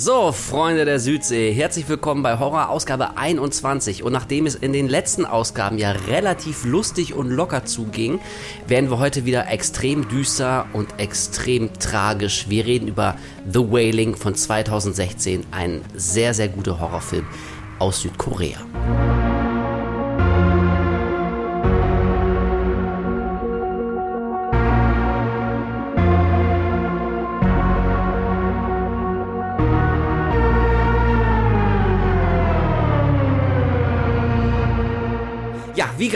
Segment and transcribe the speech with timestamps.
[0.00, 4.04] So, Freunde der Südsee, herzlich willkommen bei Horror Ausgabe 21.
[4.04, 8.20] Und nachdem es in den letzten Ausgaben ja relativ lustig und locker zuging,
[8.68, 12.48] werden wir heute wieder extrem düster und extrem tragisch.
[12.48, 13.16] Wir reden über
[13.52, 17.26] The Wailing von 2016, ein sehr, sehr guter Horrorfilm
[17.80, 19.27] aus Südkorea.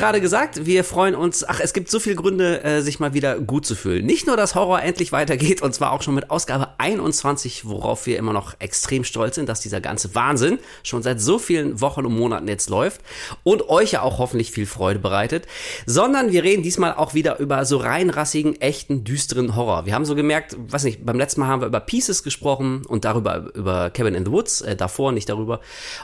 [0.03, 1.49] Gerade gesagt, wir freuen uns.
[1.49, 4.05] Ach, es gibt so viele Gründe, äh, sich mal wieder gut zu fühlen.
[4.05, 8.19] Nicht nur, dass Horror endlich weitergeht, und zwar auch schon mit Ausgabe 21, worauf wir
[8.19, 12.19] immer noch extrem stolz sind, dass dieser ganze Wahnsinn schon seit so vielen Wochen und
[12.19, 13.01] Monaten jetzt läuft
[13.45, 15.47] und euch ja auch hoffentlich viel Freude bereitet.
[15.87, 19.87] Sondern wir reden diesmal auch wieder über so reinrassigen, echten, düsteren Horror.
[19.87, 23.05] Wir haben so gemerkt, weiß nicht, beim letzten Mal haben wir über Pieces gesprochen und
[23.05, 25.61] darüber, über Kevin in the Woods, äh, davor nicht darüber.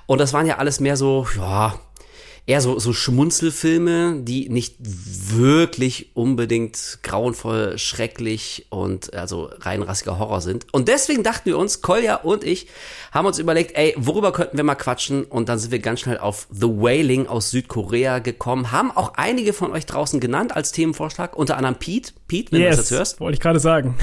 [0.06, 1.74] Und das waren ja alles mehr so, ja,
[2.48, 10.66] eher so, so Schmunzelfilme, die nicht wirklich unbedingt grauenvoll, schrecklich und also reinrassiger Horror sind.
[10.72, 12.66] Und deswegen dachten wir uns, Kolja und ich
[13.12, 15.24] haben uns überlegt, ey, worüber könnten wir mal quatschen?
[15.24, 19.52] Und dann sind wir ganz schnell auf The Wailing aus Südkorea gekommen, haben auch einige
[19.52, 22.12] von euch draußen genannt als Themenvorschlag, unter anderem Pete.
[22.28, 23.20] Pete, wenn yes, du das jetzt hörst.
[23.20, 23.94] wollte ich gerade sagen.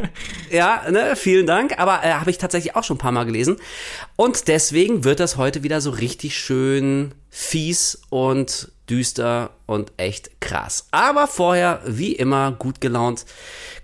[0.50, 1.80] ja, ne, vielen Dank.
[1.80, 3.56] Aber äh, habe ich tatsächlich auch schon ein paar Mal gelesen.
[4.14, 10.88] Und deswegen wird das heute wieder so richtig schön fies und düster und echt krass.
[10.92, 13.26] Aber vorher, wie immer, gut gelaunt.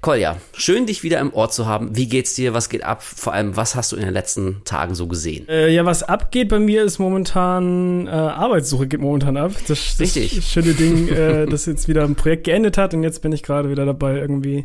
[0.00, 1.94] Kolja, schön dich wieder im Ort zu haben.
[1.94, 2.54] Wie geht's dir?
[2.54, 3.02] Was geht ab?
[3.02, 5.46] Vor allem, was hast du in den letzten Tagen so gesehen?
[5.48, 9.52] Äh, ja, was abgeht bei mir ist momentan, äh, Arbeitssuche geht momentan ab.
[9.68, 10.44] Das, das Richtig.
[10.46, 13.70] schöne Ding, äh, dass jetzt wieder ein Projekt geendet hat und jetzt bin ich gerade
[13.70, 14.64] wieder dabei, irgendwie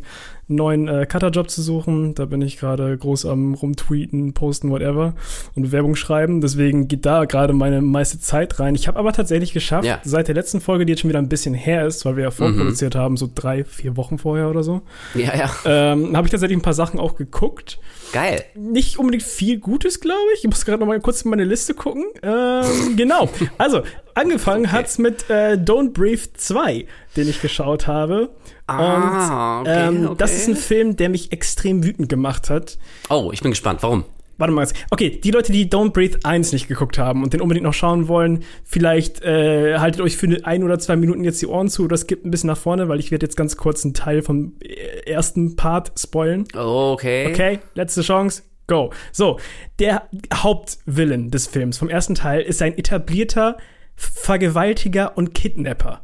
[0.49, 2.15] neuen äh, Cutterjob zu suchen.
[2.15, 5.13] Da bin ich gerade groß am rumtweeten, posten, whatever
[5.55, 6.41] und Bewerbung schreiben.
[6.41, 8.75] Deswegen geht da gerade meine meiste Zeit rein.
[8.75, 9.99] Ich habe aber tatsächlich geschafft, ja.
[10.03, 12.31] seit der letzten Folge, die jetzt schon wieder ein bisschen her ist, weil wir ja
[12.31, 12.99] vorproduziert mhm.
[12.99, 14.81] haben, so drei, vier Wochen vorher oder so.
[15.15, 15.51] Ja, ja.
[15.65, 17.79] Ähm, habe ich tatsächlich ein paar Sachen auch geguckt.
[18.13, 18.43] Geil.
[18.55, 20.43] Nicht unbedingt viel Gutes, glaube ich.
[20.43, 22.05] Ich muss gerade noch mal kurz in meine Liste gucken.
[22.21, 22.63] Ähm,
[22.95, 23.27] genau.
[23.57, 23.81] Also,
[24.13, 24.73] angefangen okay.
[24.73, 26.85] hat's mit äh, Don't Breathe 2,
[27.17, 28.29] den ich geschaut habe.
[28.67, 30.15] Ah, und okay, ähm, okay.
[30.19, 32.77] das ist ein Film, der mich extrem wütend gemacht hat.
[33.09, 33.81] Oh, ich bin gespannt.
[33.81, 34.05] Warum?
[34.39, 34.65] Warte mal.
[34.89, 38.07] Okay, die Leute, die Don't Breathe 1 nicht geguckt haben und den unbedingt noch schauen
[38.07, 41.97] wollen, vielleicht äh, haltet euch für ein oder zwei Minuten jetzt die Ohren zu oder
[41.97, 45.09] skippt ein bisschen nach vorne, weil ich werde jetzt ganz kurz einen Teil vom äh,
[45.11, 46.45] ersten Part spoilen.
[46.55, 47.27] Okay.
[47.27, 48.43] Okay, letzte Chance.
[48.65, 48.91] Go.
[49.11, 49.39] So,
[49.79, 53.57] der Hauptvillain des Films vom ersten Teil ist ein etablierter
[53.95, 56.01] Vergewaltiger und Kidnapper.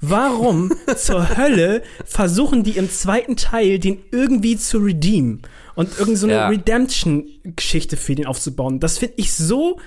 [0.00, 5.42] Warum zur Hölle versuchen die im zweiten Teil, den irgendwie zu redeemen
[5.74, 6.48] und irgend so eine ja.
[6.48, 8.80] Redemption-Geschichte für den aufzubauen?
[8.80, 9.78] Das finde ich so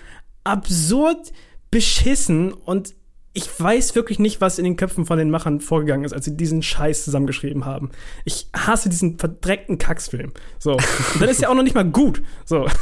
[0.43, 1.31] absurd
[1.71, 2.93] beschissen und
[3.37, 6.35] ich weiß wirklich nicht, was in den Köpfen von den Machern vorgegangen ist, als sie
[6.35, 7.91] diesen Scheiß zusammengeschrieben haben.
[8.25, 10.31] Ich hasse diesen verdreckten Kacksfilm.
[10.57, 10.73] So.
[10.73, 12.23] Und dann ist ja auch noch nicht mal gut.
[12.45, 12.65] So.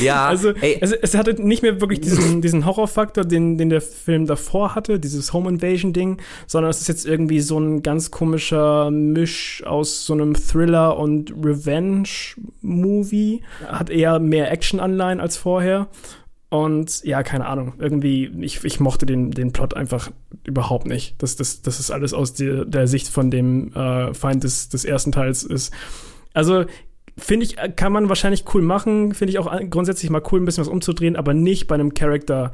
[0.00, 0.26] Ja.
[0.26, 4.76] Also, es, es, hatte nicht mehr wirklich diesen, diesen Horrorfaktor, den, den der Film davor
[4.76, 10.06] hatte, dieses Home Invasion-Ding, sondern es ist jetzt irgendwie so ein ganz komischer Misch aus
[10.06, 13.42] so einem Thriller und Revenge-Movie.
[13.66, 15.88] Hat eher mehr Action-Anleihen als vorher.
[16.50, 20.10] Und ja, keine Ahnung, irgendwie, ich, ich mochte den, den Plot einfach
[20.44, 21.22] überhaupt nicht.
[21.22, 24.86] Das, das, das ist alles aus der, der Sicht von dem äh, Feind des, des
[24.86, 25.74] ersten Teils ist.
[26.32, 26.64] Also,
[27.18, 29.12] finde ich, kann man wahrscheinlich cool machen.
[29.12, 32.52] Finde ich auch grundsätzlich mal cool, ein bisschen was umzudrehen, aber nicht bei einem Charakter,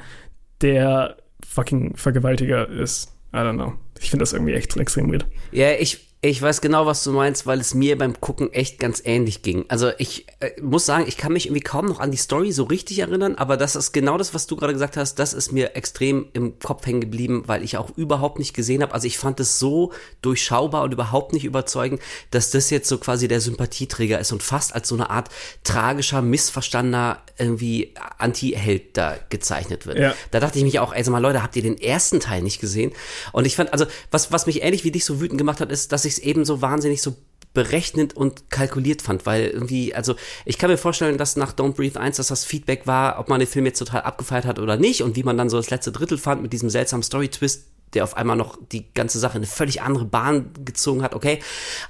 [0.60, 1.16] der
[1.47, 3.12] fucking Vergewaltiger ist.
[3.33, 3.75] I don't know.
[4.00, 5.27] Ich finde das irgendwie echt extrem weird.
[5.53, 9.03] Ja, ich, ich weiß genau, was du meinst, weil es mir beim Gucken echt ganz
[9.05, 9.67] ähnlich ging.
[9.69, 12.65] Also ich äh, muss sagen, ich kann mich irgendwie kaum noch an die Story so
[12.65, 15.77] richtig erinnern, aber das ist genau das, was du gerade gesagt hast, das ist mir
[15.77, 18.95] extrem im Kopf hängen geblieben, weil ich auch überhaupt nicht gesehen habe.
[18.95, 19.93] Also ich fand es so
[20.23, 24.75] durchschaubar und überhaupt nicht überzeugend, dass das jetzt so quasi der Sympathieträger ist und fast
[24.75, 25.29] als so eine Art
[25.63, 29.98] tragischer, missverstandener irgendwie Anti-Held da gezeichnet wird.
[29.98, 30.15] Ja.
[30.31, 32.93] Da dachte ich mich auch, sag mal, Leute, habt ihr den ersten Teil nicht gesehen?
[33.33, 35.93] Und ich fand, also was, was mich ähnlich wie dich so wütend gemacht hat, ist,
[35.93, 37.16] dass ich ich es eben so wahnsinnig so
[37.55, 41.99] berechnet und kalkuliert fand, weil irgendwie, also ich kann mir vorstellen, dass nach Don't Breathe
[41.99, 45.03] 1, dass das Feedback war, ob man den Film jetzt total abgefeiert hat oder nicht
[45.03, 48.16] und wie man dann so das letzte Drittel fand mit diesem seltsamen Story-Twist, der auf
[48.16, 51.39] einmal noch die ganze Sache in eine völlig andere Bahn gezogen hat, okay.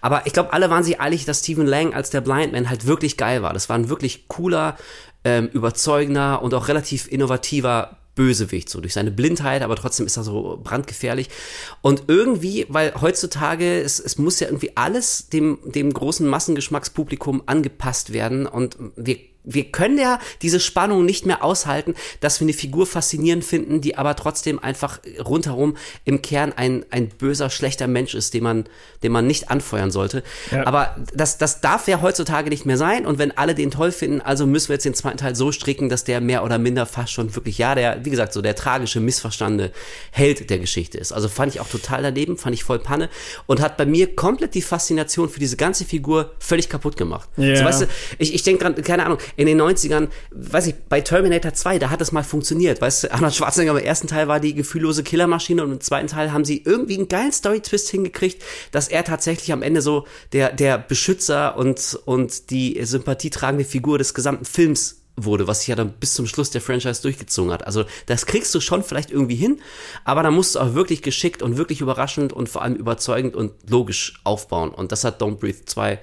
[0.03, 2.87] Aber ich glaube, alle waren sich eilig, dass Stephen Lang als der Blind Man halt
[2.87, 3.55] wirklich geil war.
[3.55, 4.77] Das war ein wirklich cooler,
[5.25, 10.25] ähm, überzeugender und auch relativ innovativer Bösewicht, so durch seine Blindheit, aber trotzdem ist er
[10.25, 11.29] so brandgefährlich.
[11.83, 18.13] Und irgendwie, weil heutzutage, es, es muss ja irgendwie alles dem, dem großen Massengeschmackspublikum angepasst
[18.13, 22.87] werden und wir wir können ja diese Spannung nicht mehr aushalten, dass wir eine Figur
[22.87, 28.35] faszinierend finden, die aber trotzdem einfach rundherum im Kern ein, ein böser, schlechter Mensch ist,
[28.35, 28.65] den man,
[29.03, 30.23] den man nicht anfeuern sollte.
[30.51, 30.67] Ja.
[30.67, 33.07] Aber das, das darf ja heutzutage nicht mehr sein.
[33.07, 35.89] Und wenn alle den toll finden, also müssen wir jetzt den zweiten Teil so stricken,
[35.89, 39.01] dass der mehr oder minder fast schon wirklich, ja, der, wie gesagt, so der tragische,
[39.01, 39.73] missverstandene
[40.11, 41.13] Held der Geschichte ist.
[41.13, 43.11] Also fand ich auch total daneben, fand ich voll Panne
[43.47, 47.29] und hat bei mir komplett die Faszination für diese ganze Figur völlig kaputt gemacht.
[47.39, 47.57] Yeah.
[47.57, 47.87] So, weißt du,
[48.19, 51.91] ich, ich denke gerade, keine Ahnung, in den 90ern, weiß ich, bei Terminator 2, da
[51.91, 52.81] hat es mal funktioniert.
[52.81, 56.33] Weißt du, Arnold Schwarzenegger im ersten Teil war die gefühllose Killermaschine und im zweiten Teil
[56.33, 60.79] haben sie irgendwie einen geilen Story-Twist hingekriegt, dass er tatsächlich am Ende so der, der
[60.79, 66.15] Beschützer und, und die sympathietragende Figur des gesamten Films wurde, was sich ja dann bis
[66.15, 67.67] zum Schluss der Franchise durchgezogen hat.
[67.67, 69.61] Also das kriegst du schon vielleicht irgendwie hin,
[70.05, 73.53] aber da musst du auch wirklich geschickt und wirklich überraschend und vor allem überzeugend und
[73.69, 74.71] logisch aufbauen.
[74.71, 76.01] Und das hat Don't Breathe 2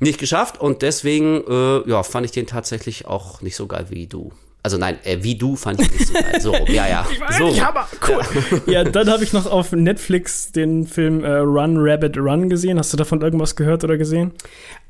[0.00, 4.06] nicht geschafft und deswegen äh, ja, fand ich den tatsächlich auch nicht so geil wie
[4.06, 4.32] du.
[4.64, 6.40] Also nein, äh, wie du fand ich nicht so geil.
[6.40, 7.06] So, ja, ja.
[7.12, 7.48] Ich weiß, so.
[7.48, 8.22] ich habe, cool.
[8.64, 12.78] Ja, ja dann habe ich noch auf Netflix den Film äh, Run Rabbit Run gesehen.
[12.78, 14.32] Hast du davon irgendwas gehört oder gesehen?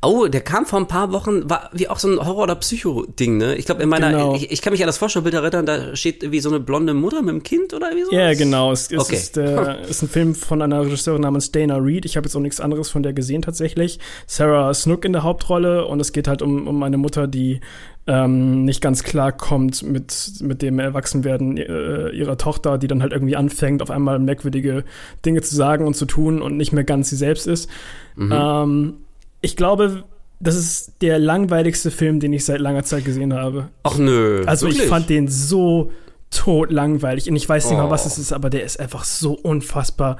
[0.00, 3.38] Oh, der kam vor ein paar Wochen, war wie auch so ein Horror- oder Psycho-Ding,
[3.38, 3.56] ne?
[3.56, 4.34] Ich glaube, in meiner, genau.
[4.36, 7.22] ich, ich, kann mich an das Vorschaubild erinnern, da steht wie so eine blonde Mutter
[7.22, 8.12] mit einem Kind oder wie so.
[8.12, 8.70] Ja, genau.
[8.70, 9.16] Es, es okay.
[9.16, 12.04] ist, äh, ist ein Film von einer Regisseurin namens Dana Reed.
[12.04, 13.98] Ich habe jetzt auch nichts anderes von der gesehen tatsächlich.
[14.28, 17.60] Sarah Snook in der Hauptrolle und es geht halt um, um eine Mutter, die
[18.06, 23.12] ähm, nicht ganz klar kommt mit, mit dem Erwachsenwerden äh, ihrer Tochter, die dann halt
[23.12, 24.84] irgendwie anfängt, auf einmal merkwürdige
[25.24, 27.70] Dinge zu sagen und zu tun und nicht mehr ganz sie selbst ist.
[28.16, 28.32] Mhm.
[28.32, 28.94] Ähm,
[29.40, 30.04] ich glaube,
[30.38, 33.68] das ist der langweiligste Film, den ich seit langer Zeit gesehen habe.
[33.82, 34.44] Ach nö.
[34.46, 34.84] Also wirklich?
[34.84, 35.90] ich fand den so
[36.30, 37.84] tot langweilig und ich weiß nicht oh.
[37.84, 40.18] mal, was es ist, aber der ist einfach so unfassbar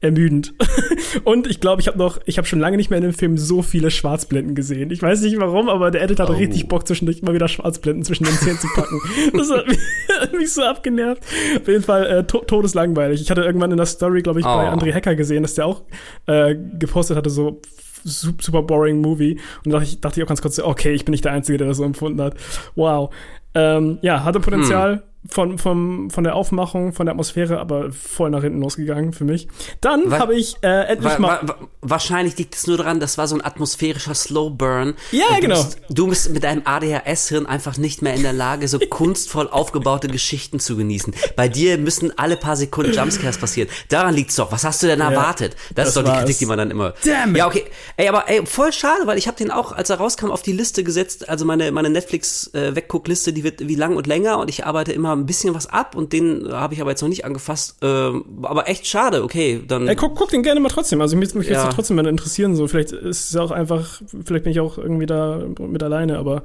[0.00, 0.54] ermüdend.
[1.24, 3.38] Und ich glaube, ich habe noch, ich habe schon lange nicht mehr in dem Film
[3.38, 4.90] so viele Schwarzblenden gesehen.
[4.90, 6.28] Ich weiß nicht warum, aber der Editor oh.
[6.28, 9.00] hatte richtig Bock, zwischendurch immer wieder Schwarzblenden zwischen den Zähnen zu packen.
[9.36, 9.78] Das hat mich,
[10.20, 11.22] hat mich, so abgenervt.
[11.60, 13.20] Auf jeden Fall äh, to todeslangweilig.
[13.20, 14.48] Ich hatte irgendwann in der Story, glaube ich, oh.
[14.48, 15.82] bei André Hacker gesehen, dass der auch
[16.26, 17.60] äh, gepostet hatte, so
[18.04, 19.38] super boring Movie.
[19.64, 21.58] Und da dachte ich, dachte ich auch ganz kurz, okay, ich bin nicht der Einzige,
[21.58, 22.34] der das so empfunden hat.
[22.74, 23.12] Wow.
[23.54, 24.96] Ähm, ja, hatte Potenzial.
[24.96, 29.24] Hm von, von, von der Aufmachung, von der Atmosphäre, aber voll nach hinten losgegangen für
[29.24, 29.48] mich.
[29.80, 31.40] Dann habe ich äh, endlich wa mal.
[31.42, 34.94] Wa wahrscheinlich liegt es nur daran, das war so ein atmosphärischer Slow Burn.
[35.12, 35.62] Ja, du genau.
[35.62, 40.08] Bist, du bist mit deinem ADHS-Hirn einfach nicht mehr in der Lage, so kunstvoll aufgebaute
[40.08, 41.14] Geschichten zu genießen.
[41.36, 43.68] Bei dir müssen alle paar Sekunden Jumpscares passieren.
[43.88, 44.52] Daran liegt's doch.
[44.52, 45.52] Was hast du denn erwartet?
[45.52, 46.94] Ja, das, das, ist doch die Kritik, die man dann immer.
[47.04, 47.36] Damn it.
[47.36, 47.64] Ja, okay.
[47.96, 50.52] Ey, aber ey, voll schade, weil ich habe den auch, als er rauskam, auf die
[50.52, 51.28] Liste gesetzt.
[51.28, 55.15] Also meine, meine Netflix-Wegguckliste, äh, die wird wie lang und länger und ich arbeite immer
[55.18, 57.76] ein bisschen was ab und den habe ich aber jetzt noch nicht angefasst.
[57.82, 59.62] Ähm, aber echt schade, okay.
[59.66, 61.00] Dann Ey, guck, guck den gerne mal trotzdem.
[61.00, 61.64] Also mich, mich ja.
[61.64, 62.54] jetzt trotzdem mal interessieren.
[62.56, 66.42] So, vielleicht ist es auch einfach, vielleicht bin ich auch irgendwie da mit alleine, aber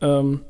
[0.00, 0.40] ähm,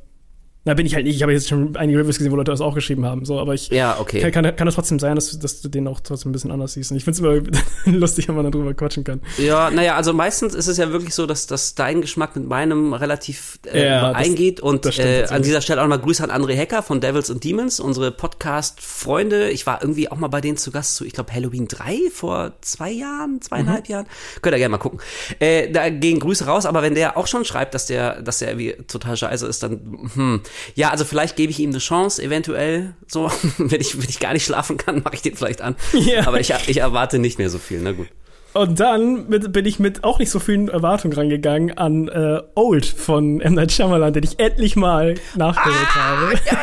[0.66, 1.14] na, bin ich halt nicht.
[1.14, 3.24] Ich habe jetzt schon einige Reviews gesehen, wo Leute das auch geschrieben haben.
[3.24, 4.20] So, aber ich ja, okay.
[4.20, 6.72] kann, kann, kann das trotzdem sein, dass, dass du den auch trotzdem ein bisschen anders
[6.72, 6.90] siehst.
[6.90, 9.20] Und ich finde es immer lustig, wenn man darüber quatschen kann.
[9.38, 12.94] Ja, naja, also meistens ist es ja wirklich so, dass, dass dein Geschmack mit meinem
[12.94, 14.58] relativ äh, ja, eingeht.
[14.58, 17.78] Und äh, an dieser Stelle auch mal Grüße an André Hecker von Devils and Demons,
[17.78, 19.50] unsere Podcast-Freunde.
[19.50, 22.54] Ich war irgendwie auch mal bei denen zu Gast zu, ich glaube, Halloween 3 vor
[22.62, 23.92] zwei Jahren, zweieinhalb mhm.
[23.92, 24.06] Jahren.
[24.42, 24.98] Könnt ihr gerne mal gucken.
[25.38, 28.48] Äh, da gehen Grüße raus, aber wenn der auch schon schreibt, dass der, dass der
[28.48, 30.40] irgendwie total scheiße ist, dann, hm,
[30.74, 34.32] ja, also vielleicht gebe ich ihm eine Chance, eventuell so, wenn ich, wenn ich gar
[34.32, 35.76] nicht schlafen kann, mache ich den vielleicht an.
[35.92, 36.26] Ja.
[36.26, 38.08] Aber ich, ich erwarte nicht mehr so viel, na gut.
[38.52, 42.86] Und dann mit, bin ich mit auch nicht so vielen Erwartungen rangegangen an äh, Old
[42.86, 43.52] von M.
[43.52, 46.36] Night Shyamalan, den ich endlich mal nachgeholt ah, habe.
[46.36, 46.56] Geil.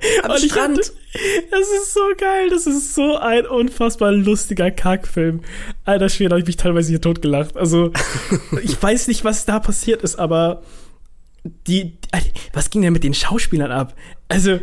[0.24, 0.78] Am Und Strand.
[0.78, 0.92] Hatte,
[1.50, 2.50] das ist so geil.
[2.50, 5.42] Das ist so ein unfassbar lustiger Kackfilm.
[5.84, 7.56] Alter Schwede, habe ich mich teilweise hier totgelacht.
[7.56, 7.92] Also,
[8.62, 10.62] ich weiß nicht, was da passiert ist, aber
[11.44, 11.98] die,
[12.52, 13.94] was ging denn mit den Schauspielern ab?
[14.28, 14.60] Also.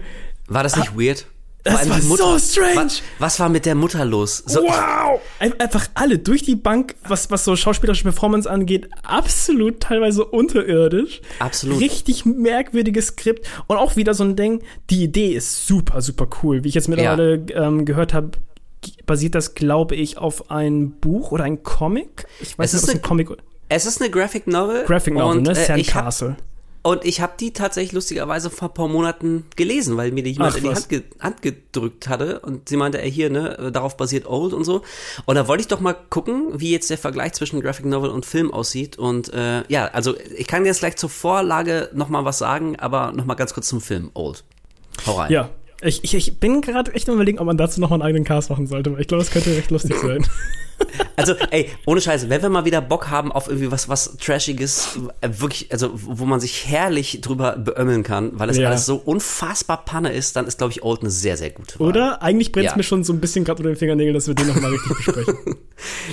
[0.48, 1.26] War das nicht ah, weird?
[1.66, 2.76] Das war Mutter, so strange.
[2.76, 4.44] Was, was, war mit der Mutter los?
[4.46, 5.20] So, wow!
[5.40, 11.22] Einfach alle durch die Bank, was, was so schauspielerische Performance angeht, absolut teilweise unterirdisch.
[11.40, 11.80] Absolut.
[11.80, 13.48] Richtig merkwürdiges Skript.
[13.66, 16.64] Und auch wieder so ein Ding, die Idee ist super, super cool.
[16.64, 17.66] Wie ich jetzt mittlerweile ja.
[17.66, 18.32] ähm, gehört habe,
[19.08, 22.28] basiert das, glaube ich, auf ein Buch oder ein Comic.
[22.42, 23.30] Ich weiß es nicht, ob es ein Comic
[23.70, 24.84] Es ist eine Graphic Novel.
[24.86, 25.52] Graphic Novel, und, ne?
[25.54, 26.38] Äh, Sandcastle.
[26.86, 30.54] Und ich habe die tatsächlich lustigerweise vor ein paar Monaten gelesen, weil mir die jemand
[30.54, 33.98] Ach, in die Hand, ge Hand, gedrückt hatte und sie meinte, ey, hier, ne, darauf
[33.98, 34.84] basiert Old und so.
[35.26, 38.24] Und da wollte ich doch mal gucken, wie jetzt der Vergleich zwischen Graphic Novel und
[38.24, 39.00] Film aussieht.
[39.00, 43.12] Und äh, ja, also ich kann jetzt gleich zur Vorlage noch mal was sagen, aber
[43.14, 44.44] noch mal ganz kurz zum Film Old.
[45.08, 45.32] Hau rein.
[45.32, 45.50] Ja,
[45.82, 48.52] ich, ich, ich bin gerade echt überlegen, ob man dazu noch mal einen eigenen Cast
[48.52, 50.24] machen sollte, weil ich glaube, das könnte recht lustig sein.
[51.18, 55.00] Also, ey, ohne Scheiße, wenn wir mal wieder Bock haben auf irgendwie was, was Trashiges,
[55.22, 58.68] äh, wirklich, also wo man sich herrlich drüber beömmeln kann, weil es Ja.
[58.70, 61.88] alles so unfassbar Panne ist, dann ist, glaube ich, Old eine sehr, sehr gute Wahl.
[61.88, 62.22] Oder?
[62.22, 62.78] Eigentlich brennt es Ja.
[62.78, 65.56] mir schon so ein bisschen gerade unter den Fingernägeln, dass wir den nochmal richtig besprechen.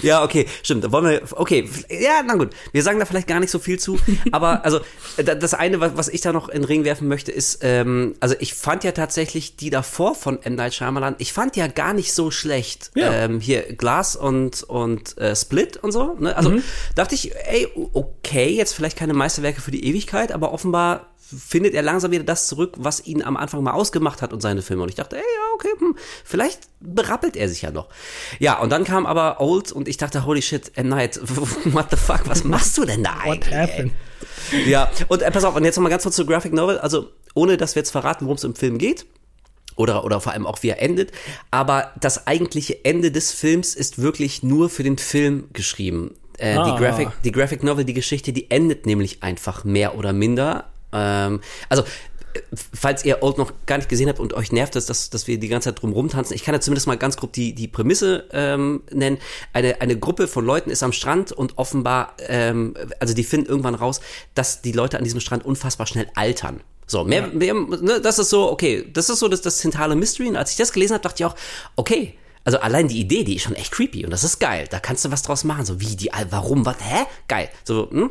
[0.02, 0.90] Ja, okay, stimmt.
[0.90, 2.50] Wollen wir, okay, ja, na gut.
[2.72, 3.98] Wir sagen da vielleicht gar nicht so viel zu.
[4.32, 4.80] Aber also
[5.24, 8.34] da- das eine, was, ich da noch in den Ring werfen möchte, ist, ähm, also
[8.38, 10.54] ich fand ja tatsächlich die davor von M.
[10.56, 12.90] Night Shyamalan, ich fand ja gar nicht so schlecht.
[12.94, 13.12] Ja.
[13.12, 16.14] Ähm, hier Glass und, und äh, Split und so.
[16.18, 16.36] Ne?
[16.36, 16.58] Also
[16.94, 21.82] dachte ich, ey, okay, jetzt vielleicht keine Meisterwerke für die Ewigkeit, aber offenbar findet er
[21.82, 24.82] langsam wieder das zurück, was ihn am Anfang mal ausgemacht hat und seine Filme.
[24.82, 27.88] Und ich dachte, ey, ja, okay, hm, vielleicht berappelt er sich ja noch.
[28.38, 30.88] Ja, und dann kam aber Old und ich dachte, holy shit, M.
[30.88, 31.20] Night,
[31.72, 33.54] what the fuck, was machst du denn da What eigentlich?
[33.54, 33.66] ey?
[33.66, 33.92] happened?
[34.66, 36.78] Ja, und äh, pass auf, und jetzt noch mal ganz kurz zur Graphic Novel.
[36.78, 39.06] Also, ohne dass wir jetzt verraten, worum es im Film geht.
[39.76, 41.12] Oder, oder vor allem auch, wie er endet.
[41.50, 46.14] Aber das eigentliche Ende des Films ist wirklich nur für den Film geschrieben.
[46.38, 46.64] Äh, Ah.
[46.64, 50.64] die, Graphic, die Graphic Novel, die Geschichte, die endet nämlich einfach mehr oder minder.
[50.92, 52.40] Ähm, also, äh,
[52.74, 55.38] falls ihr Old noch gar nicht gesehen habt und euch nervt es, dass, dass wir
[55.38, 58.24] die ganze Zeit drum rumtanzen, ich kann ja zumindest mal ganz grob die, die Prämisse
[58.32, 59.18] ähm, nennen.
[59.52, 63.74] Eine, eine Gruppe von Leuten ist am Strand und offenbar, ähm, also die finden irgendwann
[63.74, 64.00] raus,
[64.34, 66.60] dass die Leute an diesem Strand unfassbar schnell altern.
[66.86, 70.28] So, mehr, mehr ne, das ist so, okay, das ist so das, das zentrale Mystery.
[70.28, 71.36] Und als ich das gelesen habe, dachte ich auch,
[71.76, 74.66] okay, also allein die Idee, die ist schon echt creepy und das ist geil.
[74.68, 75.64] Da kannst du was draus machen.
[75.64, 77.04] So wie die, warum, was, hä?
[77.28, 77.48] Geil.
[77.64, 78.10] So, hm?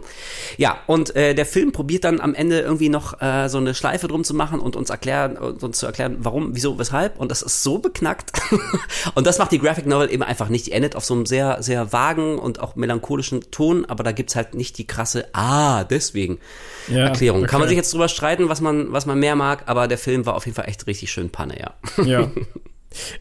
[0.58, 0.78] ja.
[0.88, 4.24] Und äh, der Film probiert dann am Ende irgendwie noch äh, so eine Schleife drum
[4.24, 7.20] zu machen und uns erklären, und uns zu erklären, warum, wieso, weshalb.
[7.20, 8.32] Und das ist so beknackt.
[9.16, 10.68] und das macht die Graphic Novel eben einfach nicht.
[10.68, 14.36] Die endet auf so einem sehr, sehr vagen und auch melancholischen Ton, aber da gibt's
[14.36, 16.40] halt nicht die krasse, ah, deswegen
[16.88, 17.44] Ja, Erklärung.
[17.44, 17.70] Kann man okay.
[17.70, 20.46] sich jetzt drüber streiten, was man, was man mehr mag, aber der Film war auf
[20.46, 22.06] jeden Fall echt richtig schön Panne, ja.
[22.06, 22.32] Ja.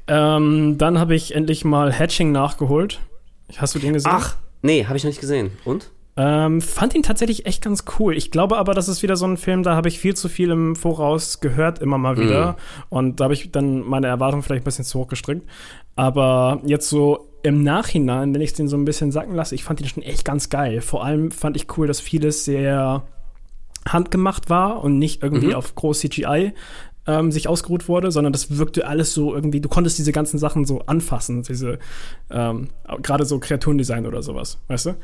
[0.07, 3.01] ähm, dann habe ich endlich mal Hatching nachgeholt.
[3.57, 4.13] Hast du den gesehen?
[4.15, 5.53] Ach, nee, habe ich noch nicht gesehen.
[5.65, 5.91] Und?
[6.17, 8.17] Ähm, fand ihn tatsächlich echt ganz cool.
[8.17, 10.51] Ich glaube aber, das ist wieder so ein Film, da habe ich viel zu viel
[10.51, 12.57] im Voraus gehört, immer mal wieder.
[12.89, 15.49] Und da habe ich dann meine Erwartungen vielleicht ein bisschen zu hoch gestrickt.
[15.97, 19.81] Aber jetzt so im Nachhinein, wenn ich den so ein bisschen sacken lasse, ich fand
[19.81, 20.81] ihn schon echt ganz geil.
[20.83, 23.05] Vor allem fand ich cool, dass vieles sehr
[23.89, 26.53] handgemacht war und nicht irgendwie auf groß CGI
[27.07, 30.65] ähm, sich ausgeruht wurde, sondern das wirkte alles so irgendwie, du konntest diese ganzen Sachen
[30.65, 31.79] so anfassen, diese
[32.31, 32.69] ähm,
[33.03, 34.97] gerade so Kreaturendesign oder sowas, weißt du?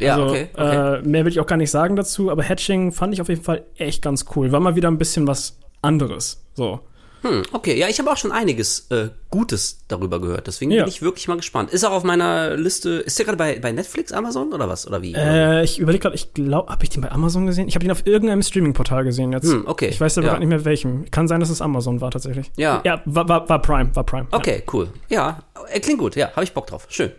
[0.00, 0.98] Ja, also, okay, okay.
[0.98, 3.42] Äh, mehr will ich auch gar nicht sagen dazu, aber Hatching fand ich auf jeden
[3.42, 4.52] Fall echt ganz cool.
[4.52, 6.44] War mal wieder ein bisschen was anderes.
[6.54, 6.80] So.
[7.24, 10.46] Hm, okay, ja, ich habe auch schon einiges äh, Gutes darüber gehört.
[10.46, 10.84] Deswegen Ja.
[10.84, 11.70] bin ich wirklich mal gespannt.
[11.70, 12.90] Ist auch auf meiner Liste.
[12.90, 14.86] Ist der gerade bei, bei Netflix, Amazon oder was?
[14.86, 15.14] Oder wie?
[15.14, 17.66] Äh, ich überlege gerade, ich glaube, habe ich den bei Amazon gesehen?
[17.66, 19.50] Ich habe den auf irgendeinem Streaming-Portal gesehen jetzt.
[19.50, 20.32] Hm, okay, Ich weiß aber ja.
[20.34, 21.10] gerade nicht mehr welchem.
[21.10, 22.52] Kann sein, dass es Amazon war tatsächlich.
[22.56, 22.82] Ja.
[22.84, 24.26] Ja, war, war, war Prime, war Prime.
[24.30, 24.88] okay, cool.
[25.08, 25.40] Ja,
[25.70, 26.16] äh, klingt gut.
[26.16, 26.86] Ja, habe ich Bock drauf.
[26.90, 27.10] Schön.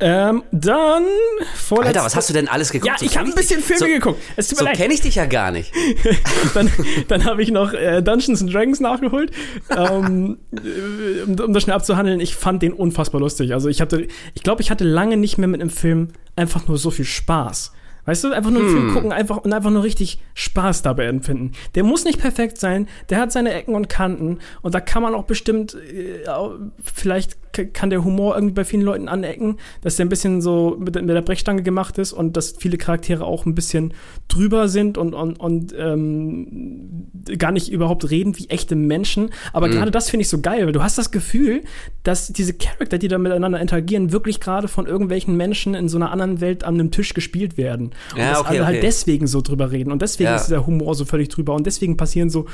[0.00, 1.04] Ähm, dann
[1.54, 2.00] vorletzte.
[2.00, 2.88] Alter, was hast du denn alles geguckt?
[2.92, 4.20] Ja, So ich habe ein bisschen Filme so, geguckt.
[4.36, 5.72] Es tut mir So kenne ich dich ja gar nicht.
[6.54, 6.70] dann
[7.08, 9.30] dann habe ich noch äh, Dungeons and Dragons nachgeholt,
[9.70, 12.18] ähm, äh, um, um das schnell abzuhandeln.
[12.18, 13.54] Ich fand den unfassbar lustig.
[13.54, 16.76] Also ich hatte, ich glaube, ich hatte lange nicht mehr mit einem Film einfach nur
[16.76, 17.72] so viel Spaß.
[18.06, 21.52] Weißt du, einfach nur einen Film gucken einfach, und einfach nur richtig Spaß dabei empfinden.
[21.74, 25.14] Der muss nicht perfekt sein, der hat seine Ecken und Kanten und da kann man
[25.14, 26.24] auch bestimmt, äh,
[26.82, 30.94] vielleicht kann der Humor irgendwie bei vielen Leuten anecken, dass der ein bisschen so mit,
[30.94, 33.94] mit der Brechstange gemacht ist und dass viele Charaktere auch ein bisschen
[34.28, 37.06] drüber sind und, und, und ähm,
[37.38, 39.30] gar nicht überhaupt reden wie echte Menschen.
[39.52, 41.62] Aber gerade das finde ich so geil, weil du hast das Gefühl,
[42.02, 46.10] dass diese Charakter, die da miteinander interagieren, wirklich gerade von irgendwelchen Menschen in so einer
[46.10, 47.90] anderen Welt an einem Tisch gespielt werden.
[48.12, 48.86] Und Ja, dass okay, alle halt okay.
[48.86, 49.92] deswegen so drüber reden.
[49.92, 50.36] Und deswegen Ja.
[50.36, 51.54] ist dieser Humor so völlig drüber.
[51.54, 52.46] Und deswegen passieren so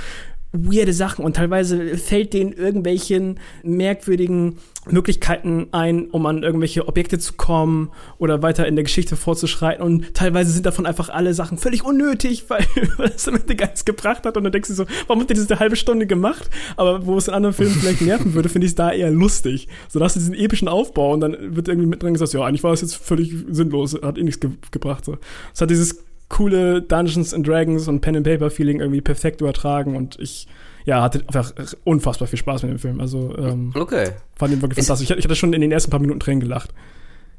[0.53, 7.35] weirde Sachen und teilweise fällt denen irgendwelchen merkwürdigen Möglichkeiten ein, um an irgendwelche Objekte zu
[7.35, 11.85] kommen oder weiter in der Geschichte vorzuschreiten und teilweise sind davon einfach alle Sachen völlig
[11.85, 12.67] unnötig, weil
[13.15, 15.37] es am Ende gar nichts gebracht hat und dann denkst du so, warum habt ihr
[15.37, 16.51] das eine halbe Stunde gemacht?
[16.77, 19.69] Aber wo es in anderen Filmen vielleicht nerven würde, finde ich es da eher lustig.
[19.89, 22.43] So da hast du diesen epischen Aufbau und dann wird irgendwie mit drin gesagt, ja,
[22.43, 25.05] eigentlich war das jetzt völlig sinnlos, hat eh nichts ge gebracht.
[25.05, 25.19] So.
[25.53, 29.95] Es hat dieses coole Dungeons and Dragons und Pen and Paper Feeling irgendwie perfekt übertragen
[29.97, 30.47] und ich
[30.87, 31.53] ja, hatte einfach
[31.85, 33.01] unfassbar viel Spaß mit dem Film.
[33.01, 34.13] Also ähm, Okay.
[34.37, 35.11] fand ihn wirklich Ist- fantastisch.
[35.11, 36.71] Ich, ich hatte schon in den ersten paar Minuten Tränen gelacht.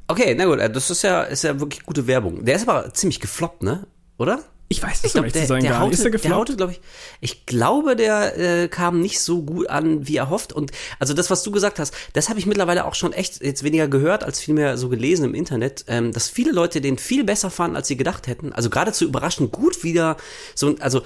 [0.06, 2.44] Okay, na gut, äh, das ist ja, ist ja wirklich gute Werbung.
[2.44, 3.86] Der ist aber ziemlich gefloppt, ne?
[4.18, 4.40] Oder?
[4.72, 5.80] Ich weiß das Ich um ehrlich der, zu sein der, nicht.
[5.80, 6.56] haute, Ist der gefloppt?
[6.56, 6.80] glaube ich,
[7.20, 10.52] ich glaube, der äh, kam nicht so gut an, wie er hofft.
[10.52, 13.62] Und also das, was du gesagt hast, das habe ich mittlerweile auch schon echt jetzt
[13.62, 17.50] weniger gehört, als vielmehr so gelesen im Internet, ähm, dass viele Leute den viel besser
[17.50, 18.52] fanden, als sie gedacht hätten.
[18.52, 20.16] Also geradezu überraschend gut wieder
[20.54, 21.02] so, ein- also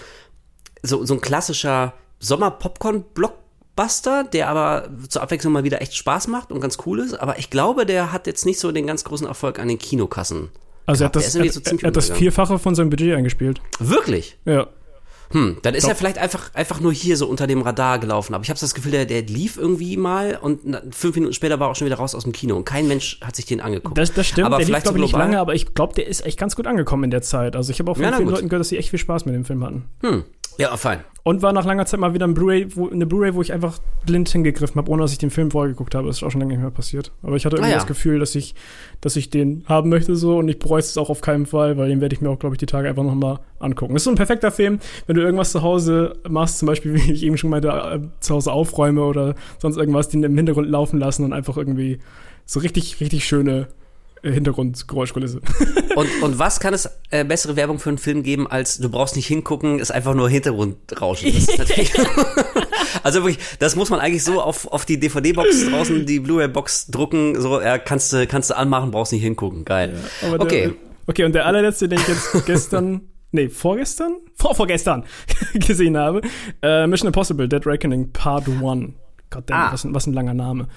[0.82, 3.32] so, so ein klassischer Sommer-Popcorn-Block
[3.76, 7.12] Blockbuster, der aber zur Abwechslung mal wieder echt Spaß macht und ganz cool ist.
[7.14, 10.48] Aber ich glaube, der hat jetzt nicht so den ganz großen Erfolg an den Kinokassen.
[10.86, 12.10] Also er hat das, er, er hat das.
[12.10, 13.60] Vierfache von seinem Budget eingespielt.
[13.78, 14.38] Wirklich?
[14.44, 14.68] Ja.
[15.30, 15.90] Hm, dann ist Doch.
[15.90, 18.34] er vielleicht einfach, einfach nur hier so unter dem Radar gelaufen.
[18.34, 20.60] Aber ich habe das Gefühl, der, der lief irgendwie mal und
[20.92, 23.20] fünf Minuten später war er auch schon wieder raus aus dem Kino und kein Mensch
[23.22, 23.98] hat sich den angeguckt.
[23.98, 25.94] Das, das stimmt, aber der lief, vielleicht so glaube ich, nicht lange, aber ich glaube,
[25.94, 27.56] der ist echt ganz gut angekommen in der Zeit.
[27.56, 28.28] Also ich habe auch von Ja, vielen.
[28.28, 29.84] Leuten gehört, dass sie echt viel Spaß mit dem Film hatten.
[30.02, 30.24] Hm.
[30.58, 31.00] Ja, fein.
[31.22, 34.28] Und war nach langer Zeit mal wieder ein Blu-ray, eine Blu-ray, wo ich einfach blind
[34.28, 36.06] hingegriffen habe, ohne dass ich den Film vorher geguckt habe.
[36.06, 37.10] Das ist auch schon lange nicht mehr passiert.
[37.24, 37.78] Aber ich hatte irgendwie Ah, ja.
[37.78, 38.54] das Gefühl, dass ich,
[39.00, 41.88] dass ich den haben möchte so und ich bereue es auch auf keinen Fall, weil
[41.88, 43.94] den werde ich mir auch, glaube ich, die Tage einfach nochmal angucken.
[43.94, 47.12] Das ist so ein perfekter Film, wenn du irgendwas zu Hause machst, zum Beispiel, wie
[47.12, 51.00] ich eben schon meinte, äh, zu Hause aufräume oder sonst irgendwas, den im Hintergrund laufen
[51.00, 51.98] lassen und einfach irgendwie
[52.44, 53.66] so richtig, richtig schöne
[54.22, 55.40] Hintergrundgeräuschkulisse.
[55.96, 59.16] Und, und was kann es äh, bessere Werbung für einen Film geben, als du brauchst
[59.16, 61.32] nicht hingucken, ist einfach nur Hintergrundrauschen.
[63.02, 67.40] Also wirklich, das muss man eigentlich so auf, auf die DVD-Box draußen, die Blu-ray-Box drucken,
[67.40, 69.64] so, ja, kannst du, kannst du anmachen, brauchst nicht hingucken.
[69.64, 69.94] Geil.
[70.22, 70.66] Aber Okay.
[70.68, 70.74] Der,
[71.06, 74.16] okay, und der allerletzte, den ich jetzt gestern, nee, vorgestern?
[74.34, 75.04] Vor, vorgestern
[75.54, 76.20] gesehen habe,
[76.62, 78.60] äh, Mission Impossible, Dead Reckoning Part 1.
[79.30, 79.72] Gottverdammt, Ah.
[79.72, 80.68] was, ein- was ein langer Name.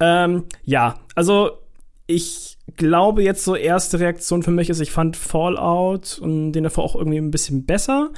[0.00, 1.58] Ähm, ja, also
[2.06, 6.84] ich glaube jetzt so erste Reaktion für mich ist, ich fand Fallout und den davor
[6.84, 8.10] auch irgendwie ein bisschen besser.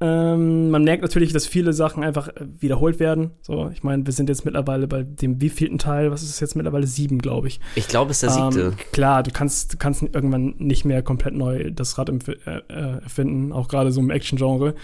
[0.00, 3.32] Ähm, man merkt natürlich, dass viele Sachen einfach äh, wiederholt werden.
[3.42, 6.12] So, ich meine, wir sind jetzt mittlerweile bei dem wievielten Teil?
[6.12, 6.86] Was ist es jetzt mittlerweile?
[6.86, 7.58] Sieben, glaube ich.
[7.74, 8.60] Ich glaube, es ist der siebte.
[8.60, 12.32] Ähm, klar, du kannst, du kannst irgendwann nicht mehr komplett neu das Rad äh,
[12.68, 14.74] äh, erfinden, auch gerade so im Action-Genre.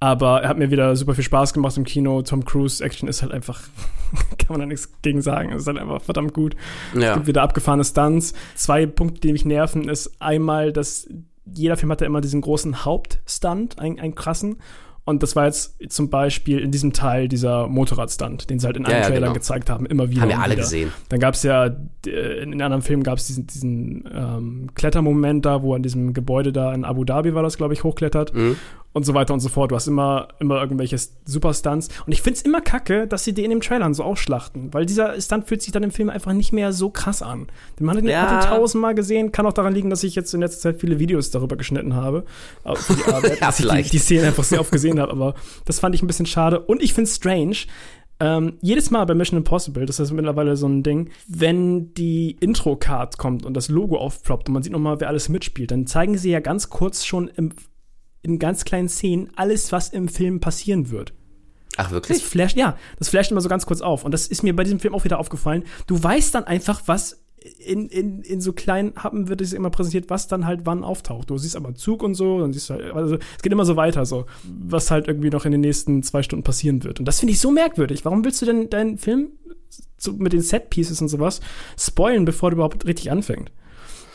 [0.00, 2.20] Aber er hat mir wieder super viel Spaß gemacht im Kino.
[2.22, 3.62] Tom Cruise Action ist halt einfach,
[4.38, 5.52] kann man da nichts gegen sagen.
[5.52, 6.56] Es ist halt einfach verdammt gut.
[6.92, 7.14] Es ja.
[7.14, 8.34] gibt wieder abgefahrene Stunts.
[8.56, 11.08] Zwei Punkte, die mich nerven, ist einmal, dass
[11.54, 14.56] jeder Film hat ja immer diesen großen Hauptstunt, einen, einen krassen.
[15.08, 18.82] Und das war jetzt zum Beispiel in diesem Teil dieser Motorradstunt, den sie halt in
[18.82, 19.34] Ja, allen ja, Trailern genau.
[19.34, 20.22] gezeigt haben, immer wieder.
[20.22, 20.62] Haben wir alle wieder.
[20.64, 20.92] gesehen.
[21.10, 21.66] Dann gab es ja,
[22.06, 26.12] äh, in anderen Filmen gab es diesen, diesen ähm, Klettermoment da, wo er an diesem
[26.12, 28.56] Gebäude da in Abu Dhabi war das, glaube ich, hochklettert Mhm.
[28.92, 29.70] Und so weiter und so fort.
[29.70, 31.88] Du hast immer, immer irgendwelche Superstunts.
[32.06, 35.20] Und ich find's immer kacke, dass sie die in den Trailern so ausschlachten, weil dieser
[35.20, 37.48] Stunt fühlt sich dann im Film einfach nicht mehr so krass an.
[37.78, 38.22] Den hat, Ja.
[38.30, 39.32] hat ihn tausendmal gesehen.
[39.32, 42.24] Kann auch daran liegen, dass ich jetzt in letzter Zeit viele Videos darüber geschnitten habe.
[42.64, 43.86] äh, Für die Arbeit, Ja, dass ich vielleicht.
[43.92, 45.12] Die, die Szenen einfach sehr oft gesehen habe.
[45.12, 45.34] Aber
[45.66, 46.60] das fand ich ein bisschen schade.
[46.60, 47.56] Und ich find's strange,
[48.18, 53.18] ähm, jedes Mal bei Mission Impossible, das ist mittlerweile so ein Ding, wenn die Intro-Card
[53.18, 56.30] kommt und das Logo aufploppt und man sieht nochmal, wer alles mitspielt, dann zeigen sie
[56.30, 57.52] ja ganz kurz schon im,
[58.26, 61.12] in ganz kleinen Szenen alles, was im Film passieren wird.
[61.76, 62.24] Ach, Das wirklich?
[62.24, 64.04] flasht, ja, das flasht immer so ganz kurz auf.
[64.04, 65.62] Und das ist mir bei diesem Film auch wieder aufgefallen.
[65.86, 67.22] Du weißt dann einfach, was
[67.64, 71.30] in, in, in so kleinen Happen wird es immer präsentiert, was dann halt wann auftaucht.
[71.30, 73.64] Du siehst aber einen Zug und so, dann siehst du halt, also es geht immer
[73.64, 74.26] so weiter, so,
[74.60, 76.98] was halt irgendwie noch in den nächsten zwei Stunden passieren wird.
[76.98, 78.04] Und das finde ich so merkwürdig.
[78.04, 79.28] Warum willst du denn deinen Film
[79.98, 81.40] so mit den Set-Pieces und sowas
[81.78, 83.52] spoilen, bevor der überhaupt richtig anfängt?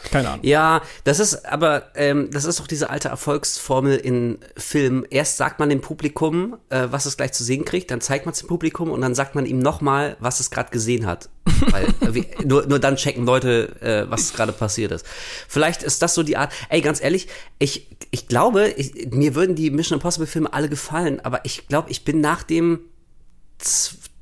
[0.10, 0.46] Keine Ahnung.
[0.46, 5.06] Ja, das ist aber, ähm, das ist doch diese alte Erfolgsformel in Filmen.
[5.10, 8.34] Erst sagt man dem Publikum, äh, was es gleich zu sehen kriegt, dann zeigt man
[8.34, 11.30] es dem Publikum und dann sagt man ihm nochmal, was es gerade gesehen hat.
[11.72, 15.06] Weil äh, nur, nur dann checken Leute, äh, was gerade passiert ist.
[15.48, 16.52] Vielleicht ist das so die Art.
[16.70, 17.28] Ey, ganz ehrlich,
[17.60, 21.92] ich, ich glaube, ich, mir würden die Mission Impossible Filme alle gefallen, aber ich glaube,
[21.92, 22.80] ich bin nach dem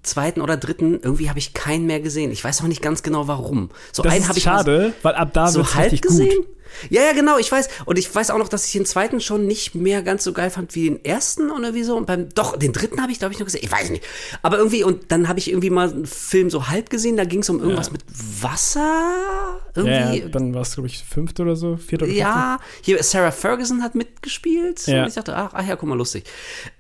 [0.04, 2.32] zweiten oder dritten, irgendwie habe ich keinen mehr gesehen.
[2.32, 3.70] Ich weiß auch nicht ganz genau warum.
[3.92, 6.36] So Das einen habe ich mal- schade, weil ab da so halb richtig gesehen?
[6.38, 6.48] gut.
[6.90, 7.70] Ja, ja, genau, ich weiß.
[7.86, 10.50] Und ich weiß auch noch, dass ich den zweiten schon nicht mehr ganz so geil
[10.50, 11.96] fand wie den ersten oder wie so.
[11.96, 13.62] Und beim, doch, den dritten habe ich, glaube ich, noch gesehen.
[13.64, 14.04] Ich weiß nicht.
[14.42, 17.42] Aber irgendwie, und dann habe ich irgendwie mal einen Film so halb gesehen, da ging
[17.42, 18.02] es um irgendwas mit
[18.42, 19.60] Wasser.
[19.76, 20.20] Irgendwie.
[20.20, 22.20] Ja, dann war es, glaube ich, fünfte oder so, vierte oder fünfte.
[22.20, 24.86] Ja, hier Sarah Ferguson hat mitgespielt.
[24.88, 25.04] Ja.
[25.04, 26.24] Und ich dachte, ach, ach ja, guck mal, lustig.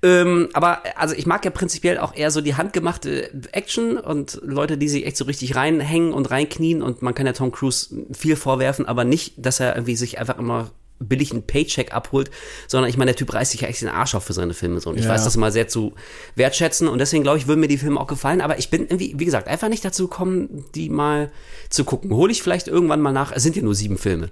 [0.02, 4.78] Ähm, aber also ich mag ja prinzipiell auch eher so die handgemachte Action und Leute,
[4.78, 6.82] die sich echt so richtig reinhängen und reinknien.
[6.82, 10.37] Und man kann ja Tom Cruise viel vorwerfen, aber nicht, dass er irgendwie sich einfach
[10.37, 12.29] immer billig einen Paycheck abholt,
[12.67, 14.81] sondern ich meine, der Typ reißt sich ja echt den Arsch auf für seine Filme
[14.81, 14.89] so.
[14.89, 15.11] Und ich Ja.
[15.11, 15.93] weiß das mal sehr zu
[16.35, 19.13] wertschätzen und deswegen glaube ich, würden mir die Filme auch gefallen, aber ich bin irgendwie,
[19.17, 21.31] wie gesagt, einfach nicht dazu gekommen, die mal
[21.69, 22.11] zu gucken.
[22.11, 23.31] Hole ich vielleicht irgendwann mal nach.
[23.31, 24.27] Es sind ja nur sieben Filme.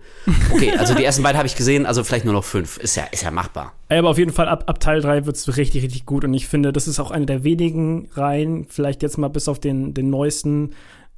[0.52, 2.78] Okay, also die ersten beiden habe ich gesehen, also vielleicht nur noch fünf.
[2.80, 3.74] Ist ja, ist ja machbar.
[3.88, 6.26] Aber auf jeden Fall ab, ab Teil 3 wird's richtig, richtig gut.
[6.26, 9.60] Und ich finde, das ist auch eine der wenigen Reihen, vielleicht jetzt mal bis auf
[9.62, 10.72] den, den neuesten,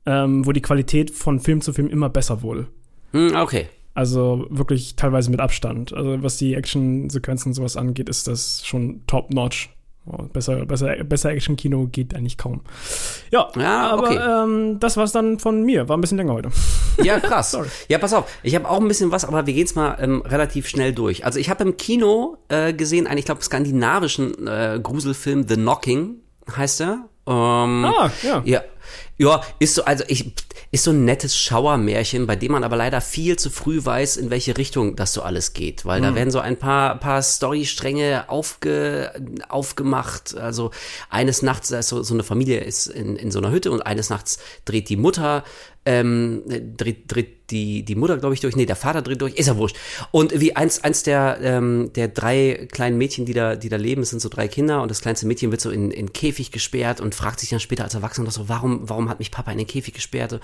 [0.06, 2.68] ähm, wo die Qualität von Film zu Film immer besser wurde.
[3.14, 3.68] Hm, okay.
[3.94, 5.94] Also wirklich teilweise mit Abstand.
[5.94, 9.70] Also was die Action-Sequenzen und sowas angeht, ist das schon top-notch.
[10.06, 12.62] Oh, besser, besser, besser Action-Kino geht eigentlich kaum.
[13.30, 14.18] Ja, Ja, aber okay.
[14.44, 15.88] ähm, das war's dann von mir.
[15.90, 16.50] War ein bisschen länger heute.
[17.04, 17.58] Ja, krass.
[17.88, 18.26] Ja, pass auf.
[18.44, 21.24] Ich habe auch ein bisschen was, aber wir gehen's mal ähm, relativ schnell durch.
[21.26, 26.16] Also ich habe im Kino äh, gesehen einen, ich glaube, skandinavischen äh, Gruselfilm The Knocking
[26.58, 27.06] heißt er.
[27.26, 28.42] Ähm, Ah, ja.
[28.44, 28.62] ja.
[29.18, 30.34] Ja, ist so, also ich,
[30.72, 34.30] ist so ein nettes Schauermärchen, bei dem man aber leider viel zu früh weiß, in
[34.30, 39.12] welche Richtung das so alles geht, weil da werden so ein paar, paar Storystränge aufge,
[39.48, 40.38] aufgemacht.
[40.38, 40.70] Also
[41.10, 43.82] eines Nachts, da ist so, so eine Familie ist in, in so einer Hütte und
[43.82, 45.44] eines Nachts dreht die Mutter
[45.86, 46.44] ähm,
[46.78, 48.56] dreht, dreht die, die Mutter, glaube ich, durch.
[48.56, 49.36] Nee, der Vater dreht durch.
[49.36, 49.76] Ist ja wurscht.
[50.12, 54.02] Und wie eins, eins der, ähm, der drei kleinen Mädchen, die da, die da leben,
[54.02, 57.02] es sind so drei Kinder und das kleinste Mädchen wird so in, in Käfig gesperrt
[57.02, 59.68] und fragt sich dann später als Erwachsener so, warum, warum hat mich Papa in den
[59.68, 60.40] Käfig gesperrt?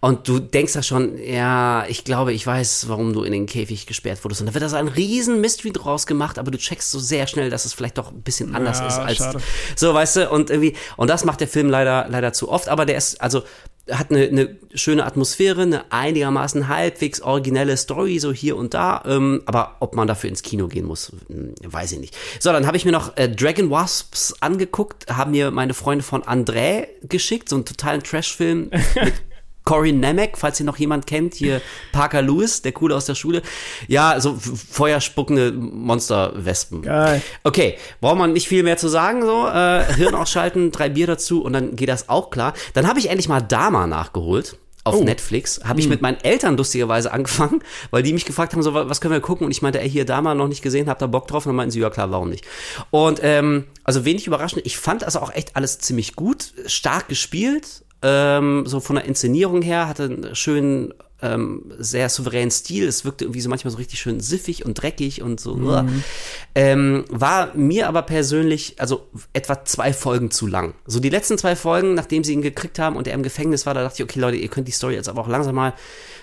[0.00, 3.86] Und du denkst da schon, ja, ich glaube, ich weiß, warum du in den Käfig
[3.86, 4.40] gesperrt wurdest.
[4.40, 7.26] Und da wird da so ein riesen Mystery draus gemacht, aber du checkst so sehr
[7.26, 9.40] schnell, dass es vielleicht doch ein bisschen anders Ja, ist als, schade.
[9.76, 12.86] so, weißt du, und irgendwie, und das macht der Film leider, leider zu oft, aber
[12.86, 13.42] der ist, also,
[13.90, 19.42] hat eine, eine schöne Atmosphäre, eine einigermaßen halbwegs originelle Story, so hier und da, ähm,
[19.46, 22.16] aber ob man dafür ins Kino gehen muss, hm, weiß ich nicht.
[22.40, 26.22] So, dann habe ich mir noch äh, Dragon Wasps angeguckt, haben mir meine Freunde von
[26.22, 28.70] André geschickt, so einen totalen Trash-Film
[29.02, 29.14] mit
[29.66, 31.60] Cory Nemec, falls ihr noch jemand kennt, hier
[31.92, 33.42] Parker Lewis, der Coole aus der Schule.
[33.88, 34.38] Ja, so
[34.70, 36.82] feuerspuckende Monsterwespen.
[36.82, 37.20] Geil.
[37.44, 41.42] Okay, braucht man nicht viel mehr zu sagen, so, äh, Hirn ausschalten, drei Bier dazu
[41.42, 42.54] und dann geht das auch klar.
[42.74, 44.56] Dann habe ich endlich mal Dama nachgeholt.
[44.84, 45.02] Auf Oh.
[45.02, 48.88] Netflix habe ich mit meinen Eltern lustigerweise angefangen, weil die mich gefragt haben, so wa-
[48.88, 51.08] was können wir gucken und ich meinte, ey hier Dama noch nicht gesehen, habt ihr
[51.08, 51.44] Bock drauf?
[51.44, 52.44] Und dann meinten sie, ja klar, warum nicht?
[52.92, 57.82] Und ähm, also wenig überraschend, ich fand also auch echt alles ziemlich gut, stark gespielt,
[58.06, 62.86] ähm, so von der Inszenierung her, hatte einen schönen, ähm, sehr souveränen Stil.
[62.86, 65.56] Es wirkte irgendwie so manchmal so richtig schön siffig und dreckig und so.
[66.54, 70.74] Ähm, war mir aber persönlich, also etwa zwei Folgen zu lang.
[70.86, 73.74] So die letzten zwei Folgen, nachdem sie ihn gekriegt haben und er im Gefängnis war,
[73.74, 75.74] da dachte ich, okay Leute, ihr könnt die Story jetzt aber auch langsam mal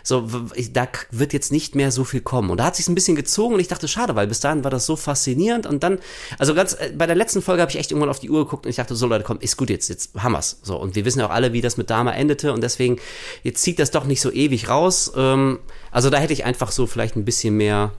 [0.03, 0.29] so,
[0.73, 2.49] da wird jetzt nicht mehr so viel kommen.
[2.49, 4.71] Und da hat sich ein bisschen gezogen und ich dachte, schade, weil bis dahin war
[4.71, 5.99] das so faszinierend und dann,
[6.37, 8.65] also ganz, äh, bei der letzten Folge habe ich echt irgendwann auf die Uhr geguckt
[8.65, 10.59] und ich dachte, so Leute, komm, ist gut jetzt, jetzt haben wir's.
[10.61, 12.99] So, und wir wissen ja auch alle, wie das mit Dama endete und deswegen,
[13.43, 15.13] jetzt zieht das doch nicht so ewig raus.
[15.15, 15.59] Ähm,
[15.91, 17.93] also da hätte ich einfach so vielleicht ein bisschen mehr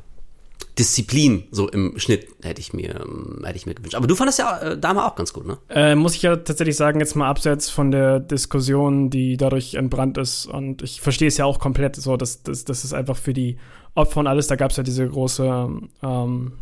[0.78, 3.94] Disziplin so im Schnitt hätte ich mir ähm, hätte ich mir gewünscht.
[3.94, 5.58] Aber du fandest ja äh, Dama auch ganz gut, ne?
[5.68, 10.18] Äh, muss ich ja tatsächlich sagen, jetzt mal abseits von der Diskussion, die dadurch entbrannt
[10.18, 10.46] ist.
[10.46, 13.56] Und ich verstehe es ja auch komplett so, dass das, das ist einfach für die
[13.94, 15.68] Opfer und alles, da gab es ja diese große,
[16.02, 16.52] ähm,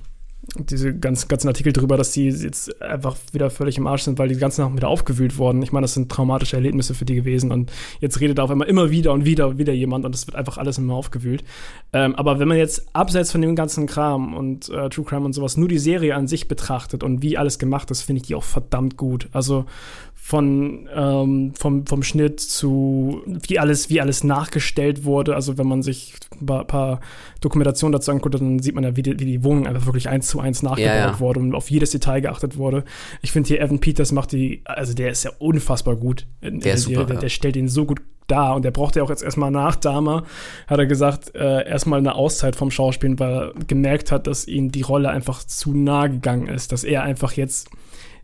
[0.57, 4.29] diese ganz, ganzen Artikel drüber, dass die jetzt einfach wieder völlig im Arsch sind, weil
[4.29, 5.63] die ganze Nacht wieder aufgewühlt wurden.
[5.63, 8.91] Ich meine, das sind traumatische Erlebnisse für die gewesen und jetzt redet auf einmal immer
[8.91, 11.45] wieder und wieder und wieder jemand und es wird einfach alles immer aufgewühlt.
[11.93, 15.33] Ähm, aber wenn man jetzt abseits von dem ganzen Kram und äh, True Crime und
[15.33, 18.35] sowas nur die Serie an sich betrachtet und wie alles gemacht ist, finde ich die
[18.35, 19.29] auch verdammt gut.
[19.33, 19.67] Also
[20.25, 25.35] von ähm, vom, vom Schnitt zu wie alles wie alles nachgestellt wurde.
[25.35, 27.01] Also wenn man sich ein paar, paar
[27.41, 30.29] Dokumentationen dazu anguckt, dann sieht man ja, wie die, wie die Wohnung einfach wirklich eins
[30.29, 31.19] zu eins nachgebaut Ja, ja.
[31.21, 32.85] wurde und auf jedes Detail geachtet wurde.
[33.21, 36.25] Ich finde hier Evan Peters macht die, also der ist ja unfassbar gut.
[36.41, 37.21] In, in Der ist super, der, ja.
[37.21, 40.23] der stellt ihn so gut dar und der brauchte ja auch jetzt erstmal nach Dama,
[40.69, 44.71] hat er gesagt, äh, erstmal eine Auszeit vom Schauspielen, weil er gemerkt hat, dass ihm
[44.71, 47.71] die Rolle einfach zu nah gegangen ist, dass er einfach jetzt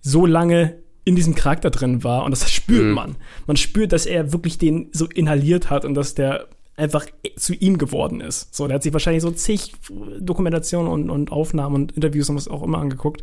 [0.01, 0.77] so lange
[1.09, 2.93] in diesem Charakter drin war und das spürt Mhm.
[2.93, 3.17] man.
[3.47, 7.79] Man spürt, dass er wirklich den so inhaliert hat und dass der einfach zu ihm
[7.79, 8.55] geworden ist.
[8.55, 9.73] So, der hat sich wahrscheinlich so zig
[10.21, 13.23] Dokumentationen und, und Aufnahmen und Interviews und was auch immer angeguckt.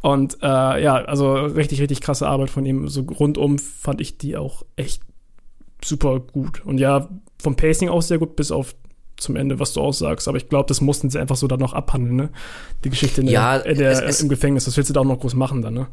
[0.00, 2.88] Und äh, ja, also richtig, richtig krasse Arbeit von ihm.
[2.88, 5.02] So rundum fand ich die auch echt
[5.84, 6.64] super gut.
[6.64, 7.06] Und ja,
[7.38, 8.74] vom Pacing auch sehr gut, bis auf
[9.20, 10.26] zum Ende, was du aussagst.
[10.28, 12.28] Aber ich glaube, das mussten sie einfach so dann noch abhandeln, ne?
[12.84, 14.64] Die Geschichte in der, Ja, in der, es- es- im Gefängnis.
[14.64, 15.86] Das willst du da auch noch groß machen dann, ne?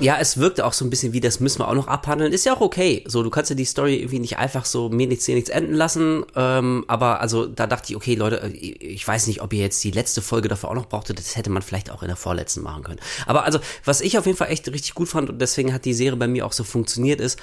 [0.00, 2.32] Ja, es wirkte auch so ein bisschen wie, das müssen wir auch noch abhandeln.
[2.32, 3.04] Ist ja auch okay.
[3.06, 5.74] So, du kannst ja die Story irgendwie nicht einfach so mir nichts, dir nichts enden
[5.74, 6.24] lassen.
[6.34, 9.82] Ähm, aber also da dachte ich, okay, Leute, äh, ich weiß nicht, ob ihr jetzt
[9.84, 11.18] die letzte Folge dafür auch noch brauchtet.
[11.18, 12.98] Das hätte man vielleicht auch in der vorletzten machen können.
[13.26, 15.94] Aber also, was ich auf jeden Fall echt richtig gut fand und deswegen hat die
[15.94, 17.38] Serie bei mir auch so funktioniert, ist,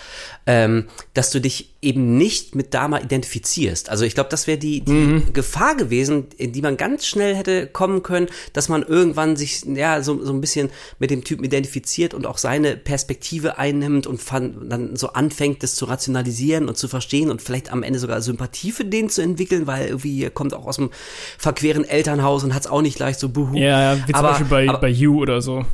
[0.45, 3.89] ähm, dass du dich eben nicht mit Dama identifizierst.
[3.89, 7.67] Also ich glaube, das wäre die, die Gefahr gewesen, in die man ganz schnell hätte
[7.67, 12.13] kommen können, dass man irgendwann sich ja so, so ein bisschen mit dem Typen identifiziert
[12.13, 16.87] und auch seine Perspektive einnimmt und fan- dann so anfängt, das zu rationalisieren und zu
[16.87, 20.53] verstehen und vielleicht am Ende sogar Sympathie für den zu entwickeln, weil irgendwie er kommt
[20.53, 20.89] auch aus einem
[21.37, 23.55] verqueren Elternhaus und hat es auch nicht leicht so buhu.
[23.55, 25.65] Ja, wie zum Aber- Beispiel bei, aber- bei You oder so.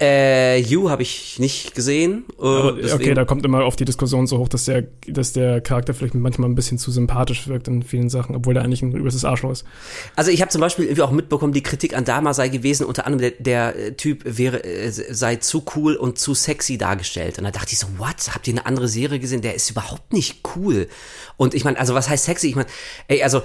[0.00, 2.24] Äh, You habe ich nicht gesehen.
[2.38, 5.60] Äh, Aber, okay, da kommt immer auf die Diskussion so hoch, dass der, dass der
[5.60, 8.92] Charakter vielleicht manchmal ein bisschen zu sympathisch wirkt in vielen Sachen, obwohl der eigentlich ein
[8.92, 9.64] übelstes Arschloch ist.
[10.14, 13.06] Also ich habe zum Beispiel irgendwie auch mitbekommen, die Kritik an Dama sei gewesen, unter
[13.06, 17.38] anderem der, der äh, Typ wäre äh, sei zu cool und zu sexy dargestellt.
[17.38, 18.34] Und da dachte ich so, what?
[18.34, 19.42] Habt ihr eine andere Serie gesehen?
[19.42, 20.86] Der ist überhaupt nicht cool.
[21.36, 22.48] Und ich meine, also was heißt sexy?
[22.48, 22.68] Ich meine,
[23.08, 23.42] ey, also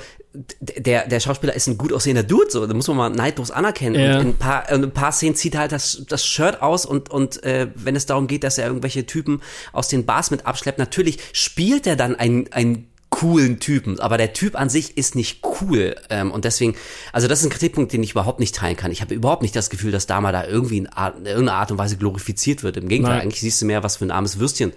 [0.59, 3.95] der, der Schauspieler ist ein gut aussehender Dude, so, da muss man mal neidlos anerkennen.
[3.95, 4.15] Ja.
[4.15, 6.85] Und in ein paar, in ein paar Szenen zieht er halt das, das Shirt aus
[6.85, 10.45] und, und äh, wenn es darum geht, dass er irgendwelche Typen aus den Bars mit
[10.45, 15.15] abschleppt, natürlich spielt er dann einen, einen coolen Typen, aber der Typ an sich ist
[15.15, 16.75] nicht cool ähm, und deswegen,
[17.11, 18.91] also das ist ein Kritikpunkt, den ich überhaupt nicht teilen kann.
[18.91, 21.71] Ich habe überhaupt nicht das Gefühl, dass Dama da irgendwie in, Art, in irgendeiner Art
[21.71, 22.75] und Weise glorifiziert wird.
[22.75, 23.21] Im Gegenteil, Nein.
[23.21, 24.73] eigentlich siehst du mehr, was für ein armes Würstchen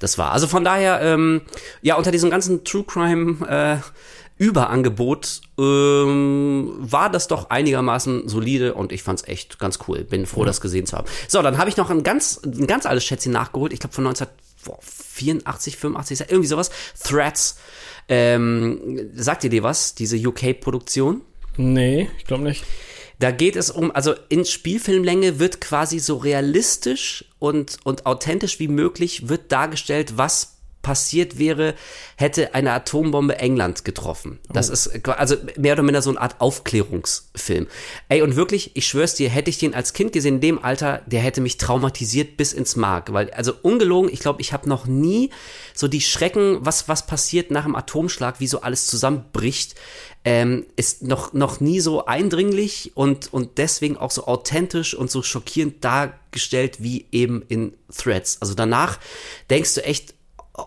[0.00, 0.32] das war.
[0.32, 1.42] Also von daher, ähm,
[1.82, 3.76] ja, unter diesem ganzen True Crime äh,
[4.38, 10.04] Überangebot ähm, war das doch einigermaßen solide und ich fand's echt ganz cool.
[10.04, 11.08] Bin froh, das gesehen zu haben.
[11.28, 13.72] So, dann habe ich noch ein ganz, ein ganz altes Schätzchen nachgeholt.
[13.72, 16.70] Ich glaube von 1984, 85, irgendwie sowas.
[17.02, 17.58] Threats.
[18.08, 19.94] Ähm, sagt ihr dir was?
[19.94, 21.22] Diese UK-Produktion?
[21.56, 22.64] Nee, ich glaube nicht.
[23.18, 28.68] Da geht es um, also in Spielfilmlänge wird quasi so realistisch und, und authentisch wie
[28.68, 30.55] möglich wird dargestellt, was
[30.86, 31.74] passiert wäre,
[32.14, 34.38] hätte eine Atombombe England getroffen.
[34.48, 37.66] Das ist qua- also mehr oder minder so eine Art Aufklärungsfilm.
[38.08, 41.02] Ey, und wirklich, ich schwör's dir, hätte ich den als Kind gesehen, in dem Alter,
[41.06, 43.12] der hätte mich traumatisiert bis ins Mark.
[43.12, 45.30] Weil, also ungelogen, ich glaube, ich habe noch nie
[45.74, 49.74] so die Schrecken, was, was passiert nach dem Atomschlag, wie so alles zusammenbricht,
[50.24, 55.22] ähm, ist noch, noch nie so eindringlich und, und deswegen auch so authentisch und so
[55.22, 58.38] schockierend dargestellt wie eben in Threads.
[58.40, 58.98] Also danach
[59.50, 60.14] denkst du echt,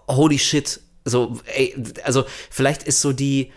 [0.07, 3.51] holy shit, so, ey, also vielleicht ist so die,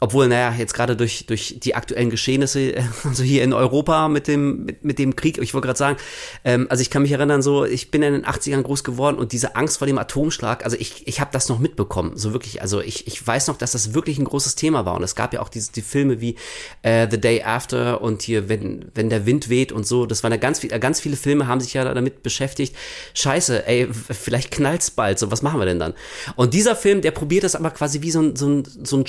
[0.00, 4.28] obwohl, naja, jetzt gerade durch, durch die aktuellen Geschehnisse, äh, also hier in Europa mit
[4.28, 5.96] dem, mit, mit dem Krieg, ich wollte gerade sagen,
[6.44, 9.32] ähm, also ich kann mich erinnern, so, ich bin in den 80ern groß geworden und
[9.32, 12.80] diese Angst vor dem Atomschlag, also ich, ich habe das noch mitbekommen, so wirklich, also
[12.80, 14.94] ich, ich weiß noch, dass das wirklich ein großes Thema war.
[14.94, 16.36] Und es gab ja auch diese, die Filme wie
[16.82, 20.32] äh, The Day After und hier, wenn, wenn der Wind weht und so, das waren
[20.32, 22.76] ja ganz, viel, äh, ganz viele Filme, haben sich ja damit beschäftigt,
[23.14, 25.94] scheiße, ey, vielleicht knallt's bald, so, was machen wir denn dann?
[26.34, 29.06] Und dieser Film, der probiert das aber quasi wie so ein, so ein, so ein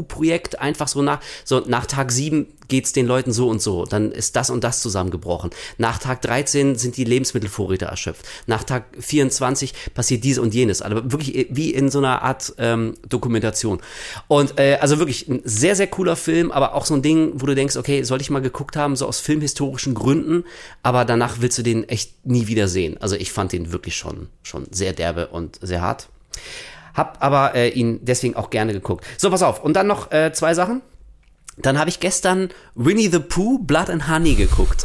[0.00, 4.12] Schul-Doku-Projekt einfach so nach, so nach Tag sieben geht's den Leuten so und so, dann
[4.12, 5.50] ist das und das zusammengebrochen.
[5.78, 8.24] Nach Tag 13 sind die Lebensmittelvorräte erschöpft.
[8.46, 10.80] Nach Tag 24 passiert dies und jenes.
[10.80, 13.80] Also wirklich wie in so einer Art ähm, Dokumentation.
[14.28, 17.46] Und äh, also wirklich ein sehr, sehr cooler Film, aber auch so ein Ding, wo
[17.46, 20.44] du denkst, okay, sollte ich mal geguckt haben, so aus filmhistorischen Gründen,
[20.84, 22.98] aber danach willst du den echt nie wieder sehen.
[23.00, 26.08] Also ich fand den wirklich schon, schon sehr derbe und sehr hart.
[26.94, 29.04] Hab aber äh, ihn deswegen auch gerne geguckt.
[29.16, 29.62] So, pass auf.
[29.62, 30.82] Und dann noch äh, zwei Sachen.
[31.62, 34.84] Dann habe ich gestern Winnie the Pooh Blood and Honey geguckt.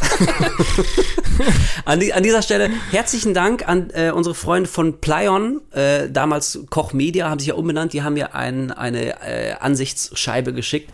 [1.86, 6.60] an, die, an dieser Stelle herzlichen Dank an äh, unsere Freunde von Plyon, äh, damals
[6.70, 10.92] Koch Media, haben sich ja umbenannt, die haben mir ein, eine äh, Ansichtsscheibe geschickt.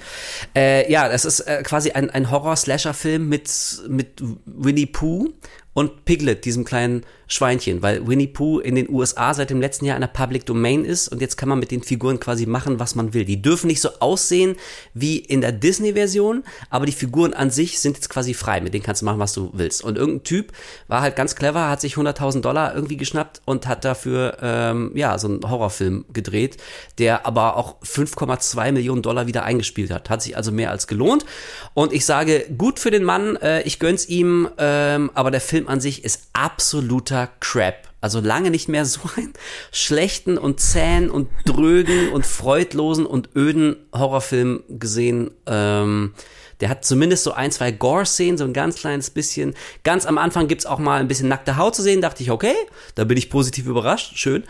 [0.56, 5.30] Äh, ja, das ist äh, quasi ein, ein Horror-Slasher-Film mit, mit Winnie Pooh
[5.74, 9.96] und Piglet, diesem kleinen Schweinchen, weil Winnie Pooh in den USA seit dem letzten Jahr
[9.96, 12.94] in der Public Domain ist und jetzt kann man mit den Figuren quasi machen, was
[12.96, 13.24] man will.
[13.24, 14.58] Die dürfen nicht so aussehen
[14.94, 18.84] wie in der Disney-Version, aber die Figuren an sich sind jetzt quasi frei, mit denen
[18.84, 19.82] kannst du machen, was du willst.
[19.82, 20.52] Und irgendein Typ
[20.89, 25.17] war halt ganz clever, hat sich 100.000 Dollar irgendwie geschnappt und hat dafür, ähm, ja,
[25.17, 26.58] so einen Horrorfilm gedreht,
[26.98, 30.10] der aber auch 5,2 Millionen Dollar wieder eingespielt hat.
[30.10, 31.26] Hat sich also mehr als gelohnt.
[31.74, 35.70] Und ich sage, gut für den Mann, äh, ich gönn's ihm, ähm, aber der Film
[35.70, 37.90] an sich ist absoluter Crap.
[38.02, 39.34] Also lange nicht mehr so einen
[39.72, 45.32] schlechten und zähen und drögen und freudlosen und öden Horrorfilm gesehen.
[45.46, 46.14] Ähm,
[46.62, 49.56] der hat zumindest so ein, zwei Gore-Szenen, so ein ganz kleines bisschen.
[49.84, 52.02] Ganz am Anfang gibt's auch mal ein bisschen nackte Haut zu sehen.
[52.02, 52.54] Dachte ich, okay,
[52.96, 54.16] da bin ich positiv überrascht.
[54.16, 54.44] Schön.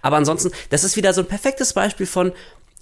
[0.00, 2.32] Aber ansonsten, das ist wieder so ein perfektes Beispiel von,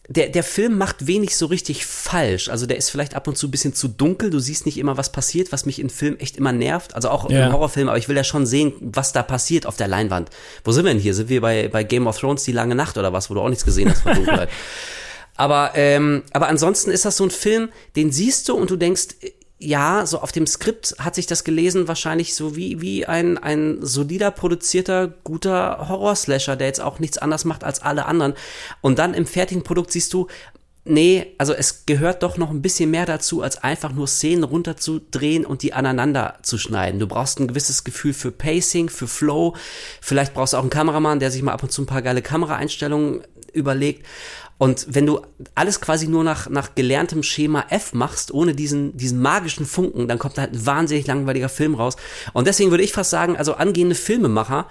[0.08, 2.48] der, der Film macht wenig so richtig falsch.
[2.48, 4.30] Also der ist vielleicht ab und zu ein bisschen zu dunkel.
[4.30, 6.94] Du siehst nicht immer, was passiert, was mich in Film echt immer nervt.
[6.94, 7.46] Also auch Ja.
[7.46, 10.30] im Horrorfilm, aber ich will ja schon sehen, was da passiert auf der Leinwand.
[10.64, 11.14] Wo sind wir denn hier?
[11.14, 13.48] Sind wir bei, bei Game of Thrones die lange Nacht oder was, wo du auch
[13.48, 14.48] nichts gesehen hast von Dunkelheit?
[15.36, 19.08] aber, ähm, aber ansonsten ist das so ein Film, den siehst du und du denkst,
[19.58, 23.78] ja, so auf dem Skript hat sich das gelesen, wahrscheinlich so wie, wie ein, ein
[23.80, 28.34] solider produzierter, guter Horror-Slasher, der jetzt auch nichts anderes macht als alle anderen.
[28.82, 30.26] Und dann im fertigen Produkt siehst du,
[30.84, 35.46] nee, also es gehört doch noch ein bisschen mehr dazu, als einfach nur Szenen runterzudrehen
[35.46, 37.00] und die aneinander zu schneiden.
[37.00, 39.56] Du brauchst ein gewisses Gefühl für Pacing, für Flow.
[40.02, 42.20] Vielleicht brauchst du auch einen Kameramann, der sich mal ab und zu ein paar geile
[42.20, 43.22] Kameraeinstellungen
[43.54, 44.06] überlegt.
[44.58, 45.20] Und wenn du
[45.54, 50.18] alles quasi nur nach, nach gelerntem Schema F machst, ohne diesen, diesen magischen Funken, dann
[50.18, 51.96] kommt halt ein wahnsinnig langweiliger Film raus.
[52.32, 54.66] Und deswegen würde ich fast sagen, also angehende Filmemacher,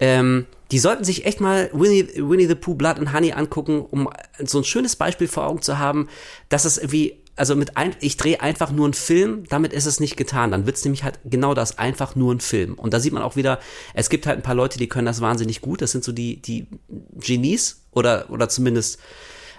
[0.00, 4.08] ähm, die sollten sich echt mal Winnie, Winnie the Pooh Blood and Honey angucken, um
[4.42, 6.08] so ein schönes Beispiel vor Augen zu haben,
[6.48, 10.00] dass es irgendwie, also mit ein, ich drehe einfach nur einen Film, damit ist es
[10.00, 10.50] nicht getan.
[10.50, 12.74] Dann wird's nämlich halt genau das, einfach nur ein Film.
[12.74, 13.60] Und da sieht man auch wieder,
[13.94, 15.82] es gibt halt ein paar Leute, die können das wahnsinnig gut.
[15.82, 16.66] Das sind so die, die
[17.18, 18.98] Genies oder, oder zumindest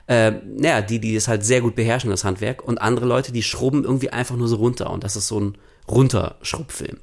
[0.08, 3.41] äh, naja, die, die es halt sehr gut beherrschen, das Handwerk, und andere Leute, die
[3.41, 4.91] schrubben irgendwie einfach nur so runter.
[4.91, 6.98] Und das ist so ein Runterschrubbfilm.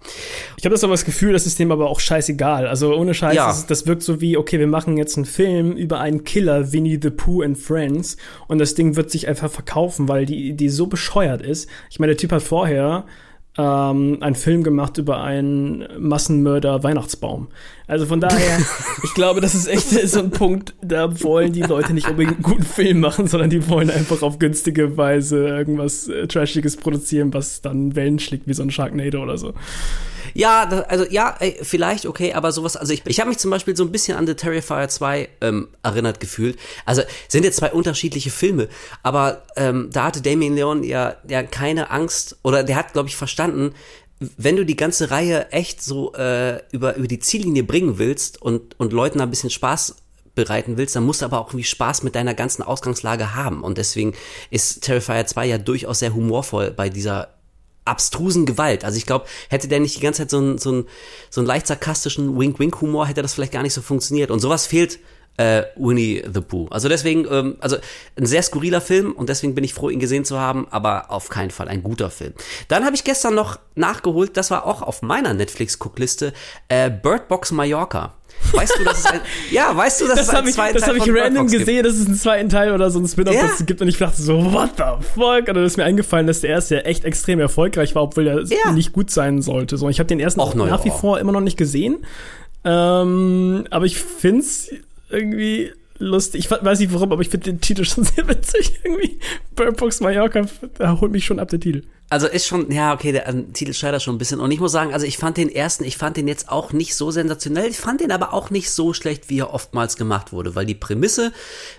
[0.56, 2.66] Ich habe das aber das Gefühl, das ist dem aber auch scheißegal.
[2.66, 3.46] Also ohne Scheiß, Ja.
[3.48, 6.98] das, das wirkt so wie, okay, wir machen jetzt einen Film über einen Killer, Winnie
[7.00, 8.16] the Pooh and Friends,
[8.48, 11.68] und das Ding wird sich einfach verkaufen, weil die Idee so bescheuert ist.
[11.90, 13.06] Ich meine, der Typ hat vorher
[13.58, 17.48] ähm, einen Film gemacht über einen Massenmörder Weihnachtsbaum.
[17.86, 18.58] Also von daher,
[19.04, 22.42] ich glaube, das ist echt so ein Punkt, da wollen die Leute nicht unbedingt einen
[22.42, 27.60] guten Film machen, sondern die wollen einfach auf günstige Weise irgendwas äh, Trashiges produzieren, was
[27.60, 29.52] dann Wellen schlägt, wie so ein Sharknado oder so.
[30.34, 33.50] Ja, das, also ja, ey, vielleicht okay, aber sowas, also ich, ich habe mich zum
[33.50, 36.58] Beispiel so ein bisschen an The Terrifier 2 ähm, erinnert gefühlt.
[36.84, 38.68] Also sind jetzt zwei unterschiedliche Filme,
[39.02, 43.16] aber ähm, da hatte Damien Leon ja, ja keine Angst oder der hat, glaube ich,
[43.16, 43.74] verstanden,
[44.36, 48.78] wenn du die ganze Reihe echt so äh, über, über die Ziellinie bringen willst und,
[48.78, 49.96] und Leuten ein bisschen Spaß
[50.34, 53.62] bereiten willst, dann musst du aber auch irgendwie Spaß mit deiner ganzen Ausgangslage haben.
[53.62, 54.14] Und deswegen
[54.50, 57.28] ist Terrifier 2 ja durchaus sehr humorvoll bei dieser
[57.84, 58.84] abstrusen Gewalt.
[58.84, 60.84] Also ich glaube, hätte der nicht die ganze Zeit so einen so
[61.30, 64.30] so einen leicht sarkastischen Wink-Wink-Humor, hätte das vielleicht gar nicht so funktioniert.
[64.30, 64.98] Und sowas fehlt
[65.36, 66.68] äh, Winnie the Pooh.
[66.70, 67.76] Also deswegen, ähm, also
[68.16, 71.28] ein sehr skurriler Film und deswegen bin ich froh, ihn gesehen zu haben, aber auf
[71.28, 72.34] keinen Fall ein guter Film.
[72.68, 76.32] Dann habe ich gestern noch nachgeholt, das war auch auf meiner Netflix-Guckliste,
[76.68, 78.14] äh, Bird Box Mallorca.
[78.52, 80.74] Weißt du, dass es ein, ja, weißt du, dass Das es einen habe ich, zweiten
[80.74, 82.98] das Teil hab ich von Bird random gesehen, dass es einen zweiten Teil oder so
[82.98, 83.48] ein Spin-off Ja.
[83.64, 84.82] gibt und ich dachte so, what the
[85.14, 85.48] fuck?
[85.48, 88.42] Und dann ist mir eingefallen, dass der erste ja echt extrem erfolgreich war, obwohl er
[88.42, 88.72] Ja.
[88.72, 89.76] nicht gut sein sollte.
[89.76, 91.98] So, ich habe den ersten auch na nach wie vor immer noch nicht gesehen.
[92.64, 94.70] Ähm, aber ich find's
[95.10, 96.40] irgendwie lustig.
[96.44, 98.80] Ich weiß nicht warum, aber ich finde den Titel schon sehr witzig.
[98.84, 99.18] Irgendwie
[99.56, 100.42] Bird Box Mallorca,
[100.78, 101.82] da holt mich schon ab der Titel.
[102.12, 104.38] Also ist schon, ja, okay, der ähm, Titel scheitert schon ein bisschen.
[104.38, 106.94] Und ich muss sagen, also ich fand den ersten, ich fand den jetzt auch nicht
[106.94, 107.70] so sensationell.
[107.70, 110.74] Ich fand den aber auch nicht so schlecht, wie er oftmals gemacht wurde, weil die
[110.74, 111.32] Prämisse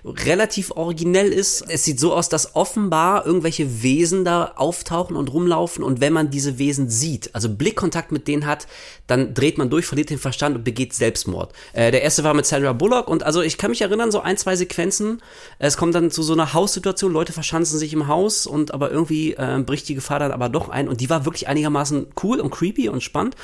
[0.04, 1.64] relativ originell ist.
[1.70, 5.84] Es sieht so aus, dass offenbar irgendwelche Wesen da auftauchen und rumlaufen.
[5.84, 8.66] Und wenn man diese Wesen sieht, also Blickkontakt mit denen hat,
[9.06, 11.54] dann dreht man durch, verliert den Verstand und begeht Selbstmord.
[11.74, 14.38] Äh, der erste war mit Sandra Bullock und also ich kann mich erinnern, so ein,
[14.38, 15.22] zwei Sequenzen.
[15.60, 19.34] Es kommt dann zu so einer Haussituation, Leute verschanzen sich im Haus und aber irgendwie
[19.34, 22.52] äh, bricht die Gefahr dann aber doch ein und die war wirklich einigermaßen cool und
[22.52, 23.36] creepy und spannend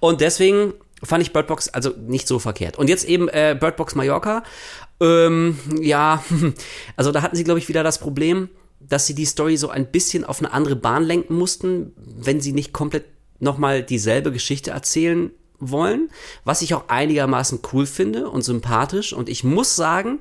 [0.00, 2.78] und deswegen fand ich Bird Box also nicht so verkehrt.
[2.78, 4.42] Und jetzt eben äh, Bird Mallorca.
[5.00, 6.24] Ähm, ja,
[6.96, 8.48] also da hatten sie glaube ich wieder das Problem,
[8.80, 12.52] dass sie die Story so ein bisschen auf eine andere Bahn lenken mussten, wenn sie
[12.52, 13.04] nicht komplett
[13.38, 16.10] nochmal dieselbe Geschichte erzählen wollen,
[16.44, 19.12] was ich auch einigermaßen cool finde und sympathisch.
[19.12, 20.18] Und ich muss sagen,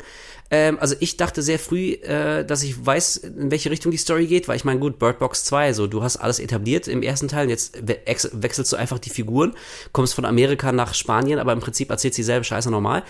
[0.51, 4.27] ähm, also ich dachte sehr früh, äh, dass ich weiß, in welche Richtung die Story
[4.27, 7.27] geht, weil ich meine, gut, Bird Box 2, so du hast alles etabliert im ersten
[7.27, 9.55] Teil und jetzt we wechselst du einfach die Figuren,
[9.91, 13.03] kommst von Amerika nach Spanien, aber im Prinzip erzählst dieselbe Scheiße normal.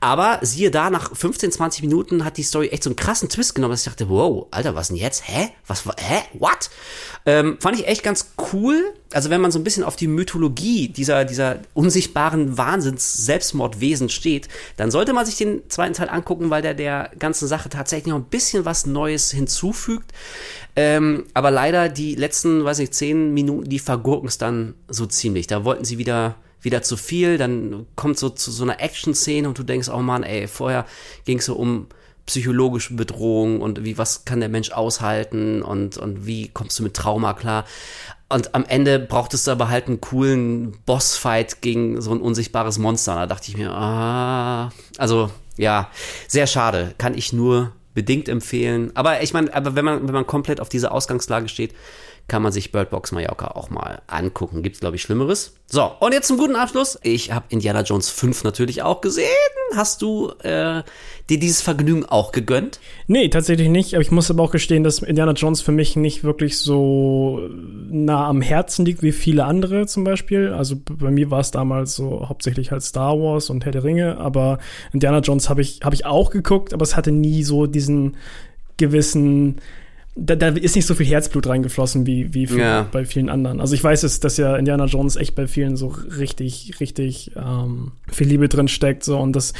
[0.00, 3.54] Aber siehe da, nach 15, 20 Minuten hat die Story echt so einen krassen Twist
[3.54, 5.28] genommen, dass ich dachte, wow, Alter, was denn jetzt?
[5.28, 5.50] Hä?
[5.66, 6.22] Was, wa- hä?
[6.38, 6.70] What?
[7.26, 8.94] Ähm, fand ich echt ganz cool.
[9.12, 14.90] Also wenn man so ein bisschen auf die Mythologie dieser, dieser unsichtbaren Wahnsinns-Selbstmordwesen steht, dann
[14.90, 18.24] sollte man sich den zweiten Teil angucken, weil der der ganzen Sache tatsächlich noch ein
[18.24, 20.12] bisschen was Neues hinzufügt.
[20.76, 25.46] Ähm, aber leider die letzten, weiß nicht, zehn Minuten, die vergurken es dann so ziemlich.
[25.46, 29.58] Da wollten sie wieder wieder zu viel, dann kommt so zu so einer Action-Szene und
[29.58, 30.86] du denkst, oh Mann, ey, vorher
[31.24, 31.86] ging es so um
[32.30, 36.94] psychologische Bedrohung und wie, was kann der Mensch aushalten und, und wie kommst du mit
[36.94, 37.64] Trauma klar.
[38.28, 43.16] Und am Ende brauchtest du aber halt einen coolen Bossfight gegen so ein unsichtbares Monster.
[43.16, 45.90] Da dachte ich mir, ah, also ja,
[46.28, 46.94] sehr schade.
[46.98, 48.92] Kann ich nur bedingt empfehlen.
[48.94, 51.74] Aber ich meine, aber wenn man, wenn man komplett auf diese Ausgangslage steht,
[52.30, 54.62] kann man sich Bird Box Mallorca auch mal angucken.
[54.62, 55.56] Gibt's, glaube ich, Schlimmeres.
[55.66, 56.96] So, und jetzt zum guten Abschluss.
[57.02, 59.26] Ich habe Indiana Jones 5 natürlich auch gesehen.
[59.74, 60.84] Hast du äh,
[61.28, 62.78] dir dieses Vergnügen auch gegönnt?
[63.08, 63.94] Nee, tatsächlich nicht.
[63.94, 67.48] Aber ich muss aber auch gestehen, dass Indiana Jones für mich nicht wirklich so
[67.90, 70.52] nah am Herzen liegt wie viele andere zum Beispiel.
[70.52, 74.18] Also bei mir war es damals so hauptsächlich halt Star Wars und Herr der Ringe.
[74.18, 74.60] Aber
[74.92, 78.16] Indiana Jones habe ich, hab ich auch geguckt, aber es hatte nie so diesen
[78.76, 79.56] gewissen
[80.16, 82.86] da, da ist nicht so viel Herzblut reingeflossen wie, wie Ja.
[82.90, 83.60] bei vielen anderen.
[83.60, 87.92] Also ich weiß es, dass ja Indiana Jones echt bei vielen so richtig, richtig ähm,
[88.10, 89.04] viel Liebe drin steckt.
[89.04, 89.52] So und dass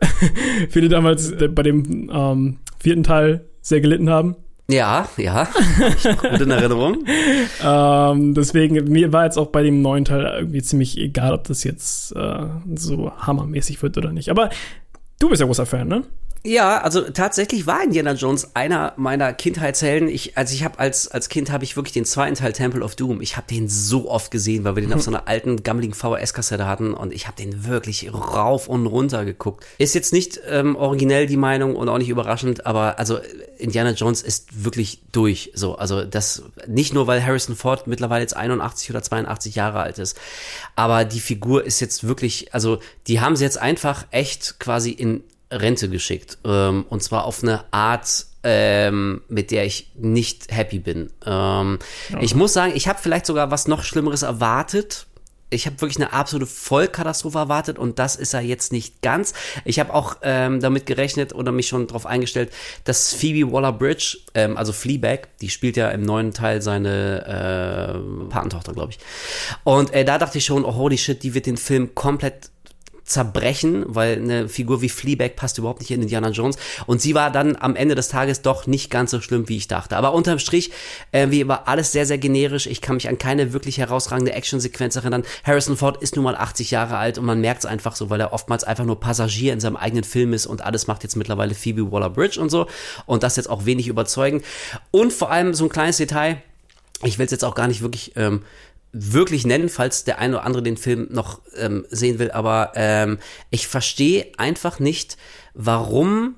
[0.70, 4.36] viele damals bei dem ähm, vierten Teil sehr gelitten haben.
[4.68, 5.48] Ja, ja.
[6.20, 7.04] Gut in Erinnerung.
[7.64, 11.64] Ähm, deswegen, mir war jetzt auch bei dem neuen Teil irgendwie ziemlich egal, ob das
[11.64, 14.28] jetzt äh, so hammermäßig wird oder nicht.
[14.28, 14.50] Aber
[15.18, 16.02] du bist ja großer Fan, ne?
[16.46, 20.08] Ja, also tatsächlich war Indiana Jones einer meiner Kindheitshelden.
[20.08, 22.94] Ich, also ich habe als als Kind habe ich wirklich den zweiten Teil Temple of
[22.94, 23.20] Doom.
[23.20, 26.68] Ich habe den so oft gesehen, weil wir den auf so einer alten gammeligen VHS-Kassette
[26.68, 29.66] hatten und ich habe den wirklich rauf und runter geguckt.
[29.78, 33.18] Ist jetzt nicht ähm, originell die Meinung und auch nicht überraschend, aber also
[33.58, 35.50] Indiana Jones ist wirklich durch.
[35.54, 39.98] So, also das nicht nur weil Harrison Ford mittlerweile jetzt 81 oder 82 Jahre alt
[39.98, 40.16] ist,
[40.76, 42.78] aber die Figur ist jetzt wirklich, also
[43.08, 46.38] die haben sie jetzt einfach echt quasi in Rente geschickt.
[46.44, 51.10] Ähm, und zwar auf eine Art, ähm, mit der ich nicht happy bin.
[51.24, 51.78] Ähm,
[52.12, 52.24] okay.
[52.24, 55.06] Ich muss sagen, ich habe vielleicht sogar was noch Schlimmeres erwartet.
[55.48, 59.32] Ich habe wirklich eine absolute Vollkatastrophe erwartet und das ist er jetzt nicht ganz.
[59.64, 64.56] Ich habe auch ähm, damit gerechnet oder mich schon darauf eingestellt, dass Phoebe Waller-Bridge, ähm,
[64.56, 68.98] also Fleabag, die spielt ja im neuen Teil seine äh, Patentochter, glaube ich.
[69.62, 72.50] Und äh, da dachte ich schon, oh holy shit, die wird den Film komplett
[73.06, 76.56] zerbrechen, weil eine Figur wie Fleabag passt überhaupt nicht in Indiana Jones.
[76.86, 79.68] Und sie war dann am Ende des Tages doch nicht ganz so schlimm, wie ich
[79.68, 79.96] dachte.
[79.96, 80.72] Aber unterm Strich,
[81.12, 82.66] äh, wie war alles sehr, sehr generisch.
[82.66, 85.22] Ich kann mich an keine wirklich herausragende Actionsequenz erinnern.
[85.44, 88.20] Harrison Ford ist nun mal 80 Jahre alt und man merkt es einfach so, weil
[88.20, 91.54] er oftmals einfach nur Passagier in seinem eigenen Film ist und alles macht jetzt mittlerweile
[91.54, 92.66] Phoebe Waller-Bridge und so.
[93.06, 94.44] Und das jetzt auch wenig überzeugend.
[94.90, 96.42] Und vor allem so ein kleines Detail,
[97.04, 98.42] ich will es jetzt auch gar nicht wirklich ähm,
[98.98, 102.30] wirklich nennen, falls der eine oder andere den Film noch ähm, sehen will.
[102.30, 103.18] Aber ähm,
[103.50, 105.16] ich verstehe einfach nicht,
[105.54, 106.36] warum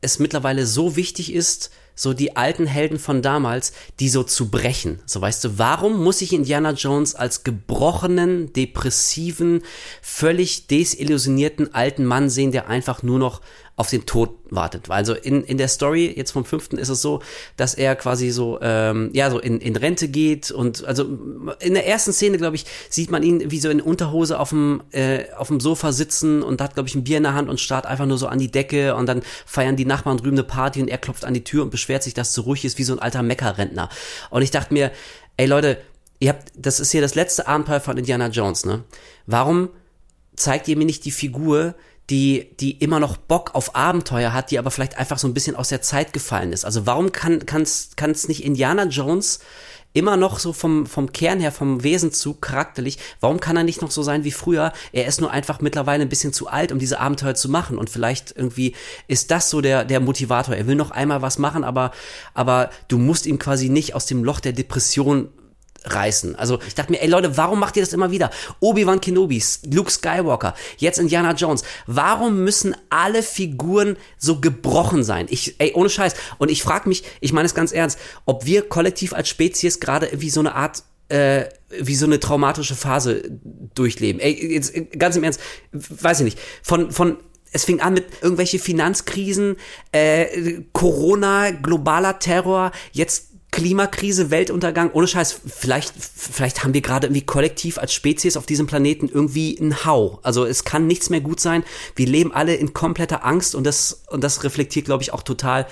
[0.00, 5.00] es mittlerweile so wichtig ist, so die alten Helden von damals, die so zu brechen.
[5.04, 9.62] So weißt du, warum muss ich Indiana Jones als gebrochenen, depressiven,
[10.00, 13.40] völlig desillusionierten alten Mann sehen, der einfach nur noch
[13.78, 14.90] auf den Tod wartet.
[14.90, 17.22] Also in, in der Story jetzt vom fünften ist es so,
[17.56, 21.04] dass er quasi so, ähm, ja, so in, in Rente geht und also
[21.60, 24.82] in der ersten Szene, glaube ich, sieht man ihn wie so in Unterhose auf dem,
[24.90, 27.60] äh, auf dem Sofa sitzen und hat, glaube ich, ein Bier in der Hand und
[27.60, 30.82] starrt einfach nur so an die Decke und dann feiern die Nachbarn drüben eine Party
[30.82, 32.84] und er klopft an die Tür und beschwert sich, dass es so ruhig ist wie
[32.84, 33.90] so ein alter Meckerrentner.
[34.30, 34.90] Und ich dachte mir,
[35.36, 35.78] ey Leute,
[36.18, 38.82] ihr habt, das ist hier das letzte Abenteuer von Indiana Jones, ne?
[39.26, 39.68] Warum
[40.34, 41.76] zeigt ihr mir nicht die Figur,
[42.10, 45.56] die, die immer noch Bock auf Abenteuer hat, die aber vielleicht einfach so ein bisschen
[45.56, 46.64] aus der Zeit gefallen ist.
[46.64, 49.40] Also warum kann kann's kann's nicht Indiana Jones
[49.92, 53.82] immer noch so vom vom Kern her, vom Wesen zu charakterlich, warum kann er nicht
[53.82, 54.72] noch so sein wie früher?
[54.92, 57.90] Er ist nur einfach mittlerweile ein bisschen zu alt, um diese Abenteuer zu machen und
[57.90, 58.74] vielleicht irgendwie
[59.06, 60.54] ist das so der der Motivator.
[60.54, 61.90] Er will noch einmal was machen, aber
[62.32, 65.28] aber du musst ihn quasi nicht aus dem Loch der Depression
[65.94, 66.36] reißen.
[66.36, 68.30] Also ich dachte mir, ey Leute, warum macht ihr das immer wieder?
[68.60, 71.62] Obi-Wan Kenobi, Luke Skywalker, jetzt Indiana Jones.
[71.86, 75.26] Warum müssen alle Figuren so gebrochen sein?
[75.30, 76.14] Ich, ey, ohne Scheiß.
[76.38, 80.08] Und ich frage mich, ich meine es ganz ernst, ob wir kollektiv als Spezies gerade
[80.12, 83.22] wie so eine Art äh, wie so eine traumatische Phase
[83.74, 84.20] durchleben.
[84.20, 85.40] Ey, jetzt ganz im Ernst,
[85.72, 86.38] weiß ich nicht.
[86.62, 87.16] Von von
[87.52, 89.56] es fing an mit irgendwelche Finanzkrisen,
[89.92, 97.24] äh, Corona, globaler Terror, jetzt Klimakrise, Weltuntergang, ohne Scheiß, vielleicht, vielleicht haben wir gerade irgendwie
[97.24, 100.20] kollektiv als Spezies auf diesem Planeten irgendwie einen Hau.
[100.22, 101.64] Also es kann nichts mehr gut sein.
[101.96, 105.66] Wir leben alle in kompletter Angst und das, und das reflektiert, glaube ich, auch total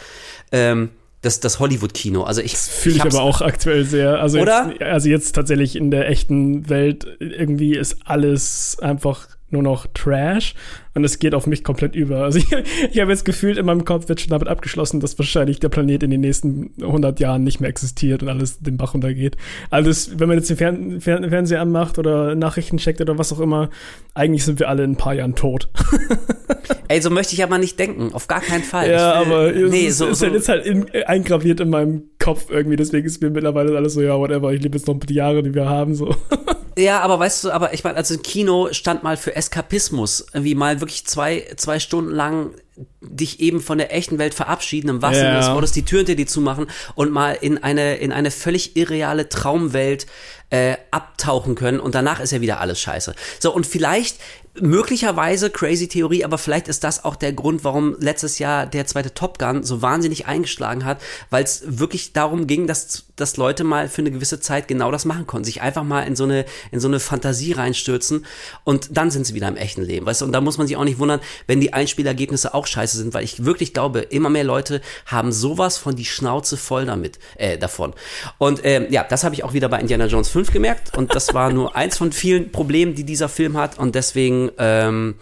[0.52, 2.22] ähm, das, das Hollywood-Kino.
[2.22, 4.20] Also ich fühle ich, aber auch aktuell sehr.
[4.20, 4.70] Also oder?
[4.70, 10.54] Jetzt, also jetzt tatsächlich in der echten Welt irgendwie ist alles einfach nur noch Trash
[10.94, 12.24] und es geht auf mich komplett über.
[12.24, 12.46] Also ich,
[12.90, 16.02] ich habe jetzt gefühlt in meinem Kopf wird schon damit abgeschlossen, dass wahrscheinlich der Planet
[16.02, 19.36] in den nächsten 100 Jahren nicht mehr existiert und alles den Bach runtergeht.
[19.70, 23.32] Also das, wenn man jetzt den Fern Fern Fernseher anmacht oder Nachrichten checkt oder was
[23.32, 23.70] auch immer,
[24.14, 25.68] eigentlich sind wir alle in ein paar Jahren tot.
[26.88, 28.90] Ey, so möchte ich aber nicht denken, auf gar keinen Fall.
[28.90, 32.46] Ja, will, aber nee, es so, ist, so, ist halt in, eingraviert in meinem Kopf
[32.48, 35.42] irgendwie, deswegen ist mir mittlerweile alles so, ja, whatever, ich lebe jetzt noch die Jahre,
[35.42, 36.14] die wir haben, so.
[36.78, 40.80] Ja, aber weißt du, aber ich meine, also Kino stand mal für Eskapismus, wie mal
[40.80, 42.54] wirklich zwei, zwei Stunden lang
[43.00, 46.16] dich eben von der echten Welt verabschieden, im wahrsten Sinne des Wortes die Tür hinter
[46.16, 50.06] dir zumachen und mal in eine, in eine völlig irreale Traumwelt
[50.50, 53.14] äh, abtauchen können und danach ist ja wieder alles scheiße.
[53.40, 54.18] So, und vielleicht
[54.60, 59.14] möglicherweise crazy Theorie, aber vielleicht ist das auch der Grund, warum letztes Jahr der zweite
[59.14, 61.00] Top Gun so wahnsinnig eingeschlagen hat,
[61.30, 65.04] weil es wirklich darum ging, dass, dass Leute mal für eine gewisse Zeit genau das
[65.04, 68.26] machen konnten, sich einfach mal in so eine in so eine Fantasie reinstürzen
[68.64, 70.24] und dann sind sie wieder im echten Leben, weißt du?
[70.26, 73.24] Und da muss man sich auch nicht wundern, wenn die Einspielergebnisse auch scheiße sind, weil
[73.24, 77.94] ich wirklich glaube, immer mehr Leute haben sowas von die Schnauze voll damit äh, davon.
[78.38, 81.34] Und ähm, ja, das habe ich auch wieder bei Indiana Jones 5 gemerkt und das
[81.34, 85.14] war nur eins von vielen Problemen, die dieser Film hat und deswegen ähm,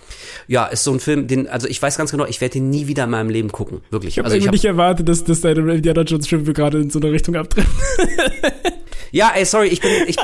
[0.47, 2.87] ja, ist so ein Film, den, also ich weiß ganz genau, ich werde den nie
[2.87, 4.15] wieder in meinem Leben gucken, wirklich.
[4.15, 6.91] Ich habe also ich hab, nicht erwartet, dass, dass deine Indiana Jones Filme gerade in
[6.91, 7.71] so eine Richtung abtrennen.
[9.15, 10.17] Ja, ey, sorry, ich bin, ich,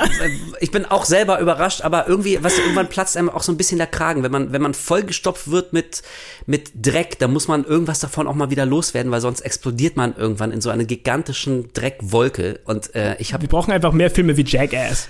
[0.58, 3.78] ich bin auch selber überrascht, aber irgendwie, was irgendwann platzt einem auch so ein bisschen
[3.78, 4.24] der Kragen.
[4.24, 6.02] Wenn man, wenn man vollgestopft wird mit,
[6.46, 10.16] mit Dreck, dann muss man irgendwas davon auch mal wieder loswerden, weil sonst explodiert man
[10.16, 12.58] irgendwann in so einer gigantischen Dreckwolke.
[12.64, 13.42] Und äh, ich habe.
[13.42, 15.08] Wir brauchen einfach mehr Filme wie Jackass.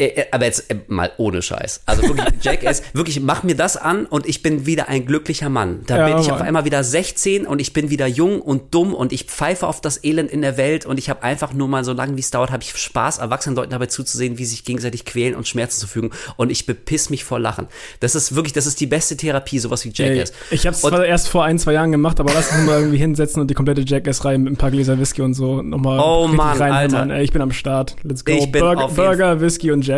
[0.00, 1.82] Äh, äh, aber jetzt äh, mal ohne Scheiß.
[1.86, 5.80] Also wirklich, Jackass, wirklich, mach mir das an und ich bin wieder ein glücklicher Mann.
[5.86, 6.36] Da Ja, bin ich Mann.
[6.36, 9.80] auf einmal wieder 16 und ich bin wieder jung und dumm und ich pfeife auf
[9.82, 12.30] das Elend in der Welt und ich habe einfach nur mal so lange wie es
[12.30, 15.80] dauert, habe ich Spaß, erwachsenen Leuten dabei zuzusehen, wie sie sich gegenseitig quälen und Schmerzen
[15.80, 17.66] zufügen und ich bepiss mich vor Lachen.
[18.00, 20.32] Das ist wirklich, das ist die beste Therapie, sowas wie Jackass.
[20.50, 22.98] Ich habe es zwar erst vor ein, zwei Jahren gemacht, aber lass uns mal irgendwie
[22.98, 26.60] hinsetzen und die komplette Jackass-Reihe mit ein paar Gläser Whisky und so nochmal Oh Mann.
[26.60, 27.08] Alter.
[27.10, 27.96] Ey, ich bin am Start.
[28.02, 28.32] Let's go.
[28.32, 29.89] Ich bin Burger, Burger Whisky und Jackass.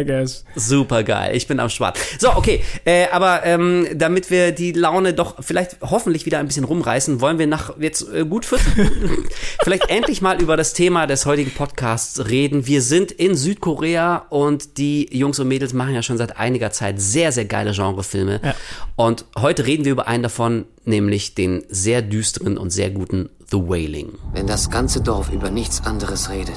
[0.54, 1.98] Super geil, ich bin am Start.
[2.18, 6.64] So, okay, äh, aber ähm, damit wir die Laune doch vielleicht hoffentlich wieder ein bisschen
[6.64, 9.28] rumreißen, wollen wir nach jetzt äh, gut 40 Minuten
[9.62, 12.66] vielleicht endlich mal über das Thema des heutigen Podcasts reden.
[12.66, 17.00] Wir sind in Südkorea und die Jungs und Mädels machen ja schon seit einiger Zeit
[17.00, 18.40] sehr, sehr geile Genrefilme.
[18.42, 18.54] Ja.
[18.96, 23.58] Und heute reden wir über einen davon, nämlich den sehr düsteren und sehr guten The
[23.58, 24.18] Wailing.
[24.32, 26.56] Wenn das ganze Dorf über nichts anderes redet,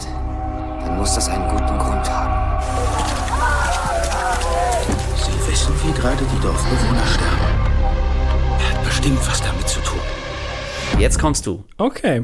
[0.86, 2.25] dann muss das einen guten Grund haben.
[6.06, 7.46] Gerade die Dorfbewohner sterben.
[8.60, 10.00] Er hat bestimmt was damit zu tun.
[11.00, 11.64] Jetzt kommst du.
[11.80, 12.24] Okay.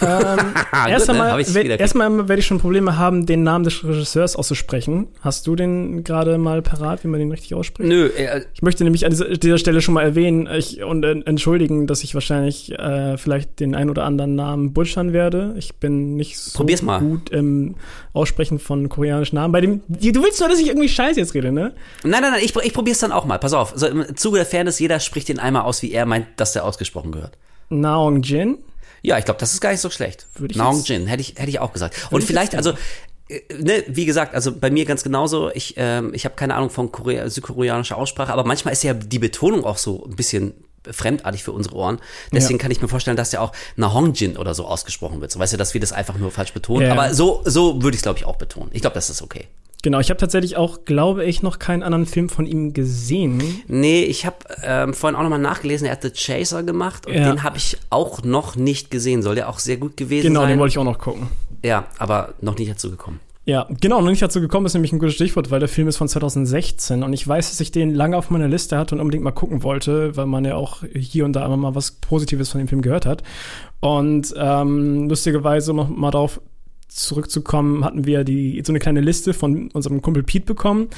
[0.00, 0.08] Ähm,
[0.88, 1.22] erst Gut, ne?
[1.22, 5.08] einmal werd- wieder erstmal werde ich schon Probleme haben, den Namen des Regisseurs auszusprechen.
[5.20, 7.88] Hast du den gerade mal parat, wie man den richtig ausspricht?
[7.88, 11.12] Nö, äh, Ich möchte nämlich an dieser, dieser Stelle schon mal erwähnen ich, und äh,
[11.24, 15.54] entschuldigen, dass ich wahrscheinlich äh, vielleicht den ein oder anderen Namen butchern werde.
[15.56, 16.64] Ich bin nicht so
[17.00, 17.76] gut im
[18.12, 19.52] Aussprechen von koreanischen Namen.
[19.52, 21.72] Bei dem, du willst nur, dass ich irgendwie Scheiß jetzt rede, ne?
[22.04, 23.38] Nein, nein, nein, ich, ich probier's dann auch mal.
[23.38, 23.72] Pass auf.
[23.74, 26.64] So, Im Zuge der Fairness, jeder spricht den einmal aus, wie er meint, dass der
[26.64, 27.36] ausgesprochen gehört.
[27.70, 28.58] Naong Jin.
[29.02, 30.26] Ja, ich glaube, das ist gar nicht so schlecht.
[30.34, 32.08] Würde ich jetzt- Jin, hätte ich, hätte ich auch gesagt.
[32.10, 32.72] Und ich vielleicht, also,
[33.28, 36.70] äh, ne, wie gesagt, also bei mir ganz genauso, ich, ähm, ich habe keine Ahnung
[36.70, 40.54] von Korea, südkoreanischer Aussprache, aber manchmal ist ja die Betonung auch so ein bisschen
[40.90, 41.98] fremdartig für unsere Ohren.
[42.32, 42.62] Deswegen Ja.
[42.62, 45.30] kann ich mir vorstellen, dass der auch Nahongjin oder so ausgesprochen wird.
[45.30, 46.86] So weißt du, dass wir das einfach nur falsch betonen.
[46.86, 46.92] Ja.
[46.92, 48.70] Aber so, so würde ich es, glaube ich, auch betonen.
[48.72, 49.46] Ich glaube, das ist okay.
[49.84, 53.42] Genau, ich habe tatsächlich auch, glaube ich, noch keinen anderen Film von ihm gesehen.
[53.66, 57.24] Nee, ich habe ähm, vorhin auch nochmal nachgelesen, er hat The Chaser gemacht und Ja.
[57.28, 59.22] den habe ich auch noch nicht gesehen.
[59.24, 60.50] Soll der auch sehr gut gewesen Genau, sein?
[60.50, 61.28] den wollte ich auch noch gucken.
[61.64, 63.18] Ja, aber noch nicht dazu gekommen.
[63.44, 65.96] Ja, genau, noch nicht dazu gekommen ist nämlich ein gutes Stichwort, weil der Film ist
[65.96, 69.24] von 2016 und ich weiß, dass ich den lange auf meiner Liste hatte und unbedingt
[69.24, 72.60] mal gucken wollte, weil man ja auch hier und da immer mal was Positives von
[72.60, 73.24] dem Film gehört hat.
[73.80, 76.40] Und ähm, lustigerweise, um noch mal darauf
[76.86, 80.88] zurückzukommen, hatten wir die so eine kleine Liste von unserem Kumpel Pete bekommen,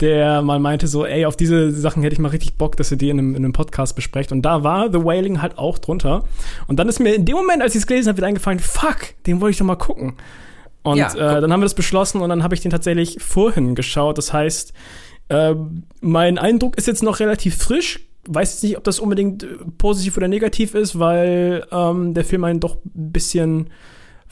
[0.00, 2.96] der mal meinte so, ey, auf diese Sachen hätte ich mal richtig Bock, dass ihr
[2.96, 4.32] die in einem, in einem Podcast besprecht.
[4.32, 6.24] Und da war The Wailing halt auch drunter.
[6.66, 9.14] Und dann ist mir in dem Moment, als ich es gelesen habe, wieder eingefallen, fuck,
[9.26, 10.14] den wollte ich doch mal gucken.
[10.82, 13.74] Und Ja, äh, dann haben wir das beschlossen und dann habe ich den tatsächlich vorhin
[13.74, 14.18] geschaut.
[14.18, 14.72] Das heißt,
[15.28, 15.54] äh,
[16.00, 18.00] mein Eindruck ist jetzt noch relativ frisch.
[18.28, 19.46] Weiß jetzt nicht, ob das unbedingt äh,
[19.78, 23.70] positiv oder negativ ist, weil ähm, der Film einen doch ein bisschen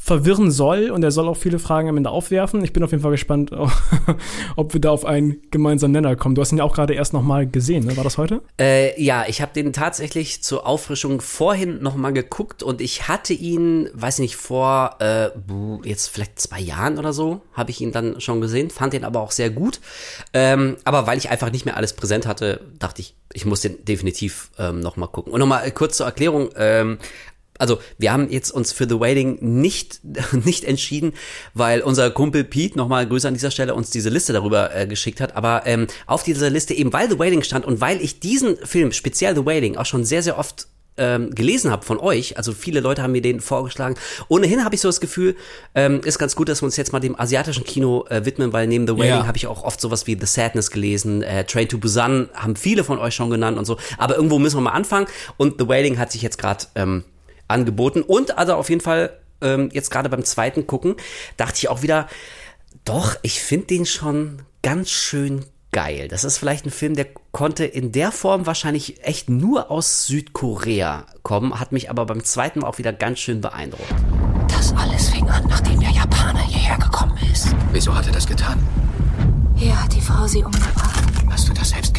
[0.03, 2.65] verwirren soll und er soll auch viele Fragen am Ende aufwerfen.
[2.65, 3.51] Ich bin auf jeden Fall gespannt,
[4.57, 6.35] ob wir da auf einen gemeinsamen Nenner kommen.
[6.35, 7.97] Du hast ihn ja auch gerade erst noch mal gesehen, ne?
[7.97, 8.41] War das heute?
[8.59, 13.35] Äh, ja, ich habe den tatsächlich zur Auffrischung vorhin noch mal geguckt und ich hatte
[13.35, 15.29] ihn, weiß nicht, vor äh,
[15.85, 19.21] jetzt vielleicht zwei Jahren oder so, habe ich ihn dann schon gesehen, fand den aber
[19.21, 19.81] auch sehr gut.
[20.33, 23.85] Ähm, aber weil ich einfach nicht mehr alles präsent hatte, dachte ich, ich muss den
[23.85, 25.33] definitiv ähm, noch mal gucken.
[25.33, 26.51] Und noch mal äh, kurz zur Erklärung.
[26.57, 26.99] Ähm,
[27.61, 30.01] also wir haben jetzt uns für The Waiting nicht,
[30.45, 31.13] nicht entschieden,
[31.55, 35.21] weil unser Kumpel Pete, nochmal Grüße an dieser Stelle, uns diese Liste darüber äh, geschickt
[35.21, 35.37] hat.
[35.37, 38.93] Aber ähm, auf dieser Liste eben, weil The Waiting stand und weil ich diesen Film,
[38.93, 42.81] speziell The Waiting, auch schon sehr, sehr oft ähm, gelesen habe von euch, also viele
[42.81, 43.95] Leute haben mir den vorgeschlagen.
[44.29, 45.37] Ohnehin habe ich so das Gefühl,
[45.75, 48.67] ähm, ist ganz gut, dass wir uns jetzt mal dem asiatischen Kino äh, widmen, weil
[48.67, 49.27] neben The Wailing Ja.
[49.27, 52.85] habe ich auch oft sowas wie The Sadness gelesen, äh, Train to Busan haben viele
[52.85, 53.79] von euch schon genannt und so.
[53.99, 55.07] Aber irgendwo müssen wir mal anfangen
[55.37, 57.05] und The Wailing hat sich jetzt gerade ähm,
[57.51, 60.97] angeboten und also auf jeden Fall ähm, jetzt gerade beim zweiten gucken
[61.37, 62.09] dachte ich auch wieder,
[62.85, 66.09] doch, ich finde den schon ganz schön geil.
[66.09, 71.07] Das ist vielleicht ein Film, der konnte in der Form wahrscheinlich echt nur aus Südkorea
[71.23, 73.95] kommen, hat mich aber beim zweiten Mal auch wieder ganz schön beeindruckt.
[74.49, 77.55] Das alles fing an, nachdem der Japaner hierher gekommen ist.
[77.73, 78.59] Wieso hat er das getan?
[79.55, 81.05] Hier hat die Frau sie umgebracht.
[81.31, 81.90] Hast du das selbst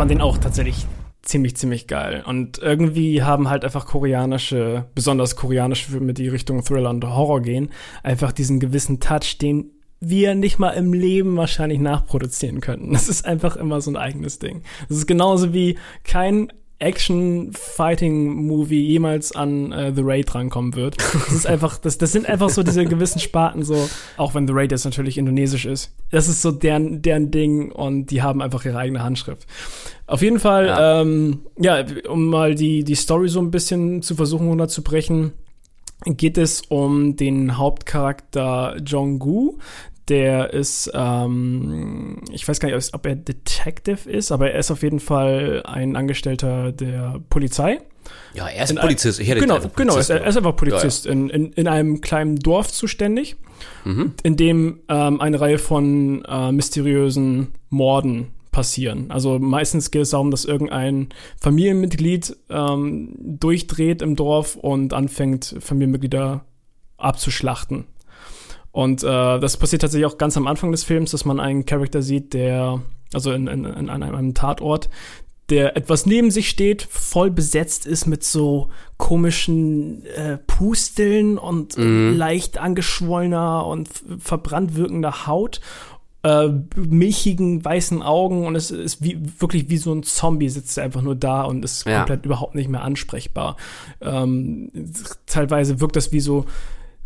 [0.00, 0.86] fand den auch tatsächlich
[1.20, 2.24] ziemlich, ziemlich geil.
[2.26, 7.68] Und irgendwie haben halt einfach koreanische, besonders koreanische Filme, die Richtung Thriller und Horror gehen,
[8.02, 12.94] einfach diesen gewissen Touch, den wir nicht mal im Leben wahrscheinlich nachproduzieren könnten.
[12.94, 14.62] Das ist einfach immer so ein eigenes Ding.
[14.88, 16.50] Das ist genauso wie kein
[16.80, 20.96] Action-Fighting-Movie jemals an äh, The Raid rankommen wird.
[21.12, 24.54] Das ist einfach, das, das sind einfach so diese gewissen Sparten, so, auch wenn The
[24.54, 25.92] Raid jetzt natürlich indonesisch ist.
[26.10, 29.46] Das ist so deren, deren Ding und die haben einfach ihre eigene Handschrift.
[30.06, 34.16] Auf jeden Fall, ja, ähm, ja um mal die, die Story so ein bisschen zu
[34.16, 35.32] versuchen runterzubrechen,
[36.06, 39.58] geht es um den Hauptcharakter Jong-gu,
[40.10, 44.82] der ist, ähm, ich weiß gar nicht, ob er Detective ist, aber er ist auf
[44.82, 47.78] jeden Fall ein Angestellter der Polizei.
[48.34, 49.20] Ja, er ist in Polizist.
[49.20, 51.18] Ich hätte genau, genau, er ist, er ist einfach Polizist ja, ja.
[51.18, 53.36] In, in, in einem kleinen Dorf zuständig,
[53.84, 54.14] mhm.
[54.24, 59.12] in dem ähm, eine Reihe von äh, mysteriösen Morden passieren.
[59.12, 66.44] Also meistens geht es darum, dass irgendein Familienmitglied ähm, durchdreht im Dorf und anfängt, Familienmitglieder
[66.96, 67.84] abzuschlachten.
[68.72, 69.06] Und äh,
[69.40, 72.80] das passiert tatsächlich auch ganz am Anfang des Films, dass man einen Charakter sieht, der,
[73.12, 74.88] also in, in, in einem Tatort,
[75.50, 82.14] der etwas neben sich steht, voll besetzt ist mit so komischen äh, Pusteln und mhm.
[82.16, 83.88] leicht angeschwollener und
[84.20, 85.60] verbrannt wirkender Haut,
[86.22, 90.84] äh, milchigen weißen Augen und es ist wie, wirklich wie so ein Zombie sitzt er
[90.84, 91.98] einfach nur da und ist ja.
[91.98, 93.56] komplett überhaupt nicht mehr ansprechbar.
[94.00, 94.70] Ähm,
[95.26, 96.44] teilweise wirkt das wie so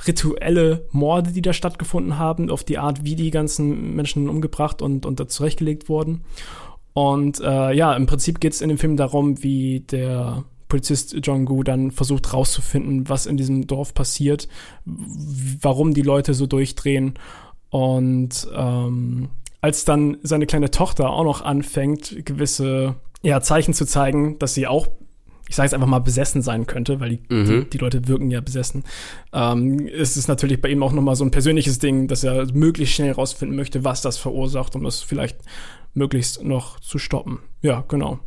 [0.07, 5.07] rituelle Morde, die da stattgefunden haben, auf die Art, wie die ganzen Menschen umgebracht und,
[5.07, 6.24] und zurechtgelegt wurden.
[6.92, 11.45] Und äh, ja, im Prinzip geht es in dem Film darum, wie der Polizist John
[11.45, 14.49] Gu dann versucht rauszufinden, was in diesem Dorf passiert,
[14.84, 17.14] warum die Leute so durchdrehen.
[17.70, 19.28] Und ähm,
[19.61, 24.66] als dann seine kleine Tochter auch noch anfängt, gewisse ja, Zeichen zu zeigen, dass sie
[24.66, 24.86] auch
[25.49, 27.45] ich sage jetzt einfach mal besessen sein könnte, weil die, mhm.
[27.47, 28.84] die, die, Leute wirken ja besessen,
[29.32, 32.95] ähm, ist es natürlich bei ihm auch nochmal so ein persönliches Ding, dass er möglichst
[32.95, 35.38] schnell rausfinden möchte, was das verursacht, um das vielleicht
[35.92, 37.40] möglichst noch zu stoppen.
[37.62, 38.20] Ja, genau.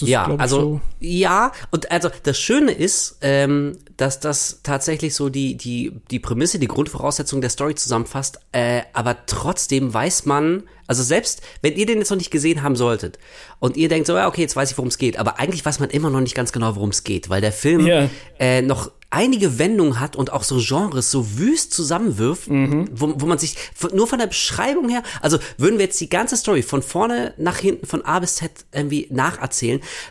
[0.00, 0.80] Ja, also so.
[1.00, 6.58] ja, und also das Schöne ist, ähm, dass das tatsächlich so die die die Prämisse,
[6.58, 8.40] die Grundvoraussetzung der Story zusammenfasst.
[8.52, 12.76] Äh, aber trotzdem weiß man, also selbst wenn ihr den jetzt noch nicht gesehen haben
[12.76, 13.18] solltet
[13.58, 15.80] und ihr denkt so, ja okay, jetzt weiß ich, worum es geht, aber eigentlich weiß
[15.80, 18.10] man immer noch nicht ganz genau, worum es geht, weil der Film yeah.
[18.38, 22.90] äh, noch einige Wendungen hat und auch so Genres so wüst zusammenwirft, mhm.
[22.92, 23.56] wo, wo man sich
[23.94, 27.56] nur von der Beschreibung her, also würden wir jetzt die ganze Story von vorne nach
[27.56, 29.57] hinten, von A bis Z irgendwie nacherzählen,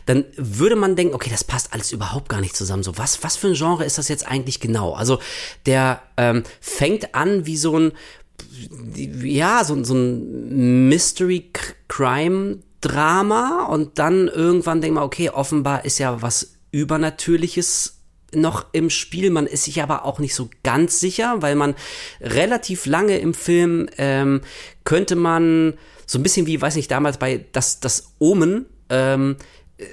[0.06, 2.82] dann würde man denken, okay, das passt alles überhaupt gar nicht zusammen.
[2.82, 4.94] So, was, was für ein Genre ist das jetzt eigentlich genau?
[4.94, 5.20] Also,
[5.66, 7.92] der ähm, fängt an wie so ein,
[8.94, 16.54] ja, so, so ein Mystery-Crime-Drama und dann irgendwann denkt man, okay, offenbar ist ja was
[16.70, 17.98] Übernatürliches
[18.34, 19.30] noch im Spiel.
[19.30, 21.74] Man ist sich aber auch nicht so ganz sicher, weil man
[22.20, 24.42] relativ lange im Film ähm,
[24.84, 25.74] könnte man
[26.06, 29.36] so ein bisschen wie, weiß nicht, damals bei das, das Omen, ähm,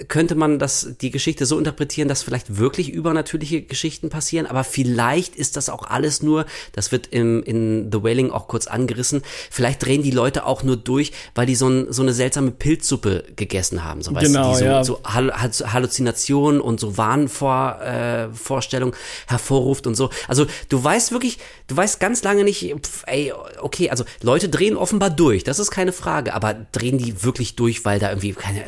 [0.07, 5.35] könnte man das, die Geschichte so interpretieren, dass vielleicht wirklich übernatürliche Geschichten passieren, aber vielleicht
[5.35, 9.21] ist das auch alles nur, das wird im, in The Wailing auch kurz angerissen,
[9.51, 13.25] vielleicht drehen die Leute auch nur durch, weil die so, ein, so eine seltsame Pilzsuppe
[13.35, 14.83] gegessen haben, so, weißt genau, du, die so, ja.
[14.83, 20.09] so Halluzinationen und so Wahnvorstellungen äh, hervorruft und so.
[20.27, 23.31] Also du weißt wirklich, du weißt ganz lange nicht, pf, ey,
[23.61, 27.85] okay, also Leute drehen offenbar durch, das ist keine Frage, aber drehen die wirklich durch,
[27.85, 28.65] weil da irgendwie keine,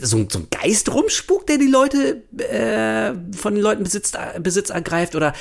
[0.00, 5.14] so, so Geist rumspukt, der die Leute äh, von den Leuten Besitz, Besitz ergreift?
[5.14, 5.34] Oder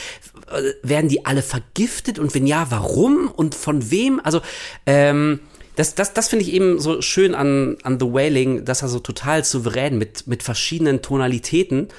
[0.52, 2.20] äh, werden die alle vergiftet?
[2.20, 4.20] Und wenn ja, warum und von wem?
[4.24, 4.42] Also,
[4.86, 5.40] ähm,
[5.76, 9.00] das, das, das finde ich eben so schön an, an The Wailing, dass er so
[9.00, 11.90] total souverän mit, mit verschiedenen Tonalitäten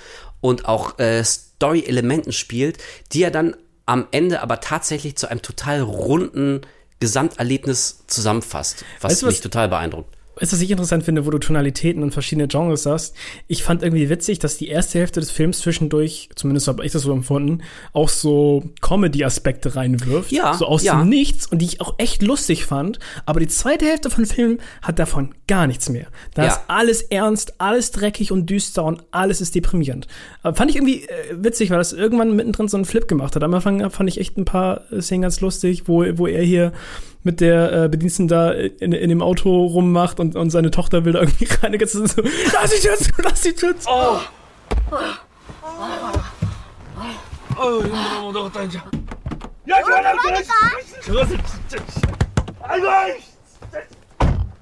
[0.41, 2.79] und auch äh, Story-Elementen spielt,
[3.13, 3.57] die er dann
[3.87, 6.63] am Ende aber tatsächlich zu einem total runden
[7.01, 10.18] Gesamterlebnis zusammenfasst, was weißt du, mich total beeindruckt.
[10.41, 13.17] Weißt du, was ich interessant finde, wo du Tonalitäten und verschiedene Genres hast?
[13.49, 17.03] Ich fand irgendwie witzig, dass die erste Hälfte des Films zwischendurch, zumindest habe ich das
[17.03, 17.63] so empfunden,
[17.93, 20.31] auch so Comedy-Aspekte reinwirft.
[20.31, 20.55] Ja.
[20.55, 20.99] So aus ja.
[20.99, 22.99] dem Nichts und die ich auch echt lustig fand.
[23.27, 26.07] Aber die zweite Hälfte von Film hat davon gar nichts mehr.
[26.35, 26.53] Da ja.
[26.53, 30.07] ist alles ernst, alles dreckig und düster und alles ist deprimierend.
[30.43, 33.43] Aber fand ich irgendwie äh, witzig, weil das irgendwann mittendrin so einen Flip gemacht hat.
[33.43, 36.73] Am Anfang fand ich echt ein paar Szenen ganz lustig, wo, wo er hier
[37.23, 41.13] mit der äh, Bediensten da in, in dem Auto rummacht und, und seine Tochter will
[41.13, 41.73] da irgendwie rein.
[41.73, 43.89] Die ganze so, lass dich jetzt, lass dich jetzt.
[43.89, 44.19] Oh.
[47.61, 47.83] Oh,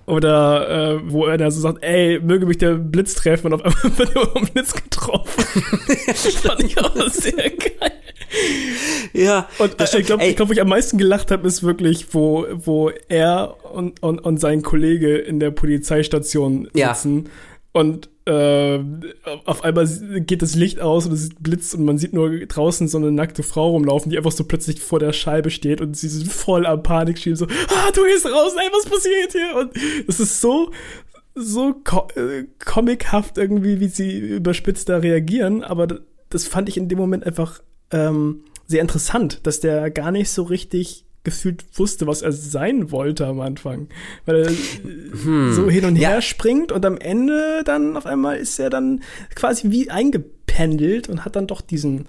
[0.06, 3.64] oder äh, wo er da so sagt, ey, möge mich der Blitz treffen und auf
[3.64, 5.44] einmal wird er vom Blitz getroffen.
[6.06, 7.92] das fand ich auch sehr geil.
[9.12, 9.48] Ja.
[9.58, 12.90] Und äh, ich glaube, glaub, wo ich am meisten gelacht habe, ist wirklich, wo, wo
[13.08, 17.80] er und, und, und sein Kollege in der Polizeistation sitzen ja.
[17.80, 18.80] und äh,
[19.44, 19.86] auf einmal
[20.20, 23.44] geht das Licht aus und es blitzt und man sieht nur draußen so eine nackte
[23.44, 26.82] Frau rumlaufen, die einfach so plötzlich vor der Scheibe steht und sie sind voll am
[26.82, 29.56] Panik schieben, so, ah, du gehst raus, ey, was passiert hier?
[29.56, 29.70] Und
[30.08, 30.72] es ist so,
[31.36, 35.86] so co äh, comichaft irgendwie, wie sie überspitzt da reagieren, aber
[36.28, 37.60] das fand ich in dem Moment einfach
[37.90, 43.26] ähm, sehr interessant, dass der gar nicht so richtig gefühlt wusste, was er sein wollte
[43.26, 43.88] am Anfang.
[44.26, 45.52] Weil er hm.
[45.52, 46.22] so hin und her ja.
[46.22, 49.02] springt und am Ende dann auf einmal ist er dann
[49.34, 52.06] quasi wie eingependelt und hat dann doch diesen,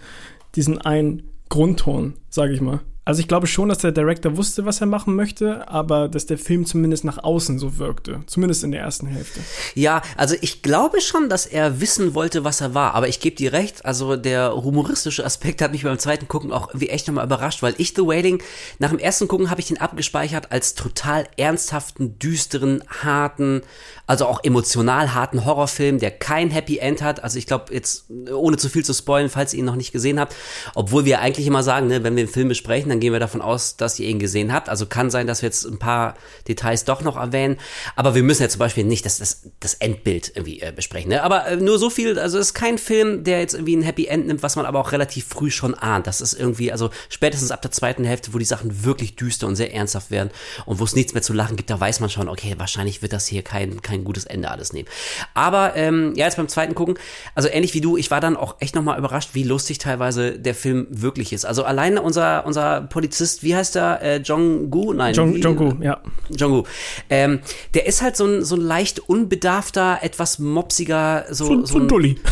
[0.55, 2.81] diesen einen Grundton, sage ich mal.
[3.07, 6.37] Also ich glaube schon, dass der Director wusste, was er machen möchte, aber dass der
[6.37, 8.19] Film zumindest nach außen so wirkte.
[8.25, 9.39] Zumindest in der ersten Hälfte.
[9.75, 12.95] Ja, also ich glaube schon, dass er wissen wollte, was er war.
[12.95, 16.67] Aber ich gebe dir recht, also der humoristische Aspekt hat mich beim zweiten Gucken auch
[16.73, 18.43] wie echt nochmal überrascht, weil ich The Wailing,
[18.77, 23.61] nach dem ersten Gucken habe ich den abgespeichert als total ernsthaften, düsteren, harten,
[24.05, 27.23] also auch emotional harten Horrorfilm, der kein Happy End hat.
[27.23, 30.19] Also ich glaube jetzt, ohne zu viel zu spoilen, falls ihr ihn noch nicht gesehen
[30.19, 30.35] habt,
[30.75, 33.41] obwohl wir eigentlich immer sagen, ne, wenn wir den Film besprechen, dann gehen wir davon
[33.41, 34.69] aus, dass ihr ihn gesehen habt.
[34.69, 36.15] Also kann sein, dass wir jetzt ein paar
[36.47, 37.57] Details doch noch erwähnen.
[37.95, 41.09] Aber wir müssen ja zum Beispiel nicht das, das, das Endbild irgendwie äh, besprechen.
[41.09, 41.23] Ne?
[41.23, 44.05] Aber äh, nur so viel, also es ist kein Film, der jetzt irgendwie ein Happy
[44.05, 46.07] End nimmt, was man aber auch relativ früh schon ahnt.
[46.07, 49.55] Das ist irgendwie, also spätestens ab der zweiten Hälfte, wo die Sachen wirklich düster und
[49.55, 50.29] sehr ernsthaft werden
[50.65, 53.13] und wo es nichts mehr zu lachen gibt, da weiß man schon, okay, wahrscheinlich wird
[53.13, 54.87] das hier kein, kein gutes Ende alles nehmen.
[55.33, 56.97] Aber ähm, ja, jetzt beim zweiten gucken,
[57.35, 60.55] also ähnlich wie du, ich war dann auch echt nochmal überrascht, wie lustig teilweise der
[60.55, 61.45] Film wirklich ist.
[61.45, 64.01] Also alleine unser, unser Polizist, wie heißt der?
[64.01, 64.93] Äh, Jong-gu?
[64.93, 65.13] Nein.
[65.13, 65.99] Jong, Jong-gu, ja.
[66.29, 66.63] Jong-gu.
[67.09, 67.39] Ähm,
[67.73, 71.87] der ist halt so ein, so ein leicht unbedarfter, etwas mopsiger, so, so, so ein
[71.87, 72.17] Dulli.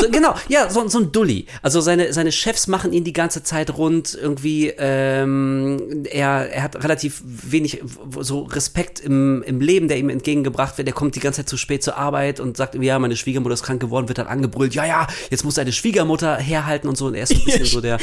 [0.00, 1.46] So, genau, ja, so, so ein Dulli.
[1.62, 6.82] Also seine, seine Chefs machen ihn die ganze Zeit rund, irgendwie, ähm, er, er hat
[6.84, 7.82] relativ wenig
[8.20, 10.88] so Respekt im, im Leben, der ihm entgegengebracht wird.
[10.88, 13.62] Er kommt die ganze Zeit zu spät zur Arbeit und sagt, ja, meine Schwiegermutter ist
[13.62, 17.06] krank geworden, wird dann angebrüllt, ja, ja, jetzt muss seine Schwiegermutter herhalten und so.
[17.06, 17.98] Und er ist so ein bisschen so der,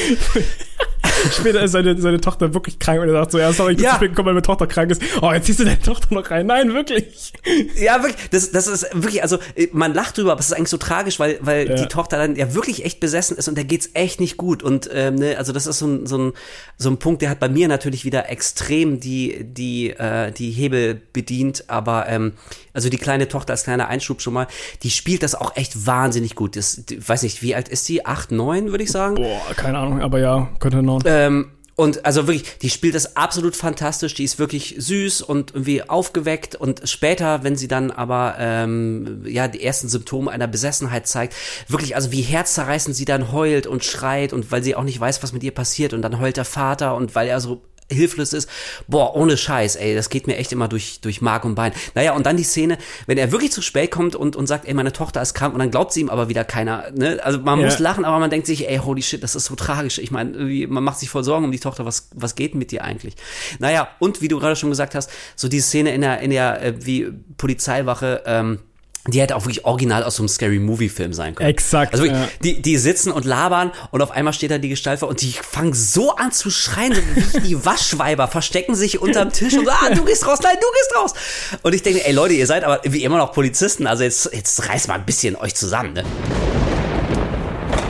[1.31, 3.85] Später ist seine, seine Tochter wirklich krank und er sagt so, ja, sorry, ich bin
[3.85, 3.91] ja.
[3.91, 5.01] zu spät gekommen, weil meine Tochter krank ist.
[5.21, 6.45] Oh, jetzt ziehst du deine Tochter noch rein.
[6.45, 7.33] Nein, wirklich.
[7.77, 8.29] Ja, wirklich.
[8.31, 9.37] Das, das ist wirklich, also
[9.71, 11.75] man lacht drüber, aber es ist eigentlich so tragisch, weil, weil ja.
[11.75, 14.63] die Tochter dann ja wirklich echt besessen ist und der geht's echt nicht gut.
[14.63, 16.33] Und ähm, ne, also das ist so ein, so, ein,
[16.77, 21.01] so ein Punkt, der hat bei mir natürlich wieder extrem die, die, äh, die Hebel
[21.13, 22.33] bedient, aber ähm,
[22.73, 24.47] also die kleine Tochter als kleiner Einschub schon mal,
[24.83, 26.55] die spielt das auch echt wahnsinnig gut.
[26.55, 28.05] Das, weiß nicht, wie alt ist die?
[28.05, 29.15] Acht, neun, würde ich sagen.
[29.15, 31.01] Boah, keine Ahnung, aber ja, könnte noch.
[31.05, 35.83] Ähm, und also wirklich, die spielt das absolut fantastisch, die ist wirklich süß und irgendwie
[35.83, 36.55] aufgeweckt.
[36.55, 41.35] Und später, wenn sie dann aber ähm, ja die ersten Symptome einer Besessenheit zeigt,
[41.67, 45.21] wirklich, also wie herzzerreißend sie dann heult und schreit und weil sie auch nicht weiß,
[45.21, 45.93] was mit ihr passiert.
[45.93, 48.49] Und dann heult der Vater und weil er so hilflos ist.
[48.87, 51.71] Boah, ohne Scheiß, ey, das geht mir echt immer durch, durch Mark und Bein.
[51.93, 54.73] Naja, und dann die Szene, wenn er wirklich zu spät kommt und, und sagt, ey,
[54.73, 56.91] meine Tochter ist krank und dann glaubt sie ihm aber wieder keiner.
[56.95, 57.19] Ne?
[57.23, 57.65] Also man ja.
[57.65, 59.99] muss lachen, aber man denkt sich, ey, holy shit, das ist so tragisch.
[59.99, 60.31] Ich meine,
[60.67, 63.15] man macht sich voll Sorgen um die Tochter, was, was geht mit dir eigentlich?
[63.59, 66.61] Naja, und wie du gerade schon gesagt hast, so die Szene in der, in der,
[66.61, 68.59] äh, wie Polizeiwache, ähm,
[69.07, 71.49] die hätte auch wirklich original aus so einem Scary Movie Film sein können.
[71.49, 71.93] Exakt.
[71.93, 72.29] Also wirklich, ja.
[72.43, 75.31] die, die sitzen und labern und auf einmal steht da die Gestalt vor und die
[75.31, 79.71] fangen so an zu schreien, so wie die Waschweiber, verstecken sich unterm Tisch und so,
[79.71, 81.59] ah, du gehst raus, nein, du gehst raus.
[81.61, 84.67] Und ich denke, ey Leute, ihr seid aber wie immer noch Polizisten, also jetzt, jetzt
[84.67, 86.03] reißt mal ein bisschen euch zusammen, ne?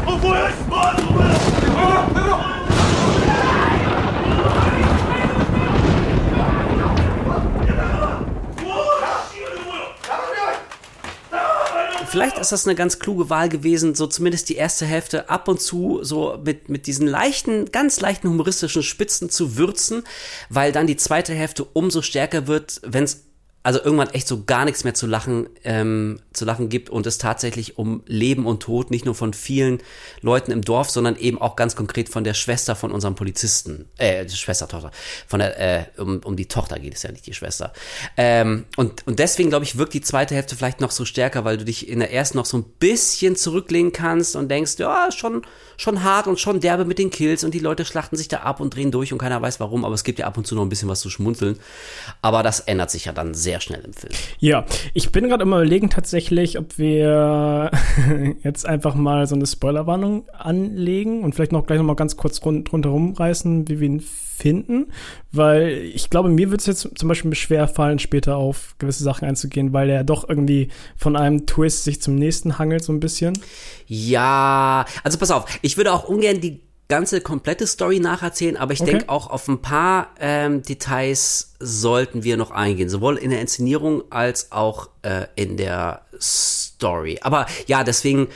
[0.05, 1.14] Oh,
[12.16, 15.59] vielleicht ist das eine ganz kluge Wahl gewesen, so zumindest die erste Hälfte ab und
[15.59, 20.03] zu so mit, mit diesen leichten, ganz leichten humoristischen Spitzen zu würzen,
[20.49, 23.26] weil dann die zweite Hälfte umso stärker wird, wenn es
[23.63, 27.17] also irgendwann echt so gar nichts mehr zu lachen, ähm, zu lachen gibt und es
[27.17, 29.79] tatsächlich um Leben und Tod nicht nur von vielen
[30.21, 34.25] Leuten im Dorf, sondern eben auch ganz konkret von der Schwester von unserem Polizisten, äh,
[34.25, 34.91] die Schwestertochter,
[35.27, 37.73] von der, äh, um, um die Tochter geht es ja nicht, die Schwester.
[38.17, 41.57] Ähm, und, und deswegen, glaube ich, wirkt die zweite Hälfte vielleicht noch so stärker, weil
[41.57, 45.45] du dich in der ersten noch so ein bisschen zurücklehnen kannst und denkst, ja, schon,
[45.77, 48.59] schon hart und schon derbe mit den Kills und die Leute schlachten sich da ab
[48.59, 50.61] und drehen durch und keiner weiß warum, aber es gibt ja ab und zu noch
[50.61, 51.59] ein bisschen was zu schmunzeln.
[52.21, 54.13] Aber das ändert sich ja dann sehr schnell im Film.
[54.39, 57.71] Ja, ich bin gerade immer überlegen tatsächlich, ob wir
[58.43, 62.43] jetzt einfach mal so eine Spoilerwarnung anlegen und vielleicht noch gleich noch mal ganz kurz
[62.45, 64.88] rund, rundherum reißen, wie wir ihn finden,
[65.32, 69.28] weil ich glaube, mir wird es jetzt zum Beispiel schwer fallen, später auf gewisse Sachen
[69.28, 73.38] einzugehen, weil er doch irgendwie von einem Twist sich zum nächsten hangelt so ein bisschen.
[73.88, 78.81] Ja, also pass auf, ich würde auch ungern die ganze komplette Story nacherzählen, aber ich
[78.81, 78.91] Okay.
[78.91, 84.03] denke auch auf ein paar ähm, Details sollten wir noch eingehen, sowohl in der Inszenierung
[84.11, 87.19] als auch äh, in der Story.
[87.23, 88.27] Aber ja, deswegen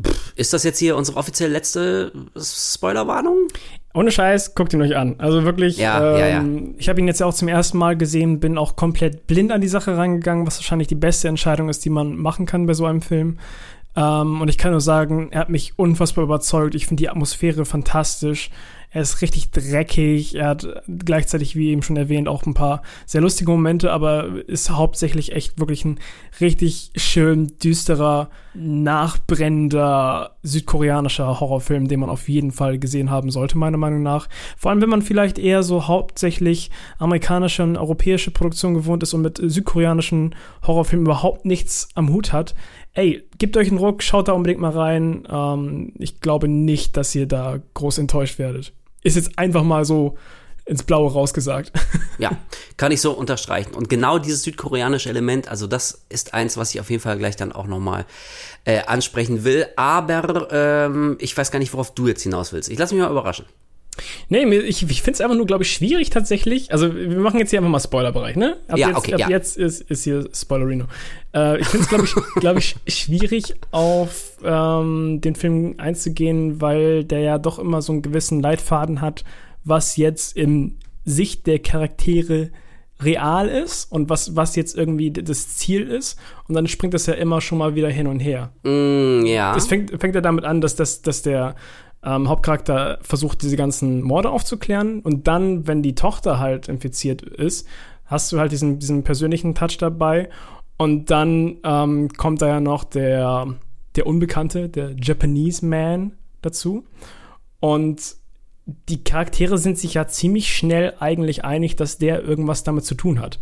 [0.00, 3.48] pff, ist das jetzt hier unsere offiziell letzte Spoilerwarnung?
[3.94, 5.16] Ohne Scheiß, guckt ihn euch an.
[5.18, 8.40] Also wirklich, Ja, ja, ähm, ich habe ihn jetzt ja auch zum ersten Mal gesehen,
[8.40, 11.90] bin auch komplett blind an die Sache rangegangen, was wahrscheinlich die beste Entscheidung ist, die
[11.90, 13.38] man machen kann bei so einem Film.
[13.96, 16.74] Ähm, und ich kann nur sagen, er hat mich unfassbar überzeugt.
[16.74, 18.50] Ich finde die Atmosphäre fantastisch.
[18.90, 20.36] Er ist richtig dreckig.
[20.36, 24.70] Er hat gleichzeitig, wie eben schon erwähnt, auch ein paar sehr lustige Momente, aber ist
[24.70, 25.98] hauptsächlich echt wirklich ein
[26.40, 33.76] richtig schön düsterer, nachbrennender südkoreanischer Horrorfilm, den man auf jeden Fall gesehen haben sollte, meiner
[33.76, 34.28] Meinung nach.
[34.56, 39.22] Vor allem, wenn man vielleicht eher so hauptsächlich amerikanische und europäische Produktion gewohnt ist und
[39.22, 40.34] mit südkoreanischen
[40.66, 42.54] Horrorfilmen überhaupt nichts am Hut hat.
[42.96, 45.28] Ey, gebt euch einen Ruck, schaut da unbedingt mal rein.
[45.30, 48.72] Ähm, ich glaube nicht, dass ihr da groß enttäuscht werdet.
[49.02, 50.16] Ist jetzt einfach mal so
[50.64, 51.72] ins Blaue rausgesagt.
[52.18, 52.30] Ja,
[52.78, 53.74] kann ich so unterstreichen.
[53.74, 57.36] Und genau dieses südkoreanische Element, also das ist eins, was ich auf jeden Fall gleich
[57.36, 58.06] dann auch nochmal
[58.64, 59.66] äh, ansprechen will.
[59.76, 62.70] Aber ähm, ich weiß gar nicht, worauf du jetzt hinaus willst.
[62.70, 63.44] Ich lasse mich mal überraschen.
[64.28, 66.72] Nee, ich, ich finde es einfach nur, glaube ich, schwierig tatsächlich.
[66.72, 68.56] Also, wir machen jetzt hier einfach mal Spoilerbereich, ne?
[68.68, 69.30] Ab Ja, jetzt, okay, ab ja.
[69.30, 70.86] jetzt ist, ist hier Spoilerino.
[71.34, 77.04] Äh, ich finde es, glaube ich, glaub ich, schwierig, auf ähm, den Film einzugehen, weil
[77.04, 79.24] der ja doch immer so einen gewissen Leitfaden hat,
[79.64, 82.50] was jetzt im Sicht der Charaktere
[83.02, 86.18] real ist und was, was jetzt irgendwie das Ziel ist.
[86.48, 88.52] Und dann springt das ja immer schon mal wieder hin und her.
[88.62, 89.54] Mm, ja.
[89.56, 91.56] Es fängt, fängt ja damit an, dass, dass, dass der
[92.06, 95.00] ähm, Hauptcharakter versucht, diese ganzen Morde aufzuklären.
[95.00, 97.66] Und dann, wenn die Tochter halt infiziert ist,
[98.06, 100.30] hast du halt diesen, diesen persönlichen Touch dabei.
[100.78, 103.54] Und dann ähm, kommt da ja noch der,
[103.96, 106.84] der Unbekannte, der Japanese Man dazu.
[107.60, 108.16] Und
[108.88, 113.20] die Charaktere sind sich ja ziemlich schnell eigentlich einig, dass der irgendwas damit zu tun
[113.20, 113.38] hat.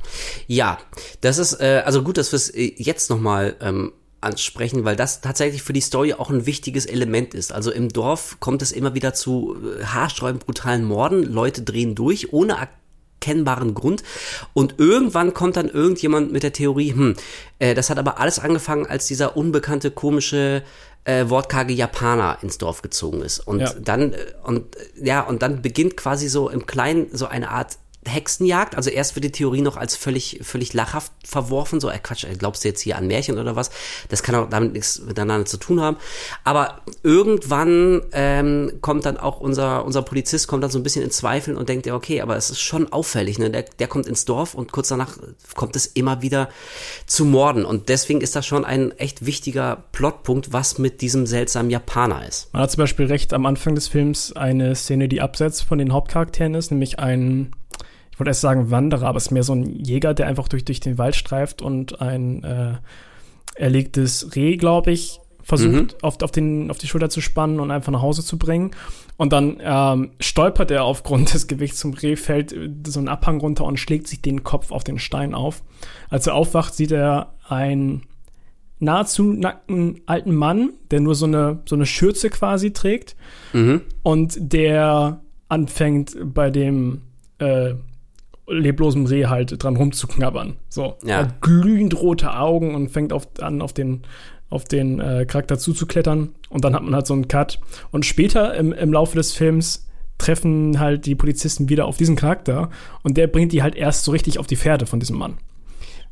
[0.46, 0.78] Ja,
[1.20, 3.92] das ist, äh, also gut, dass wir es äh, jetzt nochmal ähm,
[4.24, 7.52] ansprechen, weil das tatsächlich für die Story auch ein wichtiges Element ist.
[7.52, 12.32] Also im Dorf kommt es immer wieder zu äh, haarsträubend brutalen Morden, Leute drehen durch,
[12.32, 12.56] ohne
[13.24, 14.02] erkennbaren Grund.
[14.52, 17.14] Und irgendwann kommt dann irgendjemand mit der Theorie, hm,
[17.58, 20.62] äh, das hat aber alles angefangen, als dieser unbekannte, komische,
[21.04, 23.38] äh, wortkarge Japaner ins Dorf gezogen ist.
[23.40, 23.74] Und Ja.
[23.74, 27.78] dann, äh, und äh, ja, und dann beginnt quasi so im Kleinen so eine Art
[28.06, 28.76] Hexenjagd.
[28.76, 31.80] Also erst wird die Theorie noch als völlig, völlig lachhaft verworfen.
[31.80, 33.70] So, äh, Quatsch, äh, glaubst du jetzt hier an Märchen oder was?
[34.08, 35.96] Das kann auch damit nichts miteinander zu tun haben.
[36.44, 41.10] Aber irgendwann ähm, kommt dann auch unser, unser Polizist kommt dann so ein bisschen in
[41.10, 43.38] Zweifeln und denkt, ja, okay, aber es ist schon auffällig.
[43.38, 43.50] Ne?
[43.50, 45.16] Der, der kommt ins Dorf und kurz danach
[45.54, 46.48] kommt es immer wieder
[47.06, 47.64] zu Morden.
[47.64, 52.52] Und deswegen ist das schon ein echt wichtiger Plotpunkt, was mit diesem seltsamen Japaner ist.
[52.52, 55.92] Man hat zum Beispiel recht am Anfang des Films eine Szene, die abseits von den
[55.92, 57.52] Hauptcharakteren ist, nämlich ein,
[58.14, 60.64] ich wollte erst sagen Wanderer, aber es ist mehr so ein Jäger, der einfach durch,
[60.64, 62.74] durch den Wald streift und ein äh,
[63.56, 67.90] erlegtes Reh, glaube ich, versucht auf, auf, den, auf die Schulter zu spannen und einfach
[67.90, 68.70] nach Hause zu bringen.
[69.16, 73.40] Und dann ähm, stolpert er aufgrund des Gewichts zum Reh, fällt äh, so einen Abhang
[73.40, 75.64] runter und schlägt sich den Kopf auf den Stein auf.
[76.08, 78.02] Als er aufwacht, sieht er ein
[78.78, 83.16] nahezu nackten alten Mann, der nur so eine, so eine Schürze quasi trägt
[84.04, 87.02] und der anfängt bei dem
[87.38, 87.74] äh,
[88.46, 90.56] leblosen Reh halt dran rumzuknabbern.
[90.68, 90.96] So.
[91.02, 91.08] Ja.
[91.08, 94.02] Er hat glühend rote Augen und fängt auf, an, auf den,
[94.50, 96.34] auf den äh, Charakter zuzuklettern.
[96.48, 97.60] Und dann hat man halt so einen Cut.
[97.90, 99.88] Und später im, im Laufe des Films
[100.18, 102.70] treffen halt die Polizisten wieder auf diesen Charakter
[103.02, 105.38] und der bringt die halt erst so richtig auf die Pferde von diesem Mann.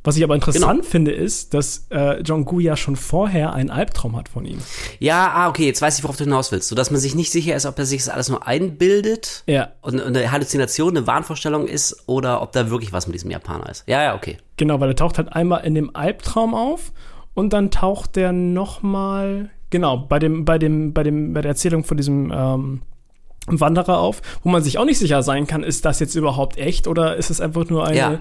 [0.04, 0.90] Was ich aber interessant Genau.
[0.90, 4.58] finde, ist, dass äh, John Gu ja schon vorher einen Albtraum hat von ihm.
[4.98, 6.68] Ja, ah, okay, jetzt weiß ich, worauf du hinaus willst.
[6.68, 9.68] So, dass man sich nicht sicher ist, ob er sich das alles nur einbildet Ja.
[9.80, 13.84] und eine Halluzination, eine Wahnvorstellung ist oder ob da wirklich was mit diesem Japaner ist.
[13.86, 14.38] Ja, ja, okay.
[14.56, 16.92] Genau, weil er taucht halt einmal in dem Albtraum auf
[17.34, 21.50] und dann taucht der noch mal genau bei dem bei dem bei dem bei der
[21.50, 22.82] Erzählung von diesem ähm,
[23.48, 26.86] Wanderer auf, wo man sich auch nicht sicher sein kann, ist das jetzt überhaupt echt
[26.86, 28.20] oder ist es einfach nur eine, Ja.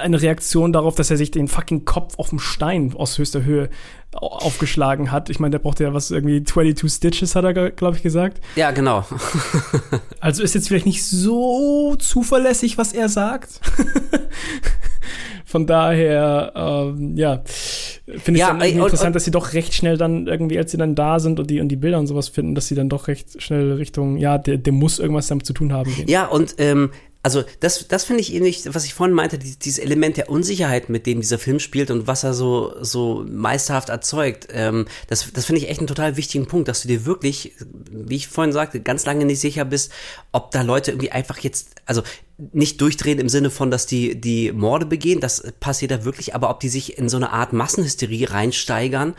[0.00, 3.70] eine Reaktion darauf, dass er sich den fucking Kopf auf dem Stein aus höchster Höhe
[4.14, 5.30] au- aufgeschlagen hat.
[5.30, 8.40] Ich meine, der braucht ja was irgendwie 22 Stitches, hat er, glaube ich, gesagt.
[8.56, 9.06] Ja, genau.
[10.20, 13.60] Also ist jetzt vielleicht nicht so zuverlässig, was er sagt.
[15.52, 19.74] Von daher, ähm, ja, finde ich Ja, dann und- interessant, und- dass sie doch recht
[19.74, 22.30] schnell dann irgendwie, als sie dann da sind und die, und die Bilder und sowas
[22.30, 25.52] finden, dass sie dann doch recht schnell Richtung, ja, der, der muss irgendwas damit zu
[25.52, 26.08] tun haben gehen.
[26.08, 26.90] Ja, und ähm,
[27.22, 30.88] also das, das finde ich ähnlich, was ich vorhin meinte, die, dieses Element der Unsicherheit,
[30.88, 35.44] mit dem dieser Film spielt und was er so, so meisterhaft erzeugt, ähm, das, das
[35.44, 37.52] finde ich echt einen total wichtigen Punkt, dass du dir wirklich,
[37.92, 39.92] wie ich vorhin sagte, ganz lange nicht sicher bist,
[40.32, 42.02] ob da Leute irgendwie einfach jetzt, also
[42.38, 46.50] nicht durchdrehen im Sinne von, dass die die Morde begehen, das passiert da wirklich, aber
[46.50, 49.14] ob die sich in so eine Art Massenhysterie reinsteigern.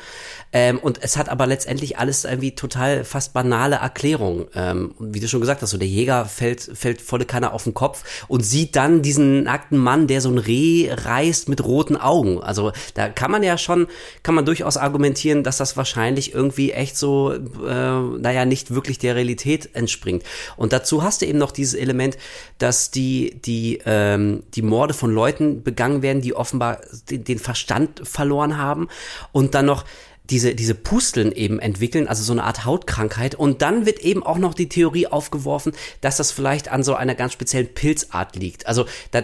[0.51, 4.47] Ähm, und es hat aber letztendlich alles irgendwie total fast banale Erklärungen.
[4.55, 7.74] Ähm, wie du schon gesagt hast, so der Jäger fällt, fällt volle Kanne auf den
[7.74, 12.41] Kopf und sieht dann diesen nackten Mann, der so ein Reh reißt mit roten Augen.
[12.41, 13.88] Also da kann man ja schon,
[14.24, 17.39] kann man durchaus argumentieren, dass das wahrscheinlich irgendwie echt so, äh,
[17.70, 20.24] naja, nicht wirklich der Realität entspringt.
[20.57, 22.18] Und dazu hast du eben noch dieses Element,
[22.57, 26.80] dass die die, die, ähm, die Morde von Leuten begangen werden, die offenbar
[27.10, 28.88] den, den Verstand verloren haben
[29.34, 29.84] und dann noch
[30.30, 33.36] diese, diese Pusteln eben entwickeln, also so eine Art Hautkrankheit.
[33.36, 37.14] Und dann wird eben auch noch die Theorie aufgeworfen, dass das vielleicht an so einer
[37.14, 38.66] ganz speziellen Pilzart liegt.
[38.66, 39.24] Also da,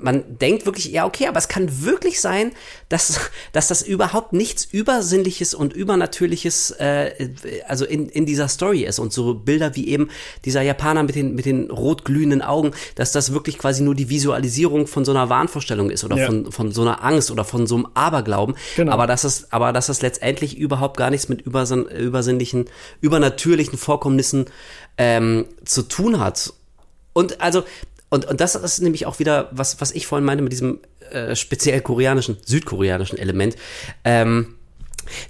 [0.00, 2.52] man denkt wirklich, ja, okay, aber es kann wirklich sein,
[2.88, 3.20] dass,
[3.52, 7.30] dass das überhaupt nichts Übersinnliches und Übernatürliches äh,
[7.66, 8.98] also in, in dieser Story ist.
[8.98, 10.10] Und so Bilder wie eben
[10.44, 14.08] dieser Japaner mit den, mit den rot glühenden Augen, dass das wirklich quasi nur die
[14.08, 16.26] Visualisierung von so einer Wahnvorstellung ist oder ja.
[16.26, 18.56] von, von so einer Angst oder von so einem Aberglauben.
[18.76, 18.92] Genau.
[18.92, 22.66] Aber dass es, aber dass es letztendlich überhaupt gar nichts mit übersinn, übersinnlichen,
[23.00, 24.46] übernatürlichen Vorkommnissen
[24.98, 26.52] ähm, zu tun hat.
[27.12, 27.64] Und also
[28.10, 30.80] und, und das ist nämlich auch wieder, was, was ich vorhin meinte mit diesem
[31.10, 33.56] äh, speziell koreanischen, südkoreanischen Element.
[34.04, 34.56] Ähm,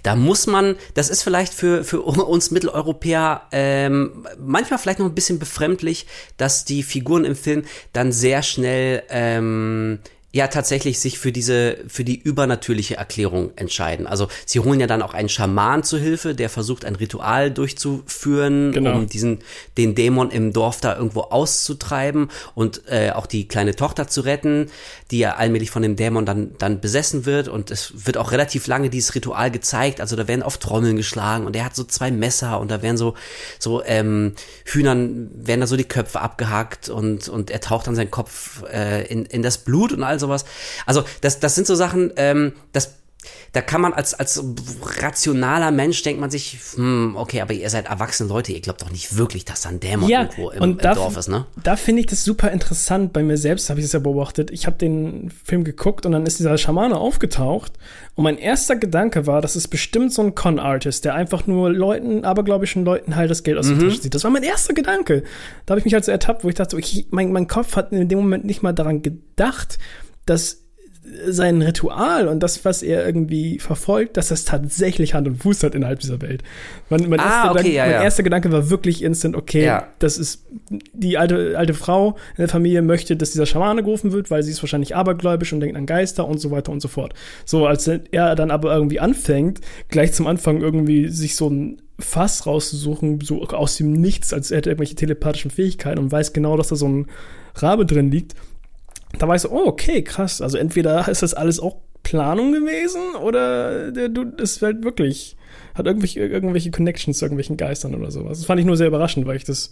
[0.02, 5.14] da muss man, das ist vielleicht für, für uns Mitteleuropäer ähm, manchmal vielleicht noch ein
[5.14, 6.06] bisschen befremdlich,
[6.36, 10.00] dass die Figuren im Film dann sehr schnell ähm,
[10.32, 14.06] ja tatsächlich sich für diese, für die übernatürliche Erklärung entscheiden.
[14.06, 18.70] Also sie holen ja dann auch einen Schaman zu Hilfe, der versucht ein Ritual durchzuführen,
[18.70, 18.94] genau.
[18.94, 19.40] um diesen,
[19.76, 24.70] den Dämon im Dorf da irgendwo auszutreiben und äh, auch die kleine Tochter zu retten,
[25.10, 28.68] die ja allmählich von dem Dämon dann, dann besessen wird und es wird auch relativ
[28.68, 30.00] lange dieses Ritual gezeigt.
[30.00, 32.96] Also da werden auf Trommeln geschlagen und er hat so zwei Messer und da werden
[32.96, 33.14] so,
[33.58, 38.12] so ähm, Hühnern werden da so die Köpfe abgehackt und, und er taucht dann seinen
[38.12, 40.44] Kopf äh, in, in das Blut und all sowas.
[40.86, 43.00] Also das, das sind so Sachen, ähm, das
[43.52, 44.42] da kann man als, als
[45.00, 48.90] rationaler Mensch denkt man sich, hm, okay, aber ihr seid erwachsene Leute, ihr glaubt doch
[48.90, 51.46] nicht wirklich, dass da ein Dämon ja, irgendwo im, da, im Dorf ist, ne?
[51.62, 53.12] Da finde ich das super interessant.
[53.12, 54.50] Bei mir selbst habe ich es ja beobachtet.
[54.52, 57.72] Ich habe den Film geguckt und dann ist dieser Schamane aufgetaucht
[58.14, 62.24] und mein erster Gedanke war, das ist bestimmt so ein Con-Artist, der einfach nur Leuten,
[62.24, 63.80] abergläubischen Leuten halt das Geld aus mhm.
[63.80, 64.14] der Tasche zieht.
[64.14, 65.24] Das war mein erster Gedanke.
[65.66, 67.92] Da habe ich mich halt so ertappt, wo ich dachte, okay, mein, mein Kopf hat
[67.92, 69.78] in dem Moment nicht mal daran gedacht,
[70.30, 70.60] dass
[71.26, 75.74] sein Ritual und das, was er irgendwie verfolgt, dass das tatsächlich Hand und Fuß hat
[75.74, 76.42] innerhalb dieser Welt.
[76.88, 79.88] Mein, mein, ah, erster, okay, Gedanke, ja, mein erster Gedanke war wirklich instant, okay, ja.
[79.98, 80.46] das ist
[80.92, 84.50] die alte, alte Frau in der Familie möchte, dass dieser Schamane gerufen wird, weil sie
[84.50, 87.14] ist wahrscheinlich abergläubisch und denkt an Geister und so weiter und so fort.
[87.44, 92.46] So, als er dann aber irgendwie anfängt, gleich zum Anfang irgendwie sich so ein Fass
[92.46, 96.68] rauszusuchen, so aus dem Nichts, als hätte er irgendwelche telepathischen Fähigkeiten und weiß genau, dass
[96.68, 97.06] da so ein
[97.54, 98.34] Rabe drin liegt
[99.18, 100.40] da war ich so, oh, okay, krass.
[100.40, 105.36] Also entweder ist das alles auch Planung gewesen oder der Dude ist halt wirklich,
[105.74, 108.38] hat irgendwelche, irgendwelche Connections zu irgendwelchen Geistern oder sowas.
[108.38, 109.70] Das fand ich nur sehr überraschend, weil ich das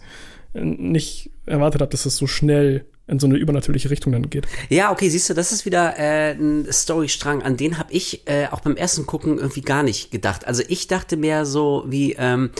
[0.53, 4.47] nicht erwartet habe, dass das so schnell in so eine übernatürliche Richtung dann geht.
[4.69, 8.47] Ja, okay, siehst du, das ist wieder äh, ein Storystrang, an den habe ich äh,
[8.51, 10.47] auch beim ersten Gucken irgendwie gar nicht gedacht.
[10.47, 12.51] Also ich dachte mehr so wie, ähm,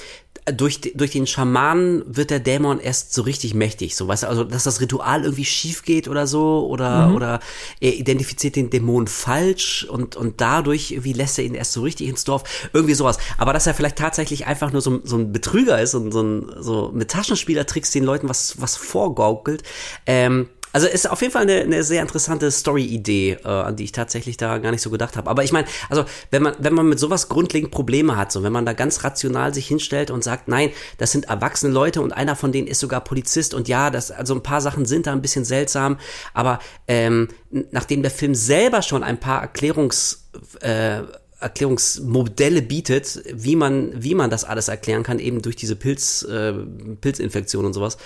[0.46, 4.44] durch, durch den Schamanen wird der Dämon erst so richtig mächtig, so weißt du, also
[4.44, 7.16] dass das Ritual irgendwie schief geht oder so oder mhm.
[7.16, 7.40] oder
[7.80, 12.08] er identifiziert den Dämon falsch und und dadurch wie lässt er ihn erst so richtig
[12.08, 13.18] ins Dorf, irgendwie sowas.
[13.38, 16.52] Aber dass er vielleicht tatsächlich einfach nur so, so ein Betrüger ist und so ein
[16.60, 19.64] so mit Taschenspielertricks den Leuten was was vorgaukelt,
[20.06, 23.92] ähm, also ist auf jeden Fall eine, eine sehr interessante Story-Idee, äh, an die ich
[23.92, 25.30] tatsächlich da gar nicht so gedacht habe.
[25.30, 28.54] Aber ich meine, also wenn man, wenn man mit sowas grundlegend Probleme hat, so wenn
[28.54, 32.36] man da ganz rational sich hinstellt und sagt, nein, das sind erwachsene Leute und einer
[32.36, 35.22] von denen ist sogar Polizist und ja, das, also ein paar Sachen sind da ein
[35.22, 35.98] bisschen seltsam,
[36.34, 37.30] aber ähm,
[37.72, 40.30] nachdem der Film selber schon ein paar Erklärungs
[40.62, 41.02] äh,
[41.40, 46.52] Erklärungsmodelle bietet, wie man, wie man das alles erklären kann, eben durch diese Pilz, äh,
[47.00, 47.98] Pilzinfektion und sowas.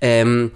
[0.00, 0.52] Ähm,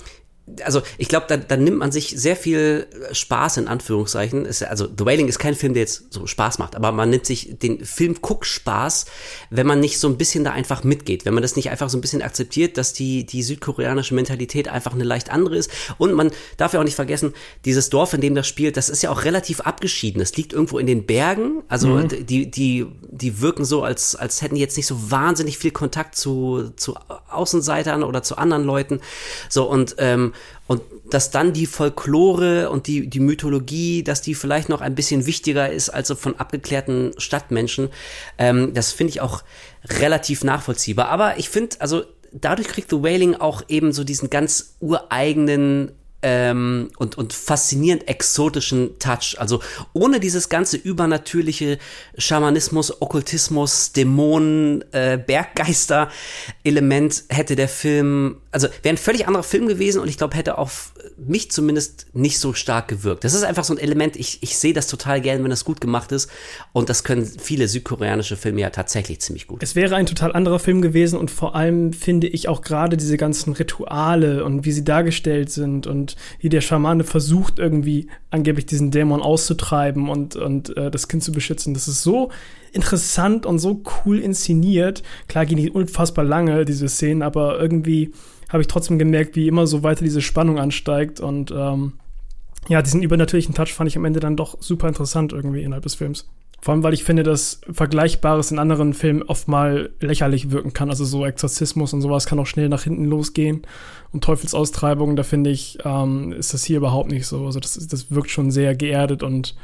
[0.64, 4.44] also ich glaube, da, da nimmt man sich sehr viel Spaß in Anführungszeichen.
[4.44, 7.26] Ist, also The Wailing ist kein Film, der jetzt so Spaß macht, aber man nimmt
[7.26, 9.06] sich den Film guck Spaß,
[9.50, 11.96] wenn man nicht so ein bisschen da einfach mitgeht, wenn man das nicht einfach so
[11.96, 16.32] ein bisschen akzeptiert, dass die die südkoreanische Mentalität einfach eine leicht andere ist und man
[16.56, 17.34] darf ja auch nicht vergessen,
[17.64, 20.20] dieses Dorf, in dem das spielt, das ist ja auch relativ abgeschieden.
[20.20, 22.26] Es liegt irgendwo in den Bergen, also mhm.
[22.26, 26.16] die die die wirken so als als hätten die jetzt nicht so wahnsinnig viel Kontakt
[26.16, 26.96] zu zu
[27.30, 29.00] Außenseitern oder zu anderen Leuten.
[29.48, 30.31] So und ähm,
[30.66, 35.26] und dass dann die Folklore und die, die Mythologie, dass die vielleicht noch ein bisschen
[35.26, 37.90] wichtiger ist als so von abgeklärten Stadtmenschen.
[38.38, 39.42] Ähm, das finde ich auch
[39.84, 41.08] relativ nachvollziehbar.
[41.08, 45.92] Aber ich finde, also dadurch kriegt The Wailing auch eben so diesen ganz ureigenen
[46.22, 49.36] ähm, und, und faszinierend exotischen Touch.
[49.38, 49.60] Also
[49.92, 51.78] ohne dieses ganze übernatürliche
[52.16, 60.00] Schamanismus, Okkultismus, Dämonen, äh, Berggeister-Element hätte der Film, also wäre ein völlig anderer Film gewesen
[60.00, 63.24] und ich glaube, hätte auf mich zumindest nicht so stark gewirkt.
[63.24, 65.80] Das ist einfach so ein Element, ich, ich sehe das total gern, wenn das gut
[65.80, 66.30] gemacht ist
[66.72, 69.62] und das können viele südkoreanische Filme ja tatsächlich ziemlich gut.
[69.62, 73.16] Es wäre ein total anderer Film gewesen und vor allem finde ich auch gerade diese
[73.16, 78.90] ganzen Rituale und wie sie dargestellt sind und wie der Schamane versucht irgendwie angeblich diesen
[78.90, 81.74] Dämon auszutreiben und, und äh, das Kind zu beschützen.
[81.74, 82.30] Das ist so
[82.72, 85.02] interessant und so cool inszeniert.
[85.28, 88.12] Klar gehen die unfassbar lange, diese Szenen, aber irgendwie
[88.52, 91.94] habe ich trotzdem gemerkt, wie immer so weiter diese Spannung ansteigt und ähm,
[92.68, 95.96] ja, diesen übernatürlichen Touch fand ich am Ende dann doch super interessant irgendwie innerhalb des
[95.96, 96.28] Films.
[96.60, 100.90] Vor allem, weil ich finde, dass Vergleichbares in anderen Filmen oft mal lächerlich wirken kann.
[100.90, 103.62] Also so Exorzismus und sowas kann auch schnell nach hinten losgehen.
[104.12, 107.46] Und Teufelsaustreibung, da finde ich, ähm, ist das hier überhaupt nicht so.
[107.46, 109.56] Also das, das wirkt schon sehr geerdet und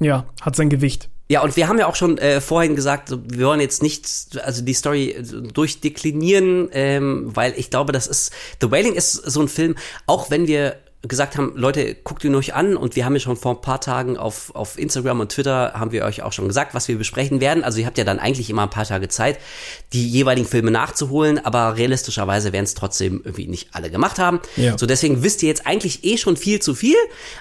[0.00, 1.10] ja, hat sein Gewicht.
[1.30, 4.62] Ja, und wir haben ja auch schon äh, vorhin gesagt, wir wollen jetzt nicht, also
[4.62, 5.14] die Story
[5.52, 9.76] durchdeklinieren, ähm, weil ich glaube, das ist, The Wailing ist so ein Film,
[10.06, 13.36] auch wenn wir gesagt haben, Leute, guckt ihn euch an und wir haben ja schon
[13.36, 16.74] vor ein paar Tagen auf, auf Instagram und Twitter haben wir euch auch schon gesagt,
[16.74, 17.62] was wir besprechen werden.
[17.62, 19.38] Also ihr habt ja dann eigentlich immer ein paar Tage Zeit,
[19.92, 24.40] die jeweiligen Filme nachzuholen, aber realistischerweise werden es trotzdem irgendwie nicht alle gemacht haben.
[24.56, 24.76] Ja.
[24.76, 26.96] So deswegen wisst ihr jetzt eigentlich eh schon viel zu viel,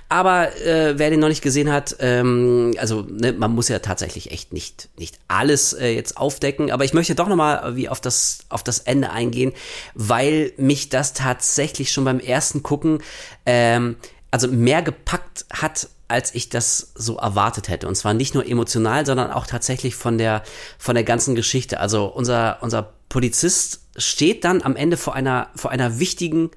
[0.07, 4.29] aber äh, wer den noch nicht gesehen hat, ähm, also ne, man muss ja tatsächlich
[4.29, 8.39] echt nicht, nicht alles äh, jetzt aufdecken, aber ich möchte doch nochmal wie auf das,
[8.49, 9.51] auf das Ende eingehen,
[9.95, 12.99] weil mich das tatsächlich schon beim ersten Gucken
[13.47, 13.95] ähm,
[14.29, 17.87] also mehr gepackt hat, als ich das so erwartet hätte.
[17.87, 20.43] Und zwar nicht nur emotional, sondern auch tatsächlich von der,
[20.77, 21.79] von der ganzen Geschichte.
[21.79, 26.51] Also unser, unser Polizist steht dann am Ende vor einer, vor einer wichtigen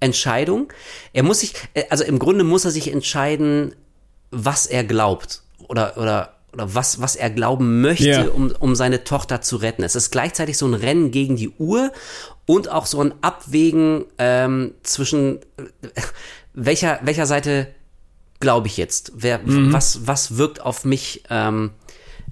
[0.00, 0.72] Entscheidung.
[1.12, 3.74] Er muss sich, äh, also im Grunde muss er sich entscheiden,
[4.30, 8.28] was er glaubt oder, oder, oder was, was er glauben möchte, yeah.
[8.28, 9.82] um, um seine Tochter zu retten.
[9.82, 11.92] Es ist gleichzeitig so ein Rennen gegen die Uhr
[12.46, 16.00] und auch so ein Abwägen ähm, zwischen äh,
[16.56, 17.68] welcher, welcher Seite
[18.40, 19.12] glaube ich jetzt?
[19.14, 19.72] Wer, mhm.
[19.72, 21.70] was, was wirkt auf mich ähm,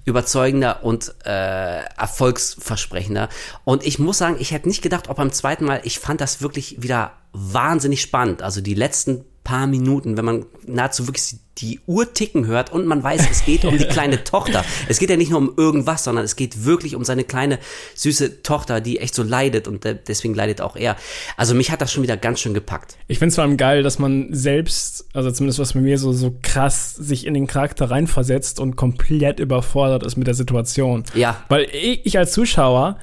[0.03, 3.29] überzeugender und äh, erfolgsversprechender?
[3.63, 6.41] Und ich muss sagen, ich hätte nicht gedacht, ob beim zweiten Mal, ich fand das
[6.41, 8.41] wirklich wieder wahnsinnig spannend.
[8.41, 13.01] Also die letzten paar Minuten, wenn man nahezu wirklich die Uhr ticken hört und man
[13.01, 14.65] weiß, es geht um die kleine Tochter.
[14.89, 17.59] Es geht ja nicht nur um irgendwas, sondern es geht wirklich um seine kleine
[17.93, 20.97] süße Tochter, die echt so leidet und deswegen leidet auch er.
[21.37, 22.97] Also mich hat das schon wieder ganz schön gepackt.
[23.07, 26.11] Ich finde es vor allem geil, dass man selbst, also zumindest was bei mir so
[26.11, 31.03] so krass sich in den Charakter reinversetzt und komplett überfordert ist mit der Situation.
[31.13, 31.43] Ja.
[31.47, 32.97] Weil ich als Zuschauer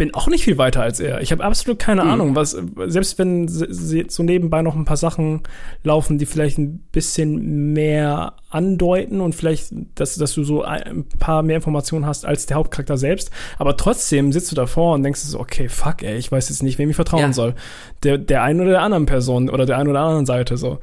[0.00, 1.20] bin auch nicht viel weiter als er.
[1.20, 2.10] Ich habe absolut keine mhm.
[2.10, 5.42] Ahnung, was selbst wenn so nebenbei noch ein paar Sachen
[5.84, 11.42] laufen, die vielleicht ein bisschen mehr andeuten und vielleicht, dass, dass du so ein paar
[11.42, 15.38] mehr Informationen hast als der Hauptcharakter selbst, aber trotzdem sitzt du davor und denkst so,
[15.38, 17.32] okay, fuck, ey, ich weiß jetzt nicht, wem ich vertrauen ja.
[17.34, 17.54] soll.
[18.02, 20.78] Der, der einen oder der anderen Person oder der einen oder anderen Seite so.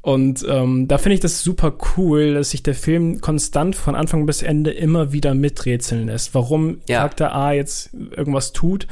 [0.00, 4.26] Und ähm, da finde ich das super cool, dass sich der Film konstant von Anfang
[4.26, 6.98] bis Ende immer wieder miträtseln lässt, warum ja.
[6.98, 8.86] Charakter A jetzt irgendwas tut.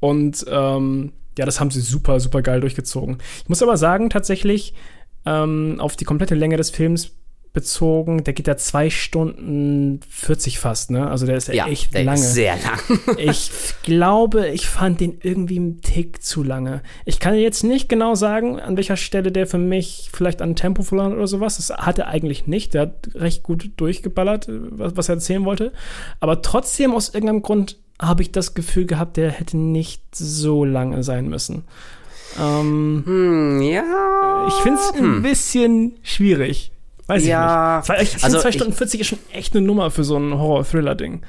[0.00, 3.18] Und ähm, ja, das haben sie super, super geil durchgezogen.
[3.42, 4.74] Ich muss aber sagen, tatsächlich,
[5.24, 7.12] ähm, auf die komplette Länge des Films
[7.54, 11.08] bezogen, der geht ja zwei Stunden 40 fast, ne?
[11.08, 12.18] Also der ist ja, echt der lange.
[12.18, 13.16] Ist sehr lang.
[13.16, 13.50] ich
[13.84, 16.82] glaube, ich fand den irgendwie einen Tick zu lange.
[17.04, 20.82] Ich kann jetzt nicht genau sagen, an welcher Stelle der für mich vielleicht an Tempo
[20.82, 21.56] verloren oder sowas.
[21.56, 22.74] Das hat er eigentlich nicht.
[22.74, 25.72] Der hat recht gut durchgeballert, was, was er erzählen wollte.
[26.18, 31.04] Aber trotzdem aus irgendeinem Grund habe ich das Gefühl gehabt, der hätte nicht so lange
[31.04, 31.62] sein müssen.
[32.36, 34.48] Ähm, hm, ja.
[34.48, 35.22] Ich finde es ein hm.
[35.22, 36.72] bisschen schwierig.
[37.06, 38.16] Weiß ja, ich nicht.
[38.16, 41.20] Ich also 2 Stunden 40 ist schon echt eine Nummer für so ein Horror-Thriller-Ding.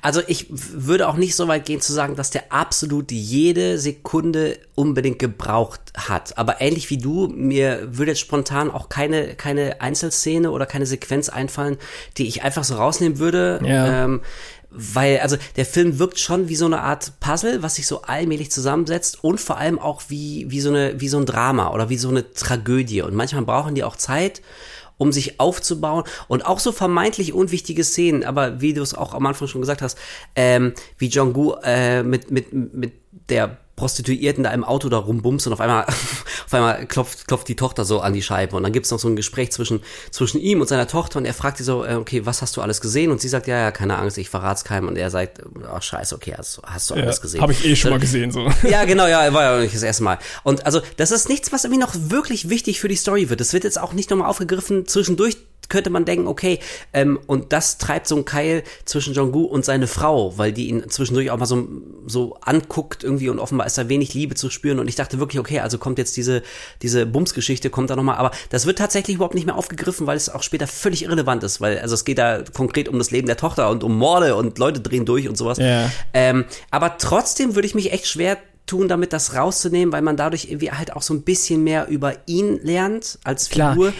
[0.00, 4.58] Also ich würde auch nicht so weit gehen zu sagen, dass der absolut jede Sekunde
[4.74, 6.38] unbedingt gebraucht hat.
[6.38, 11.28] Aber ähnlich wie du, mir würde jetzt spontan auch keine, keine Einzelszene oder keine Sequenz
[11.28, 11.76] einfallen,
[12.16, 13.60] die ich einfach so rausnehmen würde.
[13.64, 14.04] Ja.
[14.04, 14.22] Ähm,
[14.70, 18.50] weil, also der Film wirkt schon wie so eine Art Puzzle, was sich so allmählich
[18.50, 21.96] zusammensetzt und vor allem auch wie, wie so eine, wie so ein Drama oder wie
[21.96, 23.02] so eine Tragödie.
[23.02, 24.42] Und manchmal brauchen die auch Zeit
[24.98, 29.24] um sich aufzubauen und auch so vermeintlich unwichtige Szenen, aber wie du es auch am
[29.26, 29.96] Anfang schon gesagt hast,
[30.34, 32.92] ähm, wie Jong-gu äh, mit, mit, mit
[33.30, 37.56] der Prostituierten da im Auto da rumbumst und auf einmal, auf einmal klopft, klopft die
[37.56, 39.80] Tochter so an die Scheibe und dann gibt's noch so ein Gespräch zwischen,
[40.10, 42.60] zwischen ihm und seiner Tochter und er fragt sie so, äh, okay, was hast du
[42.60, 43.10] alles gesehen?
[43.10, 45.40] Und sie sagt, ja, ja, keine Angst, ich verrat's keinem und er sagt,
[45.72, 47.40] oh scheiße, okay, hast, hast du alles gesehen.
[47.40, 48.50] Habe ich eh schon mal gesehen, so.
[48.68, 50.18] Ja, genau, ja, war ja nicht das erste Mal.
[50.42, 53.40] Und also, das ist nichts, was irgendwie noch wirklich wichtig für die Story wird.
[53.40, 54.86] Das wird jetzt auch nicht nochmal aufgegriffen.
[54.86, 55.36] Zwischendurch
[55.68, 56.60] könnte man denken, okay,
[56.92, 60.88] ähm, und das treibt so ein Keil zwischen Jong-gu und seine Frau, weil die ihn
[60.88, 61.68] zwischendurch auch mal so,
[62.06, 65.40] so anguckt irgendwie und offenbar ist da wenig Liebe zu spüren und ich dachte wirklich,
[65.40, 66.42] okay, also kommt jetzt diese,
[66.82, 70.28] diese Bums-Geschichte, kommt da nochmal, aber das wird tatsächlich überhaupt nicht mehr aufgegriffen, weil es
[70.28, 73.36] auch später völlig irrelevant ist, weil, also es geht da konkret um das Leben der
[73.36, 75.58] Tochter und um Morde und Leute drehen durch und sowas.
[75.58, 75.90] Ja.
[76.14, 80.46] Ähm, aber trotzdem würde ich mich echt schwer tun, damit das rauszunehmen, weil man dadurch
[80.46, 83.72] irgendwie halt auch so ein bisschen mehr über ihn lernt als Klar.
[83.72, 83.92] Figur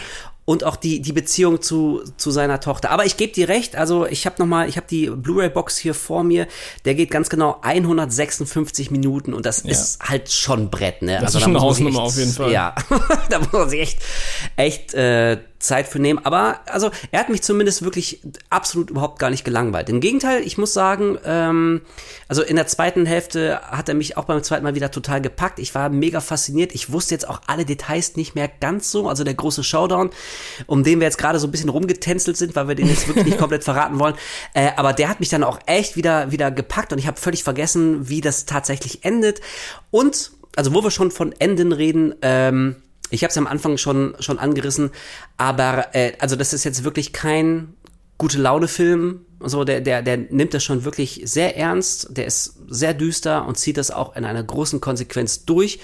[0.49, 2.89] und auch die die Beziehung zu zu seiner Tochter.
[2.89, 5.77] Aber ich gebe dir recht, also ich habe noch mal, ich habe die Blu-ray Box
[5.77, 6.47] hier vor mir,
[6.85, 9.69] der geht ganz genau 156 Minuten und das Ja.
[9.71, 11.19] ist halt schon Brett, ne?
[11.21, 12.51] Das ist da schon eine Hausnummer echt- auf jeden Fall.
[12.51, 12.73] Ja,
[13.29, 13.99] da muss man sich echt
[14.55, 16.19] echt äh, Zeit für nehmen.
[16.23, 19.89] Aber also er hat mich zumindest wirklich absolut überhaupt gar nicht gelangweilt.
[19.89, 21.81] Im Gegenteil, ich muss sagen, ähm,
[22.27, 25.59] also in der zweiten Hälfte hat er mich auch beim zweiten Mal wieder total gepackt.
[25.59, 26.73] Ich war mega fasziniert.
[26.73, 29.09] Ich wusste jetzt auch alle Details nicht mehr ganz so.
[29.09, 30.11] Also der große Showdown,
[30.65, 33.25] um den wir jetzt gerade so ein bisschen rumgetänzelt sind, weil wir den jetzt wirklich
[33.25, 34.15] nicht komplett verraten wollen.
[34.53, 37.43] Äh, aber der hat mich dann auch echt wieder wieder gepackt und ich habe völlig
[37.43, 39.41] vergessen, wie das tatsächlich endet.
[39.91, 42.15] Und also wo wir schon von Enden reden.
[42.21, 42.77] Ähm,
[43.09, 44.91] ich habe es am Anfang schon schon angerissen,
[45.37, 47.73] aber äh, also das ist jetzt wirklich kein
[48.17, 49.25] gute Laune Film.
[49.41, 52.09] So der der der nimmt das schon wirklich sehr ernst.
[52.11, 55.79] Der ist sehr düster und zieht das auch in einer großen Konsequenz durch.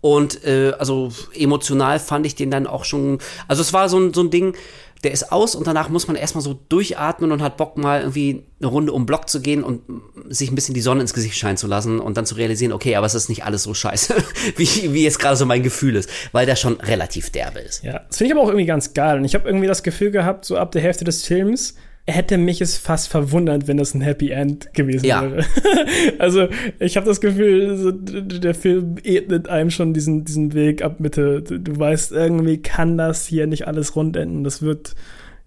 [0.00, 3.18] Und äh, also emotional fand ich den dann auch schon.
[3.48, 4.56] Also es war so ein so ein Ding.
[5.04, 8.44] Der ist aus und danach muss man erstmal so durchatmen und hat Bock mal irgendwie
[8.58, 9.82] eine Runde um Block zu gehen und
[10.28, 12.96] sich ein bisschen die Sonne ins Gesicht scheinen zu lassen und dann zu realisieren, okay,
[12.96, 14.14] aber es ist nicht alles so scheiße,
[14.56, 17.84] wie, wie jetzt gerade so mein Gefühl ist, weil der schon relativ derbe ist.
[17.84, 19.18] Ja, das finde ich aber auch irgendwie ganz geil.
[19.18, 21.74] Und ich habe irgendwie das Gefühl gehabt, so ab der Hälfte des Films
[22.06, 25.22] hätte mich es fast verwundert, wenn das ein Happy End gewesen Ja.
[25.22, 25.44] wäre.
[26.18, 26.48] also
[26.78, 31.42] ich habe das Gefühl, so, der Film ebnet einem schon diesen, diesen Weg ab Mitte.
[31.42, 34.44] Du, du weißt, irgendwie kann das hier nicht alles rund enden.
[34.44, 34.94] Das wird,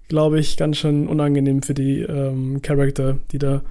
[0.07, 3.61] glaube ich, ganz schön unangenehm für die ähm, Charakter, die da,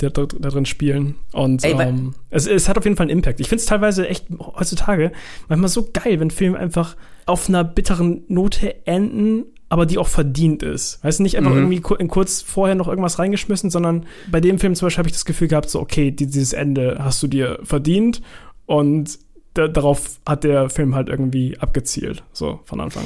[0.00, 1.16] die da, da drin spielen.
[1.32, 3.40] Und Ey, ähm, es, es hat auf jeden Fall einen Impact.
[3.40, 5.12] Ich finde es teilweise echt heutzutage
[5.48, 6.96] manchmal so geil, wenn Filme einfach
[7.26, 11.02] auf einer bitteren Note enden, aber die auch verdient ist.
[11.04, 14.58] Weißt du, nicht einfach irgendwie ku- in kurz vorher noch irgendwas reingeschmissen, sondern bei dem
[14.58, 17.26] Film zum Beispiel habe ich das Gefühl gehabt, so, okay, die- dieses Ende hast du
[17.26, 18.22] dir verdient
[18.66, 19.18] und
[19.54, 23.04] da, darauf hat der Film halt irgendwie abgezielt, so von Anfang.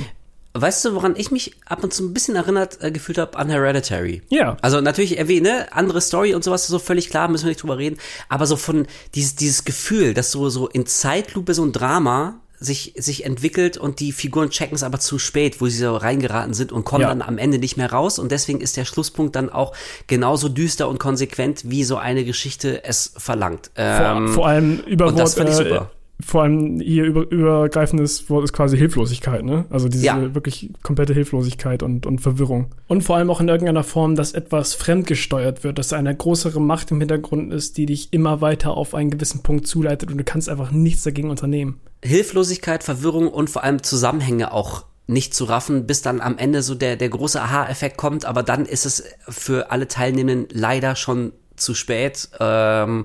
[0.54, 3.38] Weißt du, woran ich mich ab und zu ein bisschen erinnert äh, gefühlt habe?
[3.38, 4.20] An Hereditary.
[4.28, 4.58] Ja.
[4.60, 7.78] Also natürlich erwähnt, ne, andere Story und sowas, so völlig klar, müssen wir nicht drüber
[7.78, 7.96] reden.
[8.28, 12.92] Aber so von dieses, dieses Gefühl, dass so, so in Zeitlupe so ein Drama sich,
[12.96, 16.70] sich entwickelt und die Figuren checken es aber zu spät, wo sie so reingeraten sind
[16.70, 17.08] und kommen Ja.
[17.08, 18.18] dann am Ende nicht mehr raus.
[18.20, 19.74] Und deswegen ist der Schlusspunkt dann auch
[20.06, 23.70] genauso düster und konsequent, wie so eine Geschichte es verlangt.
[23.74, 25.90] Vor, Ähm, vor allem Überwort, und das fand ich äh, super.
[26.24, 29.65] Vor allem hier über, übergreifendes Wort ist quasi Hilflosigkeit, ne?
[29.70, 30.35] Also diese Ja.
[30.35, 32.66] wirklich komplette Hilflosigkeit und, und Verwirrung.
[32.89, 36.90] Und vor allem auch in irgendeiner Form, dass etwas fremdgesteuert wird, dass eine größere Macht
[36.90, 40.49] im Hintergrund ist, die dich immer weiter auf einen gewissen Punkt zuleitet und du kannst
[40.49, 41.81] einfach nichts dagegen unternehmen.
[42.05, 46.74] Hilflosigkeit, Verwirrung und vor allem Zusammenhänge auch nicht zu raffen, bis dann am Ende so
[46.74, 51.74] der, der große Aha-Effekt kommt, aber dann ist es für alle Teilnehmenden leider schon zu
[51.74, 52.28] spät.
[52.40, 53.05] Ähm,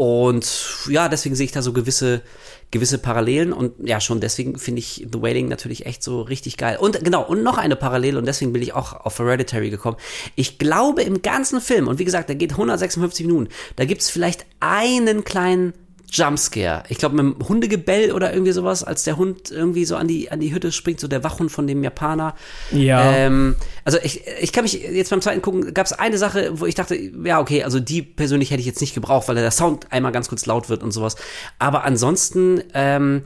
[0.00, 2.22] und ja, deswegen sehe ich da so gewisse,
[2.70, 6.78] gewisse Parallelen und ja, schon deswegen finde ich The Wailing natürlich echt so richtig geil.
[6.80, 9.98] Und genau, und noch eine Parallele und deswegen bin ich auch auf Hereditary gekommen.
[10.36, 14.46] Ich glaube im ganzen Film, und wie gesagt, der geht 156 Minuten, da gibt's vielleicht
[14.58, 15.74] einen kleinen
[16.12, 16.82] Jumpscare.
[16.88, 20.30] Ich glaube, mit dem Hundegebell oder irgendwie sowas, als der Hund irgendwie so an die,
[20.30, 22.34] an die Hütte springt, so der Wachhund von dem Japaner.
[22.70, 23.12] Ja.
[23.12, 26.66] Ähm, also ich, ich kann mich jetzt beim zweiten gucken, gab es eine Sache, wo
[26.66, 29.92] ich dachte, ja, okay, also die persönlich hätte ich jetzt nicht gebraucht, weil der Sound
[29.92, 31.16] einmal ganz kurz laut wird und sowas.
[31.58, 33.22] Aber ansonsten, ähm,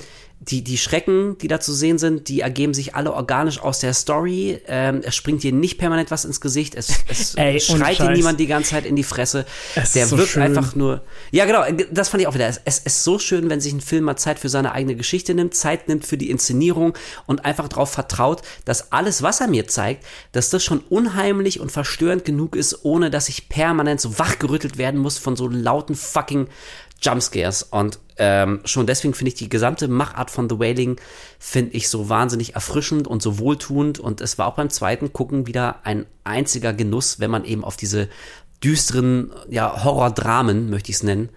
[0.48, 3.94] die, die Schrecken, die da zu sehen sind, die ergeben sich alle organisch aus der
[3.94, 4.60] Story.
[4.66, 6.74] Ähm, es springt dir nicht permanent was ins Gesicht.
[6.74, 9.46] Es, es Ey, schreit dir niemand die ganze Zeit in die Fresse.
[9.74, 10.42] Es der ist so wirkt schön.
[10.42, 11.02] einfach nur.
[11.30, 12.48] Ja, genau, das fand ich auch wieder.
[12.48, 15.34] Es, es ist so schön, wenn sich ein Film mal Zeit für seine eigene Geschichte
[15.34, 16.94] nimmt, Zeit nimmt für die Inszenierung
[17.26, 21.72] und einfach darauf vertraut, dass alles, was er mir zeigt, dass das schon unheimlich und
[21.72, 26.48] verstörend genug ist, ohne dass ich permanent so wachgerüttelt werden muss von so lauten fucking
[27.04, 27.62] Jumpscares.
[27.64, 30.96] Und ähm, schon deswegen finde ich die gesamte Machart von The Wailing,
[31.38, 33.98] finde ich so wahnsinnig erfrischend und so wohltuend.
[33.98, 37.76] Und es war auch beim zweiten Gucken wieder ein einziger Genuss, wenn man eben auf
[37.76, 38.08] diese
[38.62, 41.28] düsteren ja, Horrordramen, möchte ich es nennen,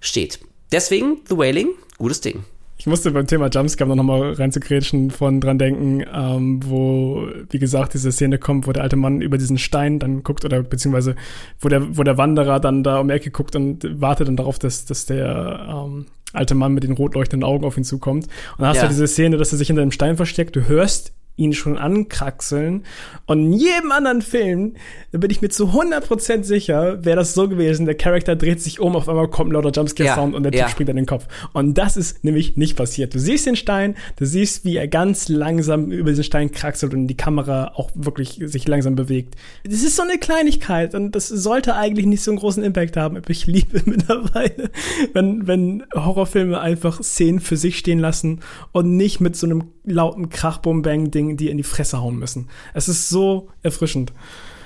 [0.00, 0.40] steht.
[0.72, 2.44] deswegen The Wailing, gutes Ding.
[2.82, 7.94] Ich musste beim Thema Jumpscare noch mal reinzugrätschen von dran denken, ähm, wo, wie gesagt,
[7.94, 11.14] diese Szene kommt, wo der alte Mann über diesen Stein dann guckt oder beziehungsweise
[11.60, 14.58] wo der, wo der Wanderer dann da um die Ecke guckt und wartet dann darauf,
[14.58, 18.24] dass, dass der ähm, alte Mann mit den rot leuchtenden Augen auf ihn zukommt.
[18.24, 18.82] Und dann hast Ja.
[18.82, 22.84] du diese Szene, dass er sich hinter dem Stein versteckt, du hörst ihn schon ankraxeln.
[23.26, 24.74] Und in jedem anderen Film,
[25.12, 28.80] da bin ich mir zu 100% sicher, wäre das so gewesen, der Charakter dreht sich
[28.80, 30.68] um, auf einmal kommt ein lauter Jumpscare-Sound Ja, und der Typ ja.
[30.68, 31.26] springt an den Kopf.
[31.52, 33.14] Und das ist nämlich nicht passiert.
[33.14, 37.06] Du siehst den Stein, du siehst, wie er ganz langsam über diesen Stein kraxelt und
[37.06, 39.34] die Kamera auch wirklich sich langsam bewegt.
[39.64, 43.16] Das ist so eine Kleinigkeit und das sollte eigentlich nicht so einen großen Impact haben.
[43.16, 44.70] Aber ich liebe mittlerweile,
[45.14, 48.40] wenn, wenn Horrorfilme einfach Szenen für sich stehen lassen
[48.72, 52.48] und nicht mit so einem lauten Krach-Bum-Bang-Ding die in die Fresse hauen müssen.
[52.74, 54.12] Es ist so erfrischend.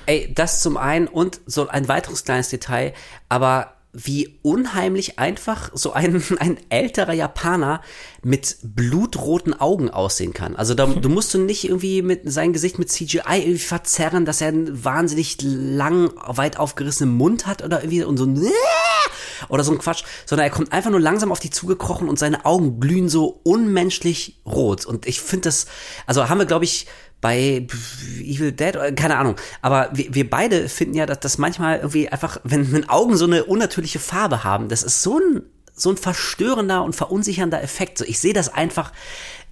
[0.05, 2.93] Ey, das zum einen und so ein weiteres kleines Detail,
[3.29, 7.81] aber wie unheimlich einfach so ein, ein älterer Japaner
[8.23, 10.55] mit blutroten Augen aussehen kann.
[10.55, 14.41] Also da, du musst du nicht irgendwie mit sein Gesicht mit CGI irgendwie verzerren, dass
[14.41, 18.47] er einen wahnsinnig lang, weit aufgerissenen Mund hat oder irgendwie und so ein
[19.49, 22.45] oder so ein Quatsch, sondern er kommt einfach nur langsam auf die zugekrochen und seine
[22.45, 24.85] Augen glühen so unmenschlich rot.
[24.85, 25.65] Und ich finde das,
[26.05, 26.87] also haben wir, glaube ich,
[27.21, 27.67] bei
[28.21, 29.35] Evil Dead, oder keine Ahnung.
[29.61, 33.25] Aber wir, wir beide finden ja, dass das manchmal irgendwie einfach, wenn, wenn Augen so
[33.25, 35.41] eine unnatürliche Farbe haben, das ist so ein,
[35.73, 37.97] so ein verstörender und verunsichernder Effekt.
[37.97, 38.91] So, ich sehe das einfach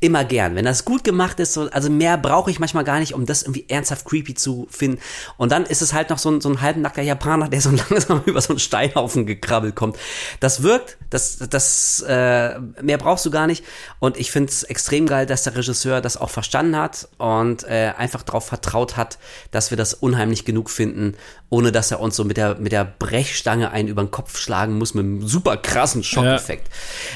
[0.01, 0.55] immer gern.
[0.55, 3.43] Wenn das gut gemacht ist, so, also mehr brauche ich manchmal gar nicht, um das
[3.43, 4.99] irgendwie ernsthaft creepy zu finden.
[5.37, 8.21] Und dann ist es halt noch so ein, so ein halbnackter Japaner, der so langsam
[8.25, 9.97] über so einen Steinhaufen gekrabbelt kommt.
[10.41, 13.63] Das wirkt, das, das, äh, mehr brauchst du gar nicht.
[13.99, 17.93] Und ich finde es extrem geil, dass der Regisseur das auch verstanden hat und äh,
[17.97, 19.17] einfach darauf vertraut hat,
[19.51, 21.15] dass wir das unheimlich genug finden,
[21.49, 24.77] ohne dass er uns so mit der, mit der Brechstange einen über den Kopf schlagen
[24.77, 26.69] muss, mit einem super krassen Schockeffekt.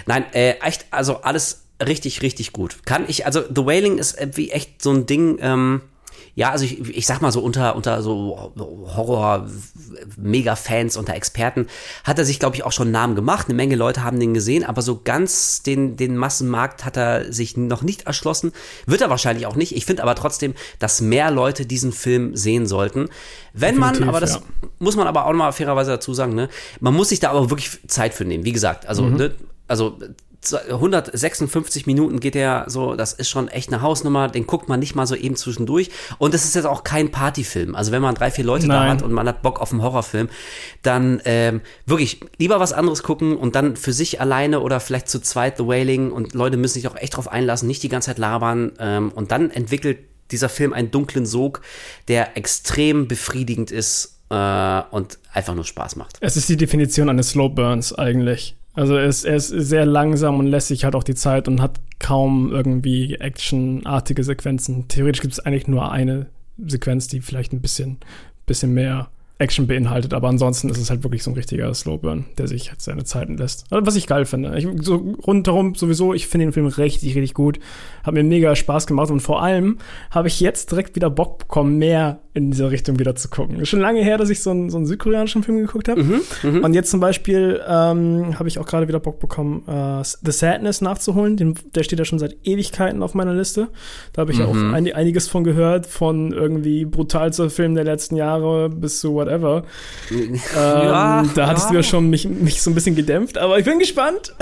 [0.05, 2.77] Nein, äh, echt, also alles richtig, richtig gut.
[2.85, 5.81] Kann ich, also The Wailing ist wie echt so ein Ding, ähm,
[6.35, 11.67] ja, also ich, ich sag mal so unter, unter so Horror-Mega-Fans, unter Experten,
[12.03, 13.47] hat er sich, glaube ich, auch schon einen Namen gemacht.
[13.47, 17.57] Eine Menge Leute haben den gesehen, aber so ganz den, den Massenmarkt hat er sich
[17.57, 18.53] noch nicht erschlossen.
[18.85, 19.75] Wird er wahrscheinlich auch nicht.
[19.75, 23.09] Ich finde aber trotzdem, dass mehr Leute diesen Film sehen sollten.
[23.53, 24.41] Wenn man, Definitiv, aber das ja.
[24.77, 26.47] muss man aber auch mal fairerweise dazu sagen, ne?
[26.79, 28.45] Man muss sich da aber wirklich Zeit für nehmen.
[28.45, 29.15] Wie gesagt, also, Mhm.
[29.17, 29.31] ne,
[29.67, 29.97] also
[30.43, 34.95] 156 Minuten geht der so, das ist schon echt eine Hausnummer, den guckt man nicht
[34.95, 35.89] mal so eben zwischendurch.
[36.17, 37.75] Und das ist jetzt auch kein Partyfilm.
[37.75, 38.91] Also wenn man drei, vier Leute da Nein.
[38.91, 40.29] hat und man hat Bock auf einen Horrorfilm,
[40.81, 45.19] dann ähm, wirklich lieber was anderes gucken und dann für sich alleine oder vielleicht zu
[45.19, 48.17] zweit The Wailing und Leute müssen sich auch echt drauf einlassen, nicht die ganze Zeit
[48.17, 48.71] labern.
[48.79, 49.99] Ähm, und dann entwickelt
[50.31, 51.61] dieser Film einen dunklen Sog,
[52.07, 56.17] der extrem befriedigend ist äh, und einfach nur Spaß macht.
[56.21, 58.55] Es ist die Definition eines Slow Burns eigentlich.
[58.73, 61.61] Also er ist, er ist sehr langsam und lässt sich halt auch die Zeit und
[61.61, 64.87] hat kaum irgendwie actionartige Sequenzen.
[64.87, 66.27] Theoretisch gibt es eigentlich nur eine
[66.57, 67.97] Sequenz, die vielleicht ein bisschen,
[68.45, 69.09] bisschen mehr
[69.39, 72.81] Action beinhaltet, aber ansonsten ist es halt wirklich so ein richtiger Slowburn, der sich halt
[72.81, 73.65] seine Zeiten lässt.
[73.71, 74.57] Also, Was ich geil finde.
[74.57, 77.57] Ich, so rundherum sowieso, ich finde den Film richtig, richtig gut.
[78.03, 79.77] Hat mir mega Spaß gemacht und vor allem
[80.11, 83.59] habe ich jetzt direkt wieder Bock bekommen, mehr in diese Richtung wieder zu gucken.
[83.59, 86.01] Ist schon lange her, dass ich so einen, so einen südkoreanischen Film geguckt habe.
[86.43, 90.81] Und jetzt zum Beispiel ähm, habe ich auch gerade wieder Bock bekommen, äh, The Sadness
[90.81, 91.37] nachzuholen.
[91.37, 93.67] Den, der steht ja schon seit Ewigkeiten auf meiner Liste.
[94.13, 98.15] Da habe ich ja auch ein, einiges von gehört, von irgendwie brutalster Film der letzten
[98.15, 99.63] Jahre bis zu whatever.
[100.11, 101.71] Ähm, Ja, da hattest ja.
[101.71, 104.33] du ja schon mich, mich so ein bisschen gedämpft, aber ich bin gespannt.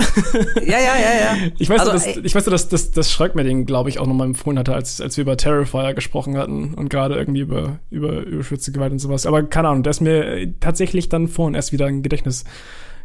[0.56, 1.48] Ja, ja, ja, ja.
[1.58, 4.06] Ich weiß, Also, dass, ich weiß, dass das, das Schreck mir den, glaube ich, auch
[4.06, 8.22] nochmal empfohlen hatte, als, als wir über Terrifier gesprochen hatten und gerade irgendwie über, über
[8.22, 9.26] überschützte Gewalt und sowas.
[9.26, 12.44] Aber keine Ahnung, der ist mir äh, tatsächlich dann vorhin erst wieder in Gedächtnis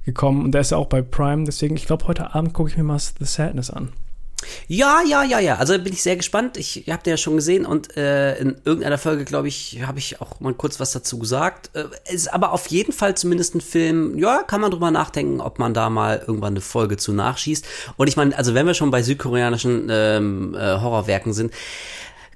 [0.06, 1.46] gekommen und der ist ja auch bei Prime.
[1.46, 3.90] Deswegen, ich glaube, heute Abend gucke ich mir mal The Sadness an.
[4.68, 5.56] Ja, ja, ja, ja.
[5.56, 6.58] Also bin ich sehr gespannt.
[6.58, 10.22] Ich habe den ja schon gesehen und äh, in irgendeiner Folge, glaube ich, habe ich
[10.22, 11.72] auch mal kurz was dazu gesagt.
[11.76, 15.60] Äh, ist aber auf jeden Fall zumindest ein Film, ja, kann man drüber nachdenken, ob
[15.60, 17.66] man da mal irgendwann eine Folge zu nachschießt.
[17.98, 21.54] Und ich meine, also wenn wir schon bei südkoreanischen ähm, äh, Horrorwerken sind,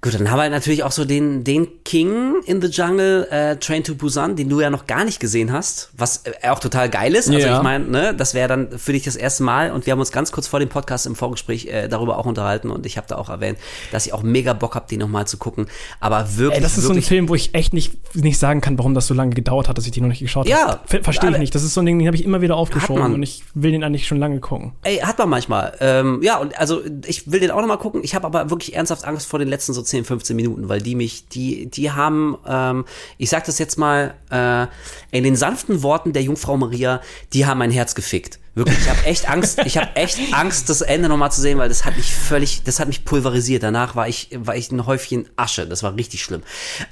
[0.01, 3.83] Gut, dann haben wir natürlich auch so den, den King in the Jungle, äh, Train
[3.83, 7.15] to Busan, den du ja noch gar nicht gesehen hast, was äh, auch total geil
[7.15, 7.27] ist.
[7.29, 7.57] Also Ja.
[7.57, 10.11] ich meine, ne, das wäre dann für dich das erste Mal und wir haben uns
[10.11, 13.15] ganz kurz vor dem Podcast im Vorgespräch äh, darüber auch unterhalten und ich habe da
[13.17, 13.57] auch erwähnt,
[13.91, 15.67] dass ich auch mega Bock habe, den nochmal zu gucken.
[15.99, 18.61] Aber wirklich, Ey, das ist so ein wirklich, Film, wo ich echt nicht, nicht sagen
[18.61, 20.79] kann, warum das so lange gedauert hat, dass ich den noch nicht geschaut Ja, habe.
[20.85, 21.55] Ver Verstehe ich nicht.
[21.55, 23.83] Das ist so ein Ding, den habe ich immer wieder aufgeschoben und ich will den
[23.83, 24.73] eigentlich schon lange gucken.
[24.83, 25.75] Ey, hat man manchmal.
[25.79, 28.01] Ähm, ja, und also ich will den auch nochmal gucken.
[28.03, 30.95] Ich habe aber wirklich ernsthaft Angst vor den letzten so 10, 15 Minuten, weil die
[30.95, 32.85] mich, die, die haben, ähm,
[33.17, 34.67] ich sag das jetzt mal, äh,
[35.15, 37.01] in den sanften Worten der Jungfrau Maria,
[37.33, 38.39] die haben mein Herz gefickt.
[38.57, 41.69] Wirklich, ich habe echt Angst, ich habe echt Angst, das Ende nochmal zu sehen, weil
[41.69, 43.61] das hat mich völlig, das hat mich pulverisiert.
[43.61, 45.67] Danach war ich, war ich ein Häufchen Asche.
[45.67, 46.41] Das war richtig schlimm.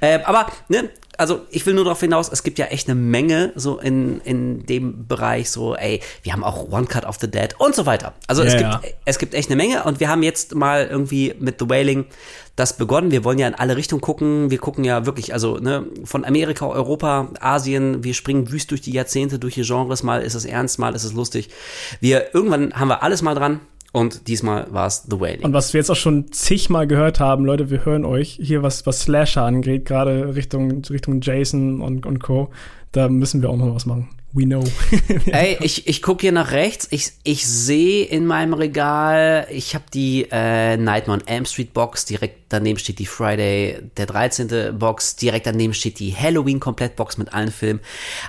[0.00, 3.52] Äh, aber, ne, also ich will nur darauf hinaus, es gibt ja echt eine Menge
[3.54, 7.54] so in, in dem Bereich, so, ey, wir haben auch One Cut of the Dead
[7.58, 8.14] und so weiter.
[8.26, 8.90] Also es, Ja, gibt, ja.
[9.04, 12.06] es gibt echt eine Menge und wir haben jetzt mal irgendwie mit The Wailing
[12.56, 13.10] das begonnen.
[13.10, 14.50] Wir wollen ja in alle Richtungen gucken.
[14.50, 18.92] Wir gucken ja wirklich, also ne, von Amerika, Europa, Asien, wir springen wüst durch die
[18.92, 20.02] Jahrzehnte, durch die Genres.
[20.02, 21.50] Mal ist es ernst, mal ist es lustig.
[22.00, 23.60] Wir, irgendwann haben wir alles mal dran
[23.96, 25.42] und diesmal war es The Wailing.
[25.42, 28.84] Und was wir jetzt auch schon zigmal gehört haben, Leute, wir hören euch hier, was,
[28.84, 32.50] was Slasher angeht, gerade Richtung, Richtung Jason und, und Co.
[32.92, 34.10] Da müssen wir auch noch was machen.
[34.32, 34.64] We know.
[35.26, 36.88] Ey, ich, ich gucke hier nach rechts.
[36.90, 42.04] Ich, ich sehe in meinem Regal, ich habe die äh, Nightmare on Elm Street Box.
[42.04, 44.78] Direkt daneben steht die Friday der 13.
[44.78, 45.16] Box.
[45.16, 47.80] Direkt daneben steht die Halloween Komplettbox mit allen Filmen.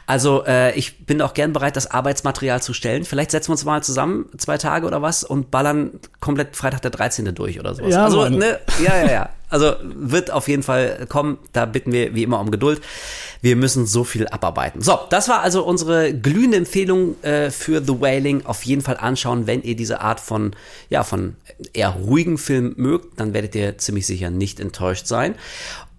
[0.06, 3.04] Also äh, ich bin auch gern bereit, das Arbeitsmaterial zu stellen.
[3.04, 6.92] Vielleicht setzen wir uns mal zusammen, zwei Tage oder was, und ballern komplett Freitag der
[6.92, 7.36] 13.
[7.36, 7.94] durch oder sowas.
[7.94, 8.38] Ja, also, Mann.
[8.38, 9.30] ne, ja, ja, ja.
[9.50, 11.38] Also wird auf jeden Fall kommen.
[11.54, 12.82] Da bitten wir wie immer um Geduld.
[13.42, 14.82] Wir müssen so viel abarbeiten.
[14.82, 18.46] So, das war also unsere glühende Empfehlung äh, für The Wailing.
[18.46, 20.56] Auf jeden Fall anschauen, wenn ihr diese Art von,
[20.90, 21.36] ja, von
[21.74, 25.36] eher ruhigen Film mögt, dann werdet ihr ziemlich sicher nicht enttäuscht sein.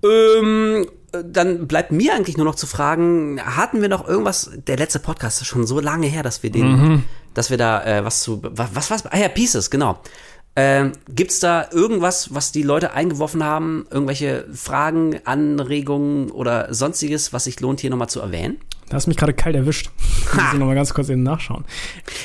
[0.05, 4.99] Ähm, dann bleibt mir eigentlich nur noch zu fragen, hatten wir noch irgendwas, der letzte
[4.99, 7.05] Podcast ist schon so lange her, dass wir den,
[7.35, 9.07] dass wir da äh, was zu, was, was war's?
[9.07, 10.01] Ah ja, Pieces, genau.
[10.57, 13.87] Ähm, gibt's da irgendwas, was die Leute eingeworfen haben?
[13.91, 18.59] Irgendwelche Fragen, Anregungen oder sonstiges, was sich lohnt, hier nochmal zu erwähnen?
[18.89, 19.91] Da hast mich gerade kalt erwischt.
[20.35, 21.65] Muss ich noch mal ganz kurz eben nachschauen.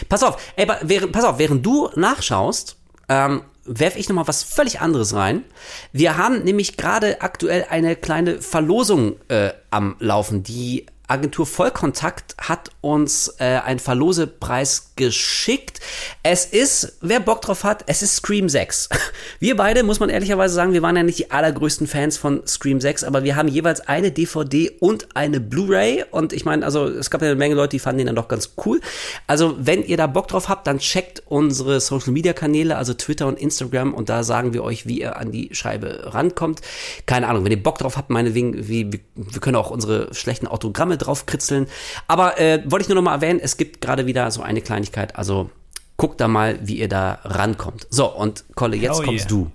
[0.10, 2.78] Pass auf, ey, während, pass auf, während du nachschaust,
[3.10, 5.44] ähm, werfe ich nochmal was völlig anderes rein.
[5.92, 10.44] Wir haben nämlich gerade aktuell eine kleine Verlosung äh, am Laufen.
[10.44, 15.80] Die Agentur Vollkontakt hat uns äh, einen Verlosepreis geschickt.
[16.24, 18.90] Es ist, wer Bock drauf hat, es ist Scream 6.
[19.40, 22.82] Wir beide, muss man ehrlicherweise sagen, wir waren ja nicht die allergrößten Fans von Scream
[22.82, 26.06] 6, aber wir haben jeweils eine DVD und eine Blu-ray.
[26.10, 28.28] Und ich meine, also es gab ja eine Menge Leute, die fanden den dann doch
[28.28, 28.82] ganz cool.
[29.28, 33.94] Also wenn ihr da Bock drauf habt, dann checkt unsere Social-Media-Kanäle, also Twitter und Instagram.
[33.94, 36.62] Und da sagen wir euch, wie ihr an die Scheibe rankommt.
[37.06, 40.98] Keine Ahnung, wenn ihr Bock drauf habt, meinetwegen, wie, wir, können auch unsere schlechten Autogramme
[41.06, 41.68] draufkritzeln.
[42.08, 45.16] Aber äh, wollte ich nur noch mal erwähnen, es gibt gerade wieder so eine Kleinigkeit.
[45.16, 45.50] Also
[45.98, 47.88] guckt da mal, wie ihr da rankommt.
[47.90, 49.44] So, und Kolle, jetzt Hell kommst yeah.
[49.44, 49.52] du.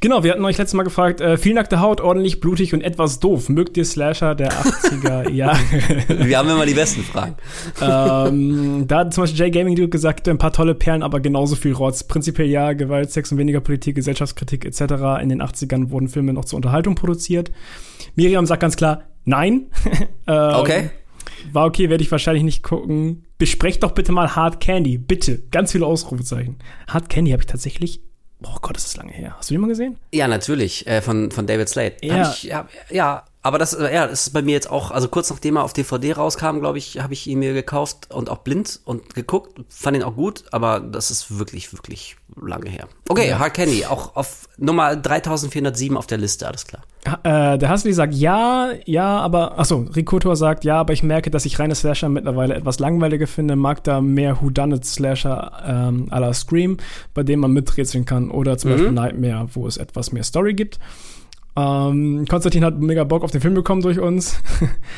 [0.00, 3.18] Genau, wir hatten euch letztes Mal gefragt, äh, viel nackte Haut, ordentlich blutig und etwas
[3.18, 3.48] doof.
[3.48, 5.58] Mögt ihr Slasher der 80er Jahre?
[6.08, 7.34] Wir haben immer die besten Fragen.
[7.80, 11.56] ähm, da hat zum Beispiel J Gaming Dude gesagt, ein paar tolle Perlen, aber genauso
[11.56, 12.04] viel Rotz.
[12.04, 15.20] Prinzipiell ja, Gewalt, Sex und weniger Politik, Gesellschaftskritik etc.
[15.20, 17.50] In den 80ern wurden Filme noch zur Unterhaltung produziert.
[18.14, 19.66] Miriam sagt ganz klar, nein.
[20.28, 20.90] ähm, Okay.
[21.52, 23.24] War okay, werde ich wahrscheinlich nicht gucken.
[23.38, 24.98] Besprecht doch bitte mal Hard Candy.
[24.98, 25.42] Bitte.
[25.50, 26.56] Ganz viele Ausrufezeichen.
[26.88, 28.02] Hard Candy habe ich tatsächlich.
[28.42, 29.34] Oh Gott, das ist lange her.
[29.36, 29.98] Hast du den mal gesehen?
[30.12, 31.96] Ja, natürlich, äh, von, von David Slade.
[32.02, 32.30] Ja.
[32.30, 35.30] Ich, ja, ja, aber das, äh, ja, das ist bei mir jetzt auch, also kurz
[35.30, 38.80] nachdem er auf DVD rauskam, glaube ich, habe ich ihn mir gekauft und auch blind
[38.84, 42.16] und geguckt, fand ihn auch gut, aber das ist wirklich, wirklich
[42.46, 42.86] lange her.
[43.08, 46.82] Okay, Hard Candy, auch auf Nummer 3407 auf der Liste, alles klar.
[47.06, 51.30] Ha- Äh, der Hasli sagt ja, ja, aber, achso, Rikutor sagt ja, aber ich merke,
[51.30, 56.32] dass ich reine Slasher mittlerweile etwas langweiliger finde, mag da mehr Whodunit-Slasher ähm, à la
[56.34, 56.76] Scream,
[57.14, 60.78] bei dem man miträtseln kann, oder zum Beispiel Nightmare, wo es etwas mehr Story gibt.
[61.58, 64.40] Ähm, Konstantin hat mega Bock auf den Film bekommen durch uns.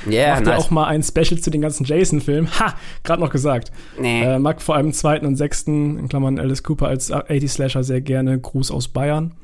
[0.07, 0.65] Yeah, Macht ja nice.
[0.65, 2.49] auch mal ein Special zu den ganzen Jason-Filmen.
[2.59, 2.75] Ha,
[3.05, 3.71] gerade noch gesagt.
[4.01, 4.23] Nee.
[4.23, 8.01] Äh, mag vor allem den zweiten und sechsten, in Klammern Alice Cooper als 80-Slasher sehr
[8.01, 8.41] gerne.
[8.41, 9.35] Gruß aus Bayern.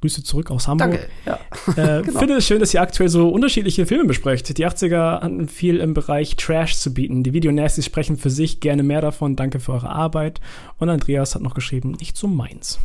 [0.00, 1.08] Grüße zurück aus Hamburg.
[1.24, 1.40] Danke,
[1.76, 1.98] ja.
[1.98, 4.56] Äh, Finde es schön, dass ihr aktuell so unterschiedliche Filme besprecht.
[4.56, 7.22] Die 80er hatten viel im Bereich Trash zu bieten.
[7.22, 9.36] Die Videonasties sprechen für sich gerne mehr davon.
[9.36, 10.40] Danke für eure Arbeit.
[10.78, 12.78] Und Andreas hat noch geschrieben, nicht so meins.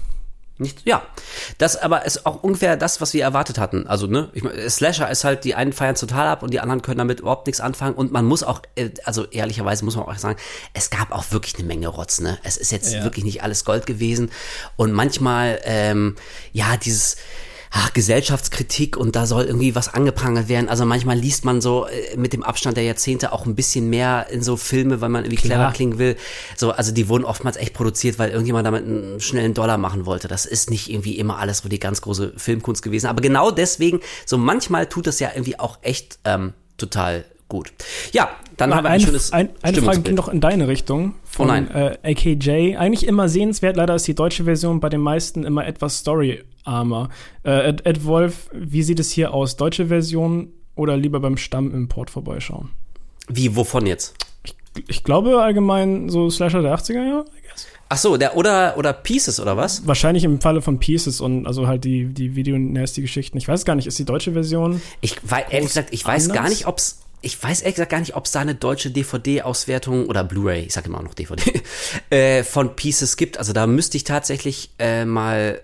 [0.61, 1.01] Nicht, ja,
[1.57, 3.88] das aber ist auch ungefähr das, was wir erwartet hatten.
[3.88, 6.83] Also, ne, ich mein, Slasher ist halt, die einen feiern total ab und die anderen
[6.83, 7.95] können damit überhaupt nichts anfangen.
[7.95, 10.38] Und man muss auch, äh, also ehrlicherweise muss man auch sagen,
[10.75, 12.38] es gab auch wirklich eine Menge Rotz, ne?
[12.43, 13.03] Es ist jetzt Ja.
[13.03, 14.29] wirklich nicht alles Gold gewesen.
[14.75, 16.15] Und manchmal, ähm,
[16.51, 17.17] ja, dieses,
[17.72, 20.68] ach, Gesellschaftskritik und da soll irgendwie was angeprangert werden.
[20.68, 24.27] Also manchmal liest man so äh, mit dem Abstand der Jahrzehnte auch ein bisschen mehr
[24.30, 25.73] in so Filme, weil man irgendwie clever Klar.
[25.73, 26.18] klingen will.
[26.57, 30.27] So, also die wurden oftmals echt produziert, weil irgendjemand damit einen schnellen Dollar machen wollte.
[30.27, 33.07] Das ist nicht irgendwie immer alles so die ganz große Filmkunst gewesen.
[33.07, 37.73] Aber genau deswegen, so manchmal tut das ja irgendwie auch echt ähm, total gut.
[38.14, 41.15] Ja, dann haben wir ein Eine, schönes ein, eine Frage ging noch in deine Richtung.
[41.26, 41.69] Von, Oh nein.
[41.69, 42.78] Äh, AKJ.
[42.78, 43.76] Eigentlich immer sehenswert.
[43.76, 47.10] Leider ist die deutsche Version bei den meisten immer etwas storyarmer.
[47.44, 49.57] Äh, Ed, Ed Wolf, wie sieht es hier aus?
[49.57, 52.69] Deutsche Version oder lieber beim Stammimport vorbeischauen?
[53.28, 54.15] Wie, wovon jetzt?
[54.88, 57.68] ich glaube allgemein so Slasher der 80er Jahre, I guess.
[57.90, 59.86] Ach so, der oder oder Pieces oder was?
[59.86, 63.38] Wahrscheinlich im Falle von Pieces und also halt die, die Video-Nasty-Geschichten.
[63.38, 64.82] Ich weiß gar nicht, ist die deutsche Version?
[65.02, 66.38] Ich weiß ehrlich gesagt, ich weiß anders?
[66.41, 70.07] gar nicht, ob's ich weiß ehrlich gesagt gar nicht, ob es da eine deutsche DVD-Auswertung
[70.07, 71.61] oder Blu-ray, ich sage immer auch noch DVD,
[72.10, 73.38] äh, von Pieces gibt.
[73.38, 75.61] Also da müsste ich tatsächlich äh, mal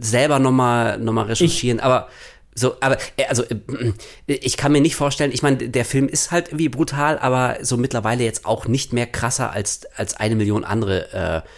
[0.00, 1.80] selber nochmal noch mal recherchieren.
[1.80, 2.08] aber
[2.54, 3.92] so, aber äh, also äh,
[4.26, 7.76] ich kann mir nicht vorstellen, ich meine, der Film ist halt irgendwie brutal, aber so
[7.76, 11.48] mittlerweile jetzt auch nicht mehr krasser als, als eine Million andere äh,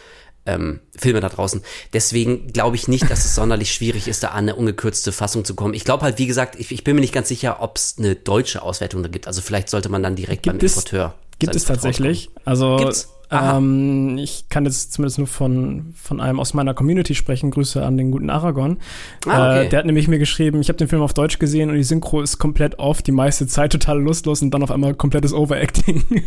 [0.46, 1.62] ähm, Filme da draußen.
[1.92, 5.54] Deswegen glaube ich nicht, dass es sonderlich schwierig ist, da an eine ungekürzte Fassung zu
[5.54, 5.74] kommen.
[5.74, 8.16] Ich glaube halt, wie gesagt, ich, ich bin mir nicht ganz sicher, ob es eine
[8.16, 9.26] deutsche Auswertung da gibt.
[9.26, 11.14] Also vielleicht sollte man dann direkt Gibt beim es- Importeur.
[11.38, 12.30] Gibt es tatsächlich.
[12.44, 13.08] Also Gibt's?
[13.32, 17.50] Ähm, ich kann jetzt zumindest nur von, von einem aus meiner Community sprechen.
[17.50, 18.78] Grüße an den guten Aragon.
[19.26, 19.66] Ah, okay.
[19.66, 21.84] äh, der hat nämlich mir geschrieben, ich habe den Film auf Deutsch gesehen und die
[21.84, 26.04] Synchro ist komplett off, die meiste Zeit total lustlos und dann auf einmal komplettes Overacting.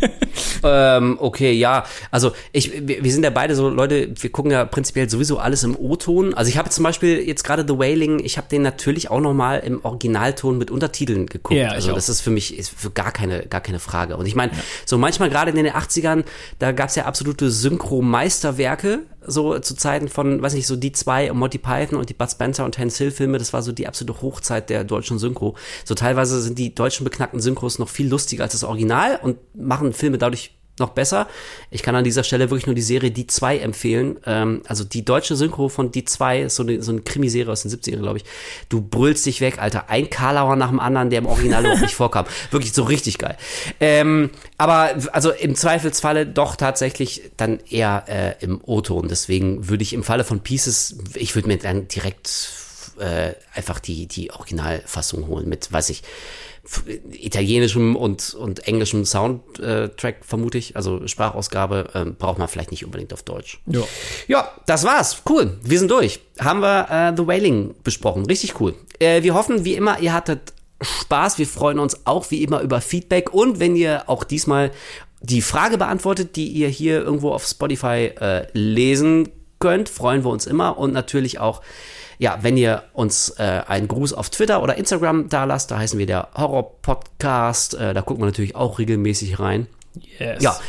[0.63, 1.85] Ähm, okay, ja.
[2.11, 5.63] Also ich, wir, wir sind ja beide so Leute, wir gucken ja prinzipiell sowieso alles
[5.63, 6.33] im O-Ton.
[6.33, 9.33] Also ich habe zum Beispiel jetzt gerade The Wailing, ich habe den natürlich auch noch
[9.33, 11.59] mal im Originalton mit Untertiteln geguckt.
[11.59, 14.17] Ja, ich also das ist für mich ist für gar keine gar keine Frage.
[14.17, 14.51] Und ich meine,
[14.85, 16.23] so manchmal gerade in den 80ern,
[16.59, 21.31] da gab es ja absolute Synchro-Meisterwerke, so zu Zeiten von, weiß nicht, so die zwei
[21.31, 24.21] Monty Python und die Bud Spencer und Hans Hill Filme, das war so die absolute
[24.21, 25.55] Hochzeit der deutschen Synchro.
[25.83, 29.93] So teilweise sind die deutschen beknackten Synchros noch viel lustiger als das Original und machen
[29.93, 31.27] Filme dadurch noch besser.
[31.71, 34.17] Ich kann an dieser Stelle wirklich nur die Serie Die 2 empfehlen.
[34.25, 37.61] Ähm, also die deutsche Synchro von Die 2 ist so eine, so eine Krimiserie aus
[37.63, 38.25] den 70ern, glaube ich.
[38.69, 39.89] Du brüllst dich weg, Alter.
[39.89, 42.25] Ein Karlauer nach dem anderen, der im Original überhaupt nicht vorkam.
[42.51, 43.37] Wirklich so richtig geil.
[43.79, 49.07] Ähm, aber also im Zweifelsfalle doch tatsächlich dann eher äh, im O-Ton.
[49.07, 52.49] Deswegen würde ich im Falle von Pieces, ich würde mir dann direkt
[52.99, 56.03] äh, einfach die, die Originalfassung holen mit, weiß ich,
[57.11, 60.75] italienischem und, und englischem Soundtrack, vermute ich.
[60.75, 63.59] Also Sprachausgabe ähm, braucht man vielleicht nicht unbedingt auf Deutsch.
[63.67, 63.81] ja.
[64.27, 65.21] Ja, das war's.
[65.29, 65.57] Cool.
[65.63, 66.19] Wir sind durch.
[66.39, 68.25] Haben wir äh, The Wailing besprochen.
[68.25, 68.73] Richtig cool.
[68.99, 71.37] Äh, wir hoffen, wie immer, ihr hattet Spaß.
[71.37, 73.33] Wir freuen uns auch wie immer über Feedback.
[73.33, 74.71] Und wenn ihr auch diesmal
[75.21, 79.29] die Frage beantwortet, die ihr hier irgendwo auf Spotify äh, lesen
[79.59, 80.77] könnt, freuen wir uns immer.
[80.77, 81.61] Und natürlich auch,
[82.17, 85.99] ja, wenn ihr uns äh, einen Gruß auf Twitter oder Instagram da lasst, da heißen
[85.99, 87.73] wir der Horror Podcast.
[87.73, 89.67] Äh, da gucken wir natürlich auch regelmäßig rein.
[90.19, 90.43] Yes.
[90.43, 90.59] Ja,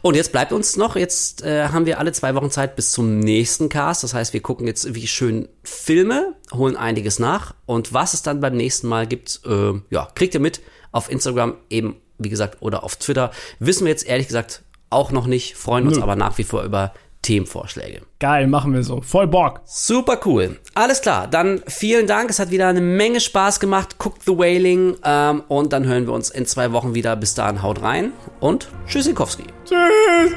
[0.00, 3.20] und jetzt bleibt uns noch, jetzt äh, haben wir alle zwei Wochen Zeit bis zum
[3.20, 4.02] nächsten Cast.
[4.02, 7.54] Das heißt, wir gucken jetzt wie schön Filme, holen einiges nach.
[7.66, 10.60] Und was es dann beim nächsten Mal gibt, äh, ja, kriegt ihr mit
[10.90, 13.30] auf Instagram eben, wie gesagt, oder auf Twitter.
[13.58, 16.02] Wissen wir jetzt ehrlich gesagt auch noch nicht, freuen uns Nö.
[16.02, 16.92] aber nach wie vor über
[17.22, 18.02] Themenvorschläge.
[18.18, 19.00] Geil, machen wir so.
[19.00, 19.60] Voll Bock.
[19.64, 20.58] Super cool.
[20.74, 22.30] Alles klar, dann vielen Dank.
[22.30, 23.98] Es hat wieder eine Menge Spaß gemacht.
[23.98, 27.14] Guckt The Wailing ähm, und dann hören wir uns in zwei Wochen wieder.
[27.16, 29.44] Bis dahin, haut rein und Tschüssikowski.
[29.64, 30.34] Tschüss.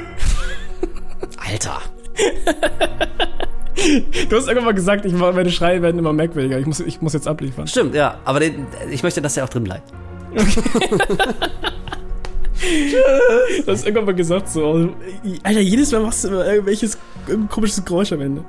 [1.50, 1.80] Alter.
[4.30, 6.58] Du hast irgendwann mal gesagt, ich, meine Schreie werden immer merkwürdiger.
[6.58, 7.66] Ich muss, ich muss jetzt abliefern.
[7.66, 8.18] Stimmt, ja.
[8.24, 9.92] Aber den, ich möchte, dass er auch drin bleibt.
[13.64, 14.90] Du hast irgendwann mal gesagt so,
[15.42, 16.98] Alter, jedes Mal machst du immer irgendwelches
[17.50, 18.44] komisches Geräusch am Ende.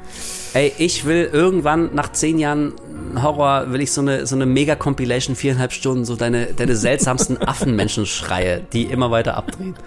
[0.53, 2.73] Ey, ich will irgendwann nach zehn Jahren
[3.21, 8.63] Horror, will ich so eine, so eine Mega-Compilation, viereinhalb Stunden, so deine, deine seltsamsten Affenmenschenschreie,
[8.73, 9.75] die immer weiter abdrehen.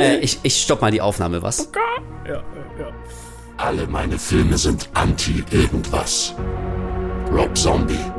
[0.00, 1.70] Äh, ich, ich stopp mal die Aufnahme, was?
[1.74, 2.42] Ja, ja,
[2.78, 2.90] ja.
[3.56, 6.34] Alle meine Filme sind anti-irgendwas.
[7.32, 8.17] Rob Zombie.